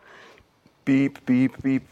Píp, 0.83 1.17
píp, 1.25 1.53
píp. 1.61 1.83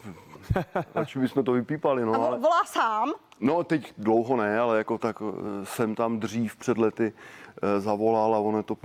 Radši 0.94 1.18
bychom 1.18 1.44
to 1.44 1.52
vypípali, 1.52 2.04
no. 2.04 2.14
A 2.14 2.36
volá 2.36 2.64
sám? 2.64 3.12
No, 3.40 3.64
teď 3.64 3.92
dlouho 3.98 4.36
ne, 4.36 4.58
ale 4.58 4.78
jako 4.78 4.98
tak 4.98 5.16
eh, 5.22 5.66
jsem 5.66 5.94
tam 5.94 6.20
dřív 6.20 6.56
před 6.56 6.78
lety 6.78 7.12
zavolal 7.78 8.34
a 8.34 8.38
on 8.38 8.56
je 8.56 8.62
to 8.62 8.76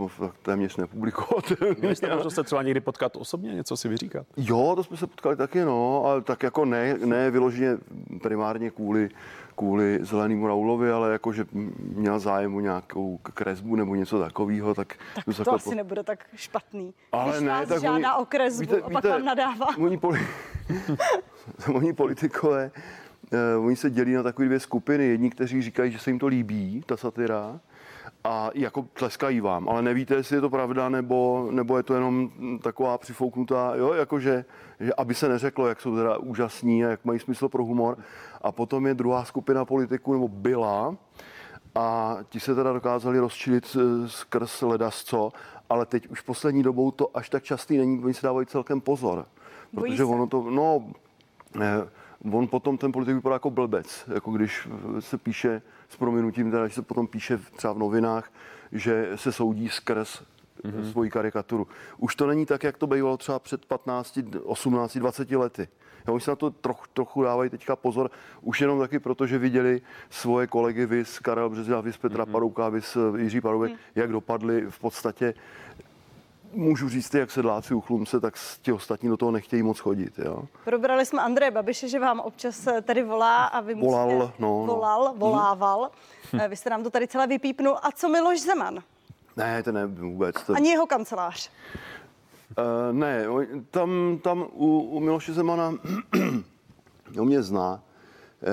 téměř 0.41 0.77
nepublikovat. 0.77 1.43
Měli 1.79 1.95
jste 1.95 2.15
možnost 2.15 2.35
se 2.35 2.43
třeba 2.43 2.63
někdy 2.63 2.79
potkat 2.79 3.15
osobně, 3.15 3.53
něco 3.53 3.77
si 3.77 3.89
vyříkat? 3.89 4.27
Jo, 4.37 4.73
to 4.75 4.83
jsme 4.83 4.97
se 4.97 5.07
potkali 5.07 5.35
taky, 5.35 5.61
no, 5.61 6.05
ale 6.05 6.21
tak 6.21 6.43
jako 6.43 6.65
ne, 6.65 6.97
ne 7.05 7.31
vyloženě 7.31 7.77
primárně 8.21 8.71
kvůli, 8.71 9.09
kvůli 9.55 9.99
zelenému 10.01 10.47
Raulovi, 10.47 10.91
ale 10.91 11.11
jako, 11.11 11.33
že 11.33 11.45
měl 11.79 12.19
zájem 12.19 12.55
o 12.55 12.59
nějakou 12.59 13.17
kresbu 13.17 13.75
nebo 13.75 13.95
něco 13.95 14.19
takového, 14.19 14.75
tak... 14.75 14.95
Tak 15.15 15.25
to, 15.25 15.43
to 15.43 15.53
asi 15.53 15.69
po... 15.69 15.75
nebude 15.75 16.03
tak 16.03 16.25
špatný. 16.35 16.93
Ale 17.11 17.31
Když 17.31 17.41
ne, 17.41 17.49
vás 17.49 17.69
tak 17.69 17.81
žádá 17.81 18.15
oni, 18.15 18.23
o 18.23 18.25
kresbu 18.25 18.61
víte, 18.61 18.77
a 18.77 18.89
pak 18.89 19.03
víte, 19.03 19.09
vám 19.09 19.25
nadává. 19.25 19.67
Oni, 19.77 19.97
poli... 19.97 20.19
oni 21.73 21.93
politikové, 21.93 22.71
uh, 23.57 23.65
oni 23.65 23.75
se 23.75 23.89
dělí 23.89 24.13
na 24.13 24.23
takové 24.23 24.45
dvě 24.45 24.59
skupiny. 24.59 25.05
Jedni, 25.05 25.29
kteří 25.29 25.61
říkají, 25.61 25.91
že 25.91 25.99
se 25.99 26.09
jim 26.09 26.19
to 26.19 26.27
líbí, 26.27 26.83
ta 26.85 26.97
satira, 26.97 27.59
a 28.23 28.49
jako 28.53 28.81
tleskají 28.93 29.41
vám, 29.41 29.69
ale 29.69 29.81
nevíte, 29.81 30.15
jestli 30.15 30.35
je 30.35 30.41
to 30.41 30.49
pravda, 30.49 30.89
nebo, 30.89 31.47
nebo 31.51 31.77
je 31.77 31.83
to 31.83 31.93
jenom 31.93 32.29
taková 32.61 32.97
přifouknutá, 32.97 33.75
jo, 33.75 33.93
jakože, 33.93 34.45
že 34.79 34.93
aby 34.93 35.15
se 35.15 35.29
neřeklo, 35.29 35.67
jak 35.67 35.81
jsou 35.81 35.95
teda 35.95 36.17
úžasní 36.17 36.85
a 36.85 36.89
jak 36.89 37.05
mají 37.05 37.19
smysl 37.19 37.49
pro 37.49 37.65
humor. 37.65 37.97
A 38.41 38.51
potom 38.51 38.87
je 38.87 38.93
druhá 38.93 39.25
skupina 39.25 39.65
politiků, 39.65 40.13
nebo 40.13 40.27
byla, 40.27 40.95
a 41.75 42.17
ti 42.29 42.39
se 42.39 42.55
teda 42.55 42.73
dokázali 42.73 43.19
rozčilit 43.19 43.77
skrz 44.05 44.61
ledasco, 44.61 45.31
ale 45.69 45.85
teď 45.85 46.07
už 46.07 46.21
poslední 46.21 46.63
dobou 46.63 46.91
to 46.91 47.17
až 47.17 47.29
tak 47.29 47.43
častý 47.43 47.77
není, 47.77 48.03
oni 48.03 48.13
si 48.13 48.23
dávají 48.23 48.47
celkem 48.47 48.81
pozor. 48.81 49.25
Bojí 49.73 49.91
protože 49.91 50.03
se. 50.03 50.11
ono 50.11 50.27
to, 50.27 50.49
no, 50.49 50.85
ne, 51.55 51.87
on 52.31 52.47
potom 52.47 52.77
ten 52.77 52.91
politik 52.91 53.15
vypadá 53.15 53.35
jako 53.35 53.49
blbec, 53.49 54.09
jako 54.13 54.31
když 54.31 54.67
se 54.99 55.17
píše 55.17 55.61
s 55.89 55.97
prominutím, 55.97 56.51
teda, 56.51 56.67
že 56.67 56.73
se 56.73 56.81
potom 56.81 57.07
píše 57.07 57.39
třeba 57.55 57.73
v 57.73 57.77
novinách, 57.77 58.31
že 58.71 59.11
se 59.15 59.31
soudí 59.31 59.69
skrz 59.69 60.23
mm-hmm. 60.63 60.91
svoji 60.91 61.09
karikaturu. 61.09 61.67
Už 61.97 62.15
to 62.15 62.27
není 62.27 62.45
tak, 62.45 62.63
jak 62.63 62.77
to 62.77 62.87
bývalo 62.87 63.17
třeba 63.17 63.39
před 63.39 63.65
15, 63.65 64.19
18, 64.43 64.97
20 64.97 65.31
lety. 65.31 65.67
Já, 66.07 66.13
oni 66.13 66.21
se 66.21 66.31
na 66.31 66.35
to 66.35 66.49
troch, 66.49 66.87
trochu 66.93 67.23
dávají 67.23 67.49
teďka 67.49 67.75
pozor, 67.75 68.11
už 68.41 68.61
jenom 68.61 68.79
taky 68.79 68.99
proto, 68.99 69.27
že 69.27 69.37
viděli 69.37 69.81
svoje 70.09 70.47
kolegy, 70.47 70.85
vys 70.85 71.19
Karel 71.19 71.49
Březina, 71.49 71.81
vys 71.81 71.97
Petra 71.97 72.25
mm-hmm. 72.25 72.31
Parouka, 72.31 72.69
vys 72.69 72.97
Jiří 73.17 73.41
Paroubek, 73.41 73.71
mm. 73.71 73.77
jak 73.95 74.11
dopadli 74.11 74.65
v 74.69 74.79
podstatě 74.79 75.33
můžu 76.53 76.89
říct, 76.89 77.13
jak 77.13 77.31
sedláci 77.31 77.73
u 77.73 77.81
chlumce, 77.81 78.19
tak 78.19 78.33
ti 78.61 78.71
ostatní 78.71 79.09
do 79.09 79.17
toho 79.17 79.31
nechtějí 79.31 79.63
moc 79.63 79.79
chodit. 79.79 80.19
Jo. 80.19 80.43
Probrali 80.65 81.05
jsme 81.05 81.21
Andreje 81.21 81.51
Babiše, 81.51 81.89
že 81.89 81.99
vám 81.99 82.19
občas 82.19 82.67
eh, 82.67 82.81
tady 82.81 83.03
volá 83.03 83.45
a 83.45 83.61
vy 83.61 83.75
volal, 83.75 84.09
musíte... 84.09 84.33
no, 84.39 84.65
no. 84.65 84.73
volal, 84.73 85.13
volával. 85.17 85.89
Hm. 86.33 86.39
Vy 86.49 86.55
jste 86.55 86.69
nám 86.69 86.83
to 86.83 86.89
tady 86.89 87.07
celé 87.07 87.27
vypípnul. 87.27 87.77
A 87.81 87.91
co 87.91 88.09
Miloš 88.09 88.41
Zeman? 88.41 88.79
Ne, 89.37 89.63
to 89.63 89.71
ne 89.71 89.85
vůbec. 89.85 90.35
To... 90.43 90.53
Ani 90.55 90.69
jeho 90.69 90.85
kancelář? 90.85 91.49
Uh, 92.57 92.97
ne, 92.97 93.25
tam, 93.71 94.19
tam 94.23 94.47
u, 94.53 94.79
u 94.79 94.99
Miloše 94.99 95.33
Zemana, 95.33 95.73
on 97.19 97.27
mě 97.27 97.43
zná, 97.43 97.73
uh, 98.41 98.49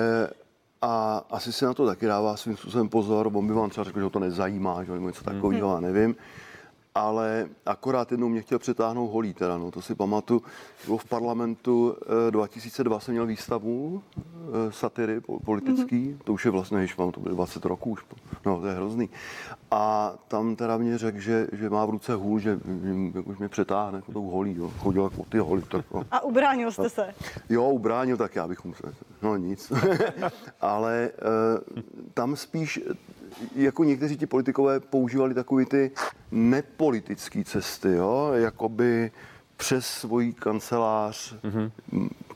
a 0.82 1.24
asi 1.30 1.52
se 1.52 1.66
na 1.66 1.74
to 1.74 1.86
taky 1.86 2.06
dává 2.06 2.36
svým 2.36 2.56
způsobem 2.56 2.88
pozor, 2.88 3.30
on 3.34 3.46
by 3.46 3.54
vám 3.54 3.70
třeba 3.70 3.84
řekl, 3.84 3.98
že 3.98 4.04
ho 4.04 4.10
to 4.10 4.18
nezajímá, 4.18 4.84
že 4.84 4.92
něco 4.92 5.24
takového, 5.24 5.76
a 5.76 5.80
nevím 5.80 6.16
ale 6.98 7.48
akorát 7.66 8.10
jednou 8.10 8.28
mě 8.28 8.42
chtěl 8.42 8.58
přetáhnout 8.58 9.12
holí 9.12 9.34
teda, 9.34 9.58
no, 9.58 9.70
to 9.70 9.82
si 9.82 9.94
pamatuju. 9.94 10.42
Bylo 10.84 10.98
v 10.98 11.04
parlamentu 11.04 11.96
2002 12.30 12.96
eh, 12.96 13.00
jsem 13.00 13.14
měl 13.14 13.26
výstavu 13.26 14.02
e, 14.68 14.72
satiry 14.72 15.20
politický, 15.44 15.96
mm-hmm. 15.96 16.18
to 16.24 16.32
už 16.32 16.44
je 16.44 16.50
vlastně, 16.50 16.78
když 16.78 16.96
mám 16.96 17.12
to 17.12 17.20
bylo 17.20 17.34
20 17.34 17.64
roků 17.64 17.90
už, 17.90 18.04
no 18.46 18.60
to 18.60 18.66
je 18.66 18.74
hrozný. 18.74 19.08
A 19.70 20.14
tam 20.28 20.56
teda 20.56 20.76
mě 20.76 20.98
řekl, 20.98 21.18
že, 21.18 21.46
že 21.52 21.70
má 21.70 21.86
v 21.86 21.90
ruce 21.90 22.14
hůl, 22.14 22.38
že, 22.38 22.60
že 23.12 23.20
už 23.20 23.38
mě 23.38 23.48
přetáhne 23.48 23.98
jako 23.98 24.12
tou 24.12 24.30
holí, 24.30 24.56
jo. 24.56 24.72
chodil 24.78 25.02
jako 25.02 25.24
ty 25.28 25.38
holy. 25.38 25.62
Tak, 25.62 25.84
no. 25.94 26.04
A 26.10 26.24
ubránil 26.24 26.72
jste 26.72 26.90
se? 26.90 27.14
Jo, 27.48 27.70
ubránil, 27.70 28.16
tak 28.16 28.36
já 28.36 28.48
bych 28.48 28.64
musel, 28.64 28.92
no 29.22 29.36
nic. 29.36 29.72
ale 30.60 31.04
e, 31.04 31.10
tam 32.14 32.36
spíš, 32.36 32.80
jako 33.54 33.84
někteří 33.84 34.16
ti 34.16 34.26
politikové 34.26 34.80
používali 34.80 35.34
takový 35.34 35.66
ty 35.66 35.90
nepolitické 36.30 37.44
cesty, 37.44 37.92
jo, 37.92 38.30
jakoby 38.34 39.10
přes 39.56 39.86
svoji 39.86 40.32
kancelář 40.32 41.34
mm-hmm. 41.34 41.70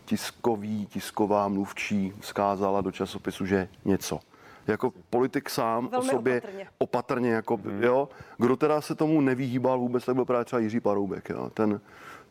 tiskový, 0.05 0.87
tisková 0.87 1.49
mluvčí 1.49 2.13
vzkázala 2.21 2.81
do 2.81 2.93
časopisu, 2.93 3.47
že 3.47 3.69
něco. 3.85 4.21
Jako 4.67 4.93
politik 5.11 5.51
sám 5.51 5.89
Velmi 5.89 6.09
o 6.09 6.11
sobě 6.11 6.39
opatrně. 6.41 6.67
opatrně, 6.79 7.31
jako, 7.31 7.57
mm-hmm. 7.57 7.83
jo. 7.83 8.09
Kdo 8.39 8.57
teda 8.57 8.81
se 8.81 8.95
tomu 8.95 9.21
nevyhýbal 9.21 9.79
vůbec, 9.79 10.05
tak 10.05 10.15
byl 10.15 10.25
právě 10.25 10.45
třeba 10.45 10.61
Jiří 10.61 10.81
Paroubek, 10.81 11.29
jo. 11.29 11.51
Ten, 11.55 11.81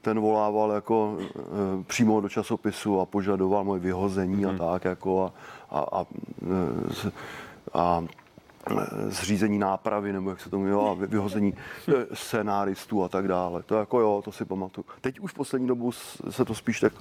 ten 0.02 0.20
volával 0.20 0.72
jako 0.72 1.18
e, 1.20 1.84
přímo 1.84 2.22
do 2.22 2.30
časopisu 2.30 3.00
a 3.00 3.06
požadoval 3.06 3.64
moje 3.64 3.80
vyhození 3.80 4.46
mm-hmm. 4.46 4.66
a 4.66 4.72
tak 4.74 4.86
jako 4.86 5.24
a, 5.26 5.34
a, 5.80 6.00
a, 6.02 6.06
z- 6.92 7.12
a 7.74 8.04
e, 8.72 9.10
zřízení 9.12 9.60
nápravy, 9.60 10.14
nebo 10.14 10.30
jak 10.30 10.40
se 10.42 10.50
tomu 10.50 10.68
jo, 10.68 10.86
a 10.88 10.94
vy- 10.94 11.08
vyhození 11.08 11.54
scénáristů 12.14 13.04
a 13.04 13.10
tak 13.10 13.28
dále. 13.28 13.64
To 13.64 13.76
jako 13.76 14.00
jo, 14.00 14.22
to 14.26 14.32
si 14.32 14.46
pamatuju. 14.46 14.86
Teď 15.02 15.20
už 15.20 15.32
v 15.32 15.36
poslední 15.36 15.68
dobu 15.68 15.92
se 16.30 16.46
to 16.46 16.56
spíš 16.56 16.80
tak 16.80 16.94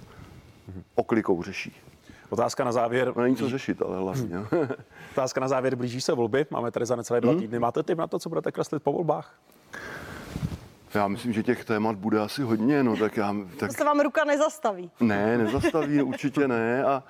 oklikou 0.95 1.43
řeší. 1.43 1.77
Otázka 2.31 2.65
na 2.65 2.73
závěr. 2.73 3.13
Není 3.17 3.37
co 3.37 3.49
řešit, 3.49 3.83
ale 3.83 3.97
hlavně. 3.99 4.37
jo. 4.37 4.47
Otázka 5.13 5.41
na 5.41 5.49
závěr, 5.49 5.77
blíží 5.77 6.01
se 6.01 6.13
volby, 6.13 6.47
máme 6.51 6.71
tady 6.71 6.87
za 6.87 6.97
necelé 6.97 7.21
dva 7.21 7.31
Hmm? 7.33 7.41
týdny. 7.41 7.59
Máte 7.59 7.83
tip 7.83 7.99
na 7.99 8.07
to, 8.07 8.19
co 8.19 8.29
budete 8.29 8.53
kreslit 8.53 8.83
po 8.83 8.93
volbách? 8.93 9.35
Já 10.95 11.09
myslím, 11.09 11.33
že 11.33 11.43
těch 11.43 11.65
témat 11.65 11.97
bude 11.97 12.21
asi 12.21 12.43
hodně, 12.43 12.83
no 12.83 12.97
tak 12.97 13.17
já... 13.17 13.35
Tak 13.59 13.69
To 13.71 13.77
se 13.77 13.85
vám 13.85 14.01
ruka 14.01 14.25
nezastaví. 14.25 14.91
Ne, 15.01 15.39
nezastaví, 15.39 16.03
určitě 16.03 16.49
ne. 16.49 16.85
A 16.85 17.03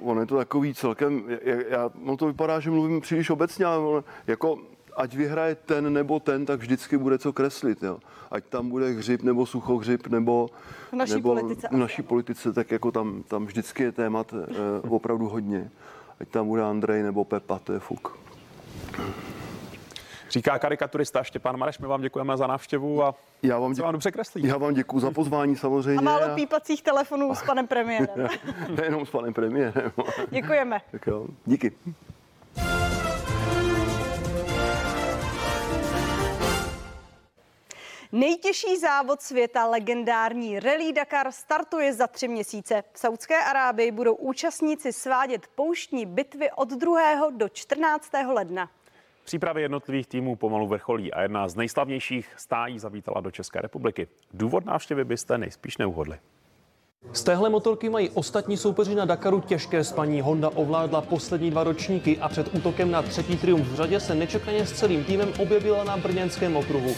uh, 0.00 0.10
on 0.10 0.18
je 0.18 0.26
to 0.26 0.36
takový 0.36 0.74
celkem, 0.74 1.22
já, 1.42 1.54
já, 1.68 1.90
no 2.04 2.16
to 2.16 2.26
vypadá, 2.26 2.60
že 2.60 2.70
mluvím 2.70 3.00
příliš 3.00 3.30
obecně, 3.30 3.64
ale 3.64 3.78
on, 3.78 4.04
jako 4.26 4.58
ať 4.96 5.14
vyhraje 5.14 5.54
ten 5.54 5.92
nebo 5.92 6.20
ten, 6.20 6.46
tak 6.46 6.60
vždycky 6.60 6.98
bude 6.98 7.18
co 7.18 7.32
kreslit. 7.32 7.82
Jo. 7.82 7.98
Ať 8.30 8.44
tam 8.44 8.68
bude 8.68 8.90
hřib 8.90 9.22
nebo 9.22 9.46
suchohřib 9.46 10.06
nebo, 10.06 10.48
V 10.92 10.96
naší 10.96 11.12
nebo 11.14 11.34
politice 11.34 11.68
v 11.70 11.76
naší 11.76 12.02
politice, 12.02 12.52
tak 12.52 12.70
jako 12.70 12.92
tam, 12.92 13.22
tam 13.22 13.46
vždycky 13.46 13.82
je 13.82 13.92
témat 13.92 14.32
uh, 14.32 14.94
opravdu 14.94 15.28
hodně. 15.28 15.70
Ať 16.20 16.28
tam 16.28 16.46
bude 16.46 16.62
Andrej 16.62 17.02
nebo 17.02 17.24
Pepa, 17.24 17.58
to 17.58 17.72
je 17.72 17.78
fuk. 17.78 18.18
Říká 20.30 20.58
karikaturista 20.58 21.22
Štěpán 21.22 21.56
Mareš, 21.56 21.78
my 21.78 21.86
vám 21.86 22.00
děkujeme 22.00 22.36
za 22.36 22.46
návštěvu 22.46 23.02
a 23.02 23.14
já 23.42 23.58
vám, 23.58 23.72
děkuji. 23.72 23.82
vám 23.82 23.92
dobře 23.92 24.10
kreslí. 24.10 24.46
Já 24.46 24.56
vám 24.58 24.74
děkuji 24.74 25.00
za 25.00 25.10
pozvání 25.10 25.54
A 25.54 25.56
samozřejmě. 25.56 26.00
málo 26.00 26.34
pípacích 26.34 26.82
telefonů 26.82 27.34
s 27.34 27.42
panem 27.42 27.66
premiérem. 27.66 28.28
Nejenom 28.76 29.06
s 29.06 29.10
panem 29.10 29.34
premiérem. 29.34 29.92
Děkujeme. 30.30 30.80
tak 30.90 31.06
jo, 31.06 31.26
díky. 31.46 31.72
Nejtěžší 38.14 38.76
závod 38.78 39.22
světa, 39.22 39.66
legendární 39.66 40.60
Rally 40.60 40.92
Dakar, 40.92 41.32
startuje 41.32 41.92
za 41.92 42.06
tři 42.06 42.28
měsíce. 42.28 42.84
V 42.92 42.98
Saudské 42.98 43.44
Arábii 43.44 43.90
budou 43.90 44.14
účastníci 44.14 44.92
svádět 44.92 45.46
pouštní 45.54 46.06
bitvy 46.06 46.50
od 46.56 46.68
2. 46.68 47.30
do 47.30 47.48
14. 47.48 48.10
ledna. 48.32 48.70
Přípravy 49.24 49.62
jednotlivých 49.62 50.06
týmů 50.06 50.36
pomalu 50.36 50.66
vrcholí 50.66 51.12
a 51.12 51.22
jedna 51.22 51.48
z 51.48 51.56
nejslavnějších 51.56 52.28
stájí 52.36 52.78
zavítala 52.78 53.20
do 53.20 53.30
České 53.30 53.60
republiky. 53.60 54.08
Důvod 54.34 54.64
návštěvy 54.64 55.04
byste 55.04 55.38
nejspíš 55.38 55.76
neuhodli. 55.76 56.18
Z 57.12 57.22
téhle 57.22 57.50
motorky 57.50 57.90
mají 57.90 58.10
ostatní 58.10 58.56
soupeři 58.56 58.94
na 58.94 59.04
Dakaru 59.04 59.40
těžké 59.40 59.84
spaní. 59.84 60.20
Honda 60.20 60.48
ovládla 60.48 61.00
poslední 61.00 61.50
dva 61.50 61.64
ročníky 61.64 62.18
a 62.18 62.28
před 62.28 62.54
útokem 62.54 62.90
na 62.90 63.02
třetí 63.02 63.36
triumf 63.36 63.66
v 63.66 63.74
řadě 63.74 64.00
se 64.00 64.14
nečekaně 64.14 64.66
s 64.66 64.72
celým 64.72 65.04
týmem 65.04 65.32
objevila 65.38 65.84
na 65.84 65.96
brněnském 65.96 66.56
okruhu. 66.56 66.94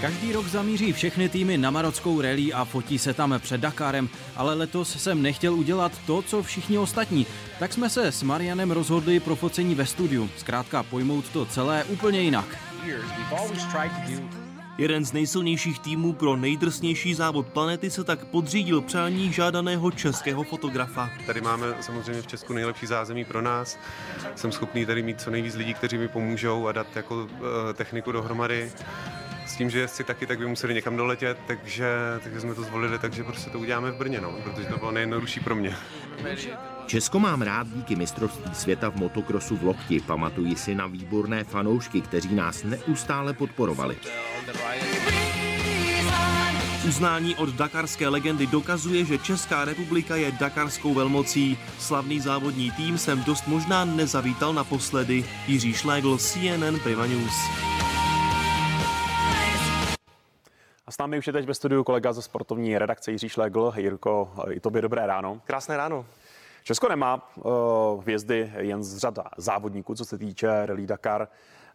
Každý 0.00 0.32
rok 0.32 0.46
zamíří 0.46 0.92
všechny 0.92 1.28
týmy 1.28 1.58
na 1.58 1.70
marockou 1.70 2.20
rally 2.20 2.52
a 2.52 2.64
fotí 2.64 2.98
se 2.98 3.14
tam 3.14 3.34
před 3.38 3.60
Dakarem, 3.60 4.08
ale 4.36 4.54
letos 4.54 5.02
jsem 5.02 5.22
nechtěl 5.22 5.54
udělat 5.54 5.92
to, 6.06 6.22
co 6.22 6.42
všichni 6.42 6.78
ostatní. 6.78 7.26
Tak 7.58 7.72
jsme 7.72 7.90
se 7.90 8.12
s 8.12 8.22
Marianem 8.22 8.70
rozhodli 8.70 9.20
pro 9.20 9.36
focení 9.36 9.74
ve 9.74 9.86
studiu. 9.86 10.30
Zkrátka 10.36 10.82
pojmout 10.82 11.28
to 11.28 11.46
celé 11.46 11.84
úplně 11.84 12.20
jinak. 12.20 12.58
Jeden 14.78 15.04
z 15.04 15.12
nejsilnějších 15.12 15.78
týmů 15.78 16.12
pro 16.12 16.36
nejdrsnější 16.36 17.14
závod 17.14 17.46
planety 17.46 17.90
se 17.90 18.04
tak 18.04 18.24
podřídil 18.24 18.80
přání 18.80 19.32
žádaného 19.32 19.90
českého 19.90 20.42
fotografa. 20.42 21.10
Tady 21.26 21.40
máme 21.40 21.66
samozřejmě 21.80 22.22
v 22.22 22.26
Česku 22.26 22.52
nejlepší 22.52 22.86
zázemí 22.86 23.24
pro 23.24 23.42
nás. 23.42 23.78
Jsem 24.34 24.52
schopný 24.52 24.86
tady 24.86 25.02
mít 25.02 25.20
co 25.20 25.30
nejvíc 25.30 25.54
lidí, 25.54 25.74
kteří 25.74 25.98
mi 25.98 26.08
pomůžou 26.08 26.68
a 26.68 26.72
dát 26.72 26.96
jako 26.96 27.14
uh, 27.14 27.28
techniku 27.74 28.12
dohromady. 28.12 28.72
S 29.46 29.56
tím, 29.56 29.70
že 29.70 29.78
jezdci 29.80 30.04
taky, 30.04 30.26
tak 30.26 30.38
by 30.38 30.46
museli 30.46 30.74
někam 30.74 30.96
doletět, 30.96 31.38
takže, 31.46 31.86
takže 32.22 32.40
jsme 32.40 32.54
to 32.54 32.62
zvolili, 32.62 32.98
takže 32.98 33.24
prostě 33.24 33.50
to 33.50 33.58
uděláme 33.58 33.90
v 33.90 33.96
Brně, 33.96 34.20
no, 34.20 34.32
protože 34.44 34.66
to 34.66 34.76
bylo 34.76 34.90
nejjednodušší 34.90 35.40
pro 35.40 35.54
mě. 35.54 35.76
Česko 36.86 37.18
mám 37.18 37.42
rád 37.42 37.66
díky 37.68 37.96
mistrovství 37.96 38.54
světa 38.54 38.90
v 38.90 38.96
motokrosu 38.96 39.56
v 39.56 39.62
Lokti. 39.64 40.00
Pamatuji 40.00 40.56
si 40.56 40.74
na 40.74 40.86
výborné 40.86 41.44
fanoušky, 41.44 42.00
kteří 42.00 42.34
nás 42.34 42.62
neustále 42.62 43.32
podporovali. 43.32 43.96
Uznání 46.88 47.36
od 47.36 47.48
dakarské 47.48 48.08
legendy 48.08 48.46
dokazuje, 48.46 49.04
že 49.04 49.18
Česká 49.18 49.64
republika 49.64 50.16
je 50.16 50.32
dakarskou 50.32 50.94
velmocí. 50.94 51.58
Slavný 51.78 52.20
závodní 52.20 52.70
tým 52.70 52.98
jsem 52.98 53.24
dost 53.24 53.46
možná 53.46 53.84
nezavítal 53.84 54.52
naposledy. 54.52 55.24
Jiří 55.46 55.72
Šlégl, 55.72 56.18
CNN 56.18 56.80
Prima 56.82 57.06
News. 57.06 57.34
A 60.86 60.90
s 60.90 60.98
námi 60.98 61.18
už 61.18 61.26
je 61.26 61.32
teď 61.32 61.46
ve 61.46 61.54
studiu 61.54 61.84
kolega 61.84 62.12
ze 62.12 62.22
sportovní 62.22 62.78
redakce 62.78 63.10
Jiří 63.10 63.28
Šlegl. 63.28 63.72
Jirko, 63.76 64.32
i 64.50 64.60
tobě 64.60 64.82
dobré 64.82 65.06
ráno. 65.06 65.40
Krásné 65.44 65.76
ráno. 65.76 66.06
Česko 66.62 66.88
nemá 66.88 67.32
uh, 67.36 68.02
hvězdy 68.02 68.52
jen 68.56 68.84
z 68.84 68.96
řada 68.96 69.24
závodníků, 69.36 69.94
co 69.94 70.04
se 70.04 70.18
týče 70.18 70.66
Rally 70.66 70.86
Dakar. 70.86 71.28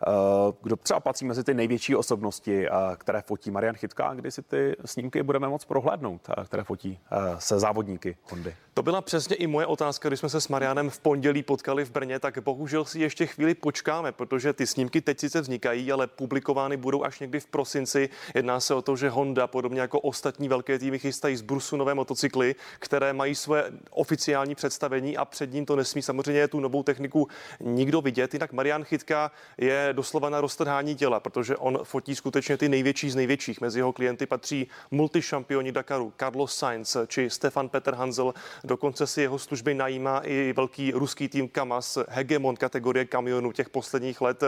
Uh, 0.07 0.53
kdo 0.61 0.75
třeba 0.75 0.99
patří 0.99 1.25
mezi 1.25 1.43
ty 1.43 1.53
největší 1.53 1.95
osobnosti, 1.95 2.69
uh, 2.69 2.75
které 2.95 3.21
fotí 3.21 3.51
Marian 3.51 3.75
Chytka, 3.75 4.13
kdy 4.13 4.31
si 4.31 4.41
ty 4.41 4.75
snímky 4.85 5.23
budeme 5.23 5.49
moc 5.49 5.65
prohlédnout, 5.65 6.21
uh, 6.37 6.43
které 6.43 6.63
fotí 6.63 6.99
se 7.39 7.59
závodníky 7.59 8.17
Hondy? 8.29 8.55
To 8.73 8.83
byla 8.83 9.01
přesně 9.01 9.35
i 9.35 9.47
moje 9.47 9.65
otázka, 9.65 10.09
když 10.09 10.19
jsme 10.19 10.29
se 10.29 10.41
s 10.41 10.47
Marianem 10.47 10.89
v 10.89 10.99
pondělí 10.99 11.43
potkali 11.43 11.85
v 11.85 11.91
Brně, 11.91 12.19
tak 12.19 12.39
bohužel 12.39 12.85
si 12.85 12.99
ještě 12.99 13.25
chvíli 13.25 13.55
počkáme, 13.55 14.11
protože 14.11 14.53
ty 14.53 14.67
snímky 14.67 15.01
teď 15.01 15.19
sice 15.19 15.41
vznikají, 15.41 15.91
ale 15.91 16.07
publikovány 16.07 16.77
budou 16.77 17.03
až 17.03 17.19
někdy 17.19 17.39
v 17.39 17.45
prosinci. 17.45 18.09
Jedná 18.35 18.59
se 18.59 18.73
o 18.73 18.81
to, 18.81 18.95
že 18.95 19.09
Honda, 19.09 19.47
podobně 19.47 19.81
jako 19.81 19.99
ostatní 19.99 20.49
velké 20.49 20.79
týmy, 20.79 20.99
chystají 20.99 21.35
z 21.35 21.41
Brusu 21.41 21.77
nové 21.77 21.93
motocykly, 21.93 22.55
které 22.79 23.13
mají 23.13 23.35
své 23.35 23.71
oficiální 23.89 24.55
představení 24.55 25.17
a 25.17 25.25
před 25.25 25.53
ním 25.53 25.65
to 25.65 25.75
nesmí 25.75 26.01
samozřejmě 26.01 26.47
tu 26.47 26.59
novou 26.59 26.83
techniku 26.83 27.27
nikdo 27.59 28.01
vidět. 28.01 28.33
Jinak 28.33 28.53
Marian 28.53 28.83
Chytka 28.83 29.31
je 29.57 29.86
doslova 29.93 30.29
na 30.29 30.41
roztrhání 30.41 30.95
těla, 30.95 31.19
protože 31.19 31.57
on 31.57 31.79
fotí 31.83 32.15
skutečně 32.15 32.57
ty 32.57 32.69
největší 32.69 33.09
z 33.09 33.15
největších. 33.15 33.61
Mezi 33.61 33.79
jeho 33.79 33.93
klienty 33.93 34.25
patří 34.25 34.67
multišampioni 34.91 35.71
Dakaru 35.71 36.13
Carlos 36.19 36.55
Sainz 36.55 36.97
či 37.07 37.29
Stefan 37.29 37.69
Peter 37.69 37.95
Hanzel. 37.95 38.33
Dokonce 38.63 39.07
si 39.07 39.21
jeho 39.21 39.39
služby 39.39 39.73
najímá 39.73 40.19
i 40.19 40.53
velký 40.53 40.91
ruský 40.91 41.27
tým 41.27 41.49
Kamaz, 41.49 41.97
hegemon 42.09 42.55
kategorie 42.55 43.05
kamionů 43.05 43.51
těch 43.51 43.69
posledních 43.69 44.21
let. 44.21 44.43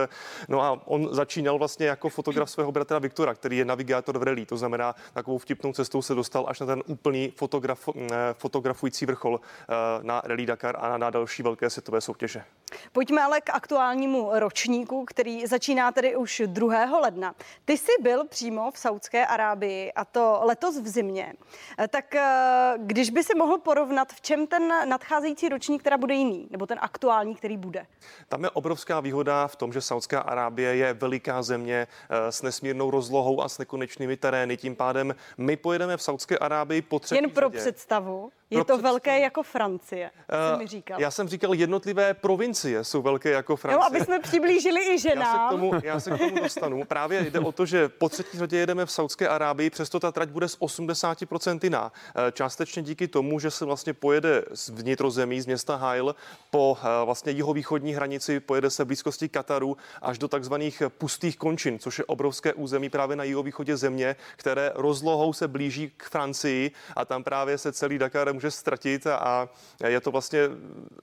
No 0.48 0.62
a 0.62 0.82
on 0.86 1.10
začínal 1.12 1.58
vlastně 1.58 1.88
jako 1.88 2.10
fotograf 2.10 2.50
svého 2.50 2.72
bratra 2.72 3.00
Viktora, 3.00 3.34
který 3.34 3.58
je 3.58 3.66
navigátor 3.66 4.18
v 4.18 4.24
rally. 4.24 4.46
To 4.46 4.58
znamená, 4.58 4.96
takovou 5.14 5.38
vtipnou 5.38 5.74
cestou 5.74 6.02
se 6.02 6.16
dostal 6.16 6.46
až 6.48 6.60
na 6.60 6.66
ten 6.66 6.84
úplný 6.86 7.34
fotograf, 7.36 7.90
eh, 7.90 8.16
fotografující 8.34 9.06
vrchol 9.06 9.40
eh, 9.40 9.74
na 10.02 10.22
Rally 10.26 10.46
Dakar 10.46 10.76
a 10.80 10.98
na 10.98 11.10
další 11.10 11.44
velké 11.44 11.70
světové 11.70 12.02
soutěže. 12.02 12.44
Pojďme 12.91 13.22
ale 13.24 13.41
k 13.41 13.49
aktuálnímu 13.49 14.30
ročníku, 14.34 15.05
který 15.05 15.47
začíná 15.47 15.91
tedy 15.91 16.15
už 16.15 16.41
2. 16.45 16.99
ledna. 16.99 17.36
Ty 17.65 17.78
jsi 17.78 17.91
byl 18.01 18.28
přímo 18.28 18.72
v 18.72 18.78
Saudské 18.80 19.26
Arábii 19.28 19.91
a 19.93 20.05
to 20.05 20.39
letos 20.43 20.78
v 20.80 20.88
zimě. 20.88 21.34
Eh, 21.80 21.88
Tak 21.88 22.15
eh, 22.15 22.74
když 22.78 23.09
by 23.09 23.24
si 23.24 23.36
mohl 23.36 23.57
porovnat, 23.57 24.13
v 24.13 24.22
čem 24.22 24.47
ten 24.47 24.67
nadcházející 24.89 25.49
ročník 25.49 25.84
teda 25.84 25.97
bude 25.97 26.13
jiný, 26.13 26.47
nebo 26.51 26.65
ten 26.65 26.78
aktuální, 26.82 27.36
který 27.36 27.57
bude? 27.57 27.86
Tam 28.28 28.43
je 28.43 28.49
obrovská 28.49 28.99
výhoda 28.99 29.47
v 29.47 29.55
tom, 29.55 29.74
že 29.74 29.82
Saudská 29.82 30.20
Arábie 30.22 30.76
je 30.76 30.93
veliká 30.93 31.41
země 31.43 31.88
eh, 32.09 32.32
s 32.32 32.41
nesmírnou 32.41 32.91
rozlohou 32.91 33.41
a 33.41 33.49
s 33.49 33.57
nekonečnými 33.57 34.17
terény. 34.17 34.57
Tím 34.57 34.76
pádem 34.76 35.15
my 35.38 35.57
pojedeme 35.57 35.97
v 35.97 36.01
Saudské 36.01 36.38
Arábii 36.38 36.82
po 36.82 36.99
třetí 36.99 37.22
Jen 37.22 37.30
pro 37.32 37.47
řadě. 37.49 37.59
představu. 37.59 38.32
Je 38.52 38.66
to 38.66 38.78
velké 38.78 39.20
jako 39.20 39.43
Francie, 39.43 40.12
jsi 40.52 40.58
mi 40.58 40.68
říkal. 40.68 41.02
Já 41.02 41.12
jsem 41.12 41.28
říkal, 41.28 41.54
jednotlivé 41.54 42.14
provincie 42.14 42.84
jsou 42.84 43.02
velké 43.02 43.30
jako 43.30 43.56
Francie. 43.56 43.78
Jo, 43.78 43.88
aby 43.88 44.06
jsme 44.06 44.20
přiblížili 44.20 44.82
i 44.82 44.91
Já 44.91 44.97
se, 45.00 45.10
ženám. 45.10 45.47
k 45.47 45.52
tomu, 45.52 45.72
já 45.84 46.00
se 46.00 46.12
k 46.12 46.18
tomu 46.18 46.39
dostanu. 46.39 46.84
Právě 46.86 47.22
jde 47.22 47.39
o 47.39 47.52
to, 47.52 47.66
že 47.66 47.89
po 47.89 48.10
třetí 48.10 48.38
řadě 48.38 48.58
jedeme 48.58 48.86
v 48.86 48.91
Saudské 48.91 49.28
Arábii, 49.28 49.70
přesto 49.70 50.00
ta 50.00 50.12
trať 50.12 50.30
bude 50.30 50.47
z 50.47 50.60
80% 50.60 51.60
jiná. 51.64 51.91
Částečně 52.32 52.84
díky 52.84 53.08
tomu, 53.08 53.39
že 53.39 53.52
se 53.52 53.66
vlastně 53.66 53.93
pojede 53.93 54.43
z 54.54 54.70
vnitrozemí, 54.70 55.41
z 55.41 55.45
města 55.45 55.76
Hail 55.76 56.16
po 56.52 56.78
eh, 56.82 57.06
vlastně 57.06 57.32
jihovýchodní 57.32 57.93
hranici, 57.93 58.39
pojede 58.39 58.70
se 58.70 58.84
v 58.84 58.88
blízkosti 58.88 59.30
Kataru 59.30 59.78
až 60.02 60.18
do 60.18 60.28
takzvaných 60.28 60.84
pustých 60.97 61.38
končin, 61.38 61.80
což 61.80 62.00
je 62.00 62.06
obrovské 62.06 62.54
území 62.54 62.89
právě 62.89 63.16
na 63.16 63.24
jihovýchodě 63.24 63.78
země, 63.78 64.16
které 64.36 64.72
rozlohou 64.76 65.34
se 65.34 65.47
blíží 65.47 65.91
k 65.97 66.04
Francii 66.04 66.72
a 66.95 67.06
tam 67.06 67.24
právě 67.24 67.58
se 67.58 67.72
celý 67.72 67.97
Dakar 67.97 68.39
může 68.40 68.52
ztratit 68.52 69.08
a, 69.08 69.50
je 69.88 70.02
to 70.02 70.12
vlastně 70.12 70.40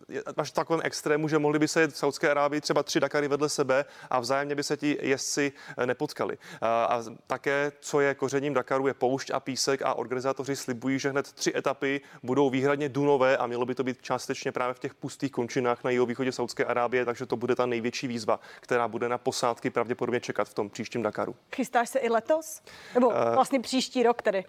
je 0.08 0.22
až 0.36 0.50
v 0.50 0.54
takovém 0.54 0.80
extrému, 0.84 1.28
že 1.28 1.38
mohli 1.38 1.58
by 1.58 1.68
se 1.68 1.86
v 1.86 1.96
Saudské 1.96 2.30
Arábii 2.30 2.60
třeba 2.60 2.82
tři 2.82 3.00
Dakary 3.00 3.28
vedle 3.28 3.48
sebe 3.48 3.84
a 4.10 4.20
vzájemně 4.20 4.54
by 4.54 4.62
se 4.62 4.76
ti 4.76 4.98
jezdci 5.02 5.52
eh, 5.78 5.86
nepotkali. 5.86 6.38
A, 6.60 6.84
a 6.84 7.04
také, 7.26 7.72
co 7.80 8.00
je 8.00 8.14
kořením 8.14 8.54
Dakaru, 8.54 8.86
je 8.86 8.94
poušť 8.94 9.30
a 9.30 9.40
písek 9.40 9.82
a 9.82 9.94
organizátoři 9.94 10.56
slibují, 10.56 10.98
že 10.98 11.10
hned 11.10 11.32
tři 11.32 11.52
etapy 11.56 12.00
budou 12.22 12.50
výhradně 12.50 12.88
dunové 12.88 13.36
a 13.36 13.46
mělo 13.46 13.66
by 13.66 13.74
to 13.74 13.84
být 13.84 14.02
částečně 14.02 14.52
právě 14.52 14.74
v 14.74 14.78
těch 14.78 14.94
pustých 14.94 15.32
končinách 15.32 15.84
na 15.84 15.90
jihovýchodě 15.90 16.32
Saudské 16.32 16.64
Arábie, 16.64 17.04
takže 17.04 17.26
to 17.26 17.36
bude 17.36 17.54
ta 17.54 17.66
největší 17.66 18.08
výzva, 18.08 18.40
která 18.60 18.88
bude 18.88 19.08
na 19.08 19.18
posádky 19.18 19.70
pravděpodobně 19.70 20.20
čekat 20.20 20.48
v 20.48 20.54
tom 20.54 20.70
příštím 20.70 21.02
Dakaru. 21.02 21.36
Chystáš 21.56 21.88
se 21.88 21.98
i 21.98 22.08
letos? 22.08 22.62
Nebo 22.94 23.12
Eh, 23.12 23.34
vlastně 23.34 23.60
příští 23.60 24.02
rok 24.02 24.22
tedy? 24.22 24.44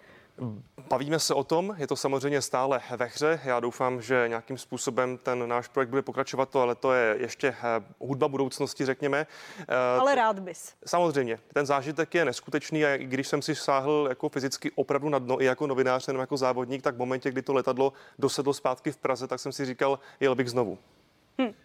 Bavíme 0.88 1.18
se 1.18 1.34
o 1.34 1.44
tom, 1.44 1.74
je 1.78 1.86
to 1.86 1.96
samozřejmě 1.96 2.42
stále 2.42 2.80
ve 2.96 3.04
hře. 3.04 3.40
Já 3.44 3.60
doufám, 3.60 4.02
že 4.02 4.24
nějakým 4.28 4.58
způsobem 4.58 5.18
ten 5.18 5.48
náš 5.48 5.68
projekt 5.68 5.88
bude 5.88 6.02
pokračovat, 6.02 6.48
to, 6.48 6.60
ale 6.60 6.74
to 6.74 6.92
je 6.92 7.16
ještě 7.18 7.48
eh, 7.48 7.84
hudba 8.00 8.28
budoucnosti, 8.28 8.84
řekněme. 8.84 9.26
Eh, 9.60 9.74
Ale 10.00 10.14
rád 10.14 10.38
bys. 10.38 10.74
Samozřejmě, 10.86 11.38
ten 11.52 11.66
zážitek 11.66 12.14
je 12.14 12.24
neskutečný 12.24 12.84
a 12.84 12.94
i 12.94 13.04
když 13.04 13.28
jsem 13.28 13.42
si 13.42 13.54
sáhl 13.54 14.06
jako 14.08 14.28
fyzicky 14.28 14.70
opravdu 14.74 15.08
na 15.08 15.18
dno 15.18 15.42
i 15.42 15.44
jako 15.44 15.66
novinář, 15.66 16.08
jenom 16.08 16.20
jako 16.20 16.36
závodník, 16.36 16.82
tak 16.82 16.94
v 16.94 16.98
momentě, 16.98 17.30
kdy 17.30 17.42
to 17.42 17.52
letadlo 17.52 17.92
dosedlo 18.18 18.54
zpátky 18.54 18.92
v 18.92 18.96
Praze, 18.96 19.26
tak 19.26 19.40
jsem 19.40 19.52
si 19.52 19.64
říkal, 19.64 19.98
jel 20.20 20.34
bych 20.34 20.50
znovu. 20.50 20.78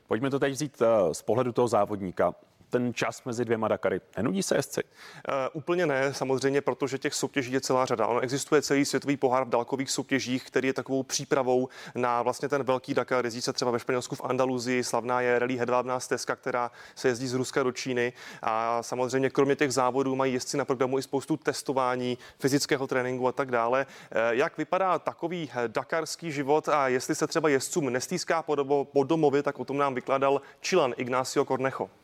Pojďme 0.08 0.30
to 0.30 0.40
teď 0.40 0.54
vzít 0.54 0.82
eh, 0.82 1.14
z 1.14 1.22
pohledu 1.22 1.52
toho 1.52 1.68
závodníka. 1.68 2.36
Ten 2.74 2.94
čas 2.94 3.24
mezi 3.24 3.46
dvěma 3.46 3.68
Dakary. 3.68 4.02
Nenudí 4.18 4.44
se 4.44 4.56
jezdci? 4.56 4.84
Uh, 4.84 5.34
úplně 5.54 5.86
ne, 5.86 6.14
samozřejmě, 6.14 6.62
protože 6.62 6.98
těch 6.98 7.14
soutěží 7.14 7.52
je 7.52 7.62
celá 7.62 7.86
řada. 7.86 8.08
Ono 8.08 8.20
existuje 8.20 8.62
celý 8.62 8.86
světový 8.86 9.18
pohár 9.18 9.46
v 9.46 9.50
dálkových 9.50 9.92
soutěžích, 9.92 10.44
který 10.44 10.68
je 10.68 10.74
takovou 10.74 11.04
přípravou 11.04 11.70
na 11.96 12.22
vlastně 12.22 12.50
ten 12.50 12.64
velký 12.64 12.94
Dakar. 12.94 13.26
Jezdí 13.26 13.42
se 13.42 13.54
třeba 13.54 13.72
ve 13.72 13.80
Španělsku 13.80 14.16
v 14.16 14.22
Andaluzii, 14.24 14.84
slavná 14.84 15.22
je 15.22 15.40
rally 15.40 15.58
hedvábná 15.58 16.00
stezka, 16.00 16.36
která 16.36 16.72
se 16.96 17.08
jezdí 17.08 17.28
z 17.28 17.34
Ruska 17.34 17.64
do 17.64 17.72
Číny. 17.72 18.14
A 18.42 18.84
samozřejmě 18.84 19.30
kromě 19.30 19.56
těch 19.56 19.74
závodů 19.74 20.16
mají 20.16 20.34
jezdci 20.34 20.58
na 20.58 20.66
programu 20.66 21.00
i 21.00 21.02
spoustu 21.02 21.38
testování, 21.38 22.18
fyzického 22.40 22.88
tréninku 22.88 23.28
a 23.28 23.32
tak 23.32 23.52
dále. 23.52 23.86
Uh, 23.86 24.18
jak 24.30 24.58
vypadá 24.58 25.00
takový 25.00 25.50
eh, 25.56 25.68
dakarský 25.68 26.32
život 26.32 26.70
a 26.70 26.88
jestli 26.88 27.16
se 27.16 27.28
třeba 27.28 27.50
jezdcům 27.50 27.90
nestýská 27.90 28.44
po 28.94 29.04
domově, 29.04 29.44
tak 29.44 29.60
o 29.60 29.66
tom 29.66 29.78
nám 29.78 29.96
vykládal 29.96 30.42
Čilan 30.62 30.94
Ignacio 30.98 31.46
Cornejo. 31.46 32.03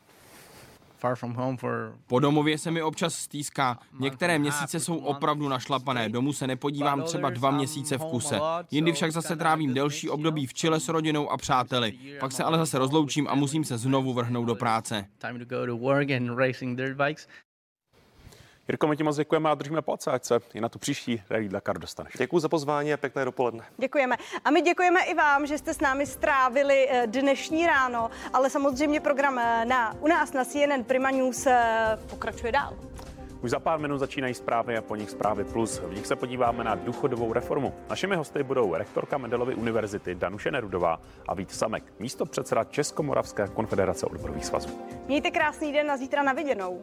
Po 2.06 2.18
domově 2.20 2.58
se 2.58 2.70
mi 2.70 2.82
občas 2.82 3.14
stýská. 3.14 3.78
Některé 4.00 4.38
měsíce 4.38 4.80
jsou 4.80 4.96
opravdu 4.96 5.48
našlapané. 5.48 6.08
Domů 6.08 6.32
se 6.32 6.46
nepodívám 6.46 7.02
třeba 7.02 7.30
dva 7.30 7.50
měsíce 7.50 7.98
v 7.98 8.04
kuse. 8.04 8.40
Jindy 8.70 8.92
však 8.92 9.12
zase 9.12 9.36
trávím 9.36 9.74
delší 9.74 10.08
období 10.08 10.46
v 10.46 10.54
Chile 10.54 10.80
s 10.80 10.88
rodinou 10.88 11.30
a 11.30 11.36
přáteli. 11.36 11.98
Pak 12.20 12.32
se 12.32 12.44
ale 12.44 12.58
zase 12.58 12.78
rozloučím 12.78 13.28
a 13.28 13.34
musím 13.34 13.64
se 13.64 13.78
znovu 13.78 14.12
vrhnout 14.12 14.46
do 14.46 14.54
práce. 14.54 15.06
Jirko, 18.70 18.86
my 18.86 18.96
ti 18.96 19.02
moc 19.02 19.16
děkujeme 19.16 19.50
a 19.50 19.54
držíme 19.54 19.82
palce, 19.82 20.10
ať 20.10 20.24
se 20.24 20.40
i 20.54 20.60
na 20.60 20.68
tu 20.68 20.78
příští 20.78 21.22
Rally 21.30 21.48
Dakar 21.48 21.78
dostaneš. 21.78 22.12
Děkuji 22.18 22.38
za 22.38 22.48
pozvání 22.48 22.92
a 22.92 22.96
pěkné 22.96 23.24
dopoledne. 23.24 23.64
Děkujeme. 23.78 24.16
A 24.44 24.50
my 24.50 24.62
děkujeme 24.62 25.04
i 25.04 25.14
vám, 25.14 25.46
že 25.46 25.58
jste 25.58 25.74
s 25.74 25.80
námi 25.80 26.06
strávili 26.06 26.88
eh, 26.90 27.06
dnešní 27.06 27.66
ráno, 27.66 28.10
ale 28.32 28.50
samozřejmě 28.50 29.00
program 29.00 29.38
eh, 29.38 29.64
na, 29.64 29.96
u 30.00 30.06
nás 30.06 30.32
na 30.32 30.44
CNN 30.44 30.84
Prima 30.86 31.10
News 31.10 31.46
eh, 31.46 31.98
pokračuje 32.10 32.52
dál. 32.52 32.76
Už 33.42 33.50
za 33.50 33.58
pár 33.58 33.78
minut 33.78 33.98
začínají 33.98 34.34
zprávy 34.34 34.76
a 34.76 34.82
po 34.82 34.96
nich 34.96 35.10
zprávy 35.10 35.44
plus. 35.44 35.78
V 35.78 35.94
nich 35.94 36.06
se 36.06 36.16
podíváme 36.16 36.64
na 36.64 36.74
důchodovou 36.74 37.32
reformu. 37.32 37.74
Našimi 37.88 38.16
hosty 38.16 38.42
budou 38.42 38.74
rektorka 38.74 39.18
Mendelovy 39.18 39.54
univerzity 39.54 40.14
Danuše 40.14 40.50
Nerudová 40.50 41.00
a 41.28 41.34
Vít 41.34 41.50
Samek, 41.50 41.84
místo 41.98 42.26
předseda 42.26 42.64
Českomoravské 42.64 43.48
konfederace 43.48 44.06
odborových 44.06 44.44
svazů. 44.44 44.68
Mějte 45.06 45.30
krásný 45.30 45.72
den 45.72 45.90
a 45.90 45.96
zítra 45.96 46.22
na 46.22 46.32
viděnou. 46.32 46.82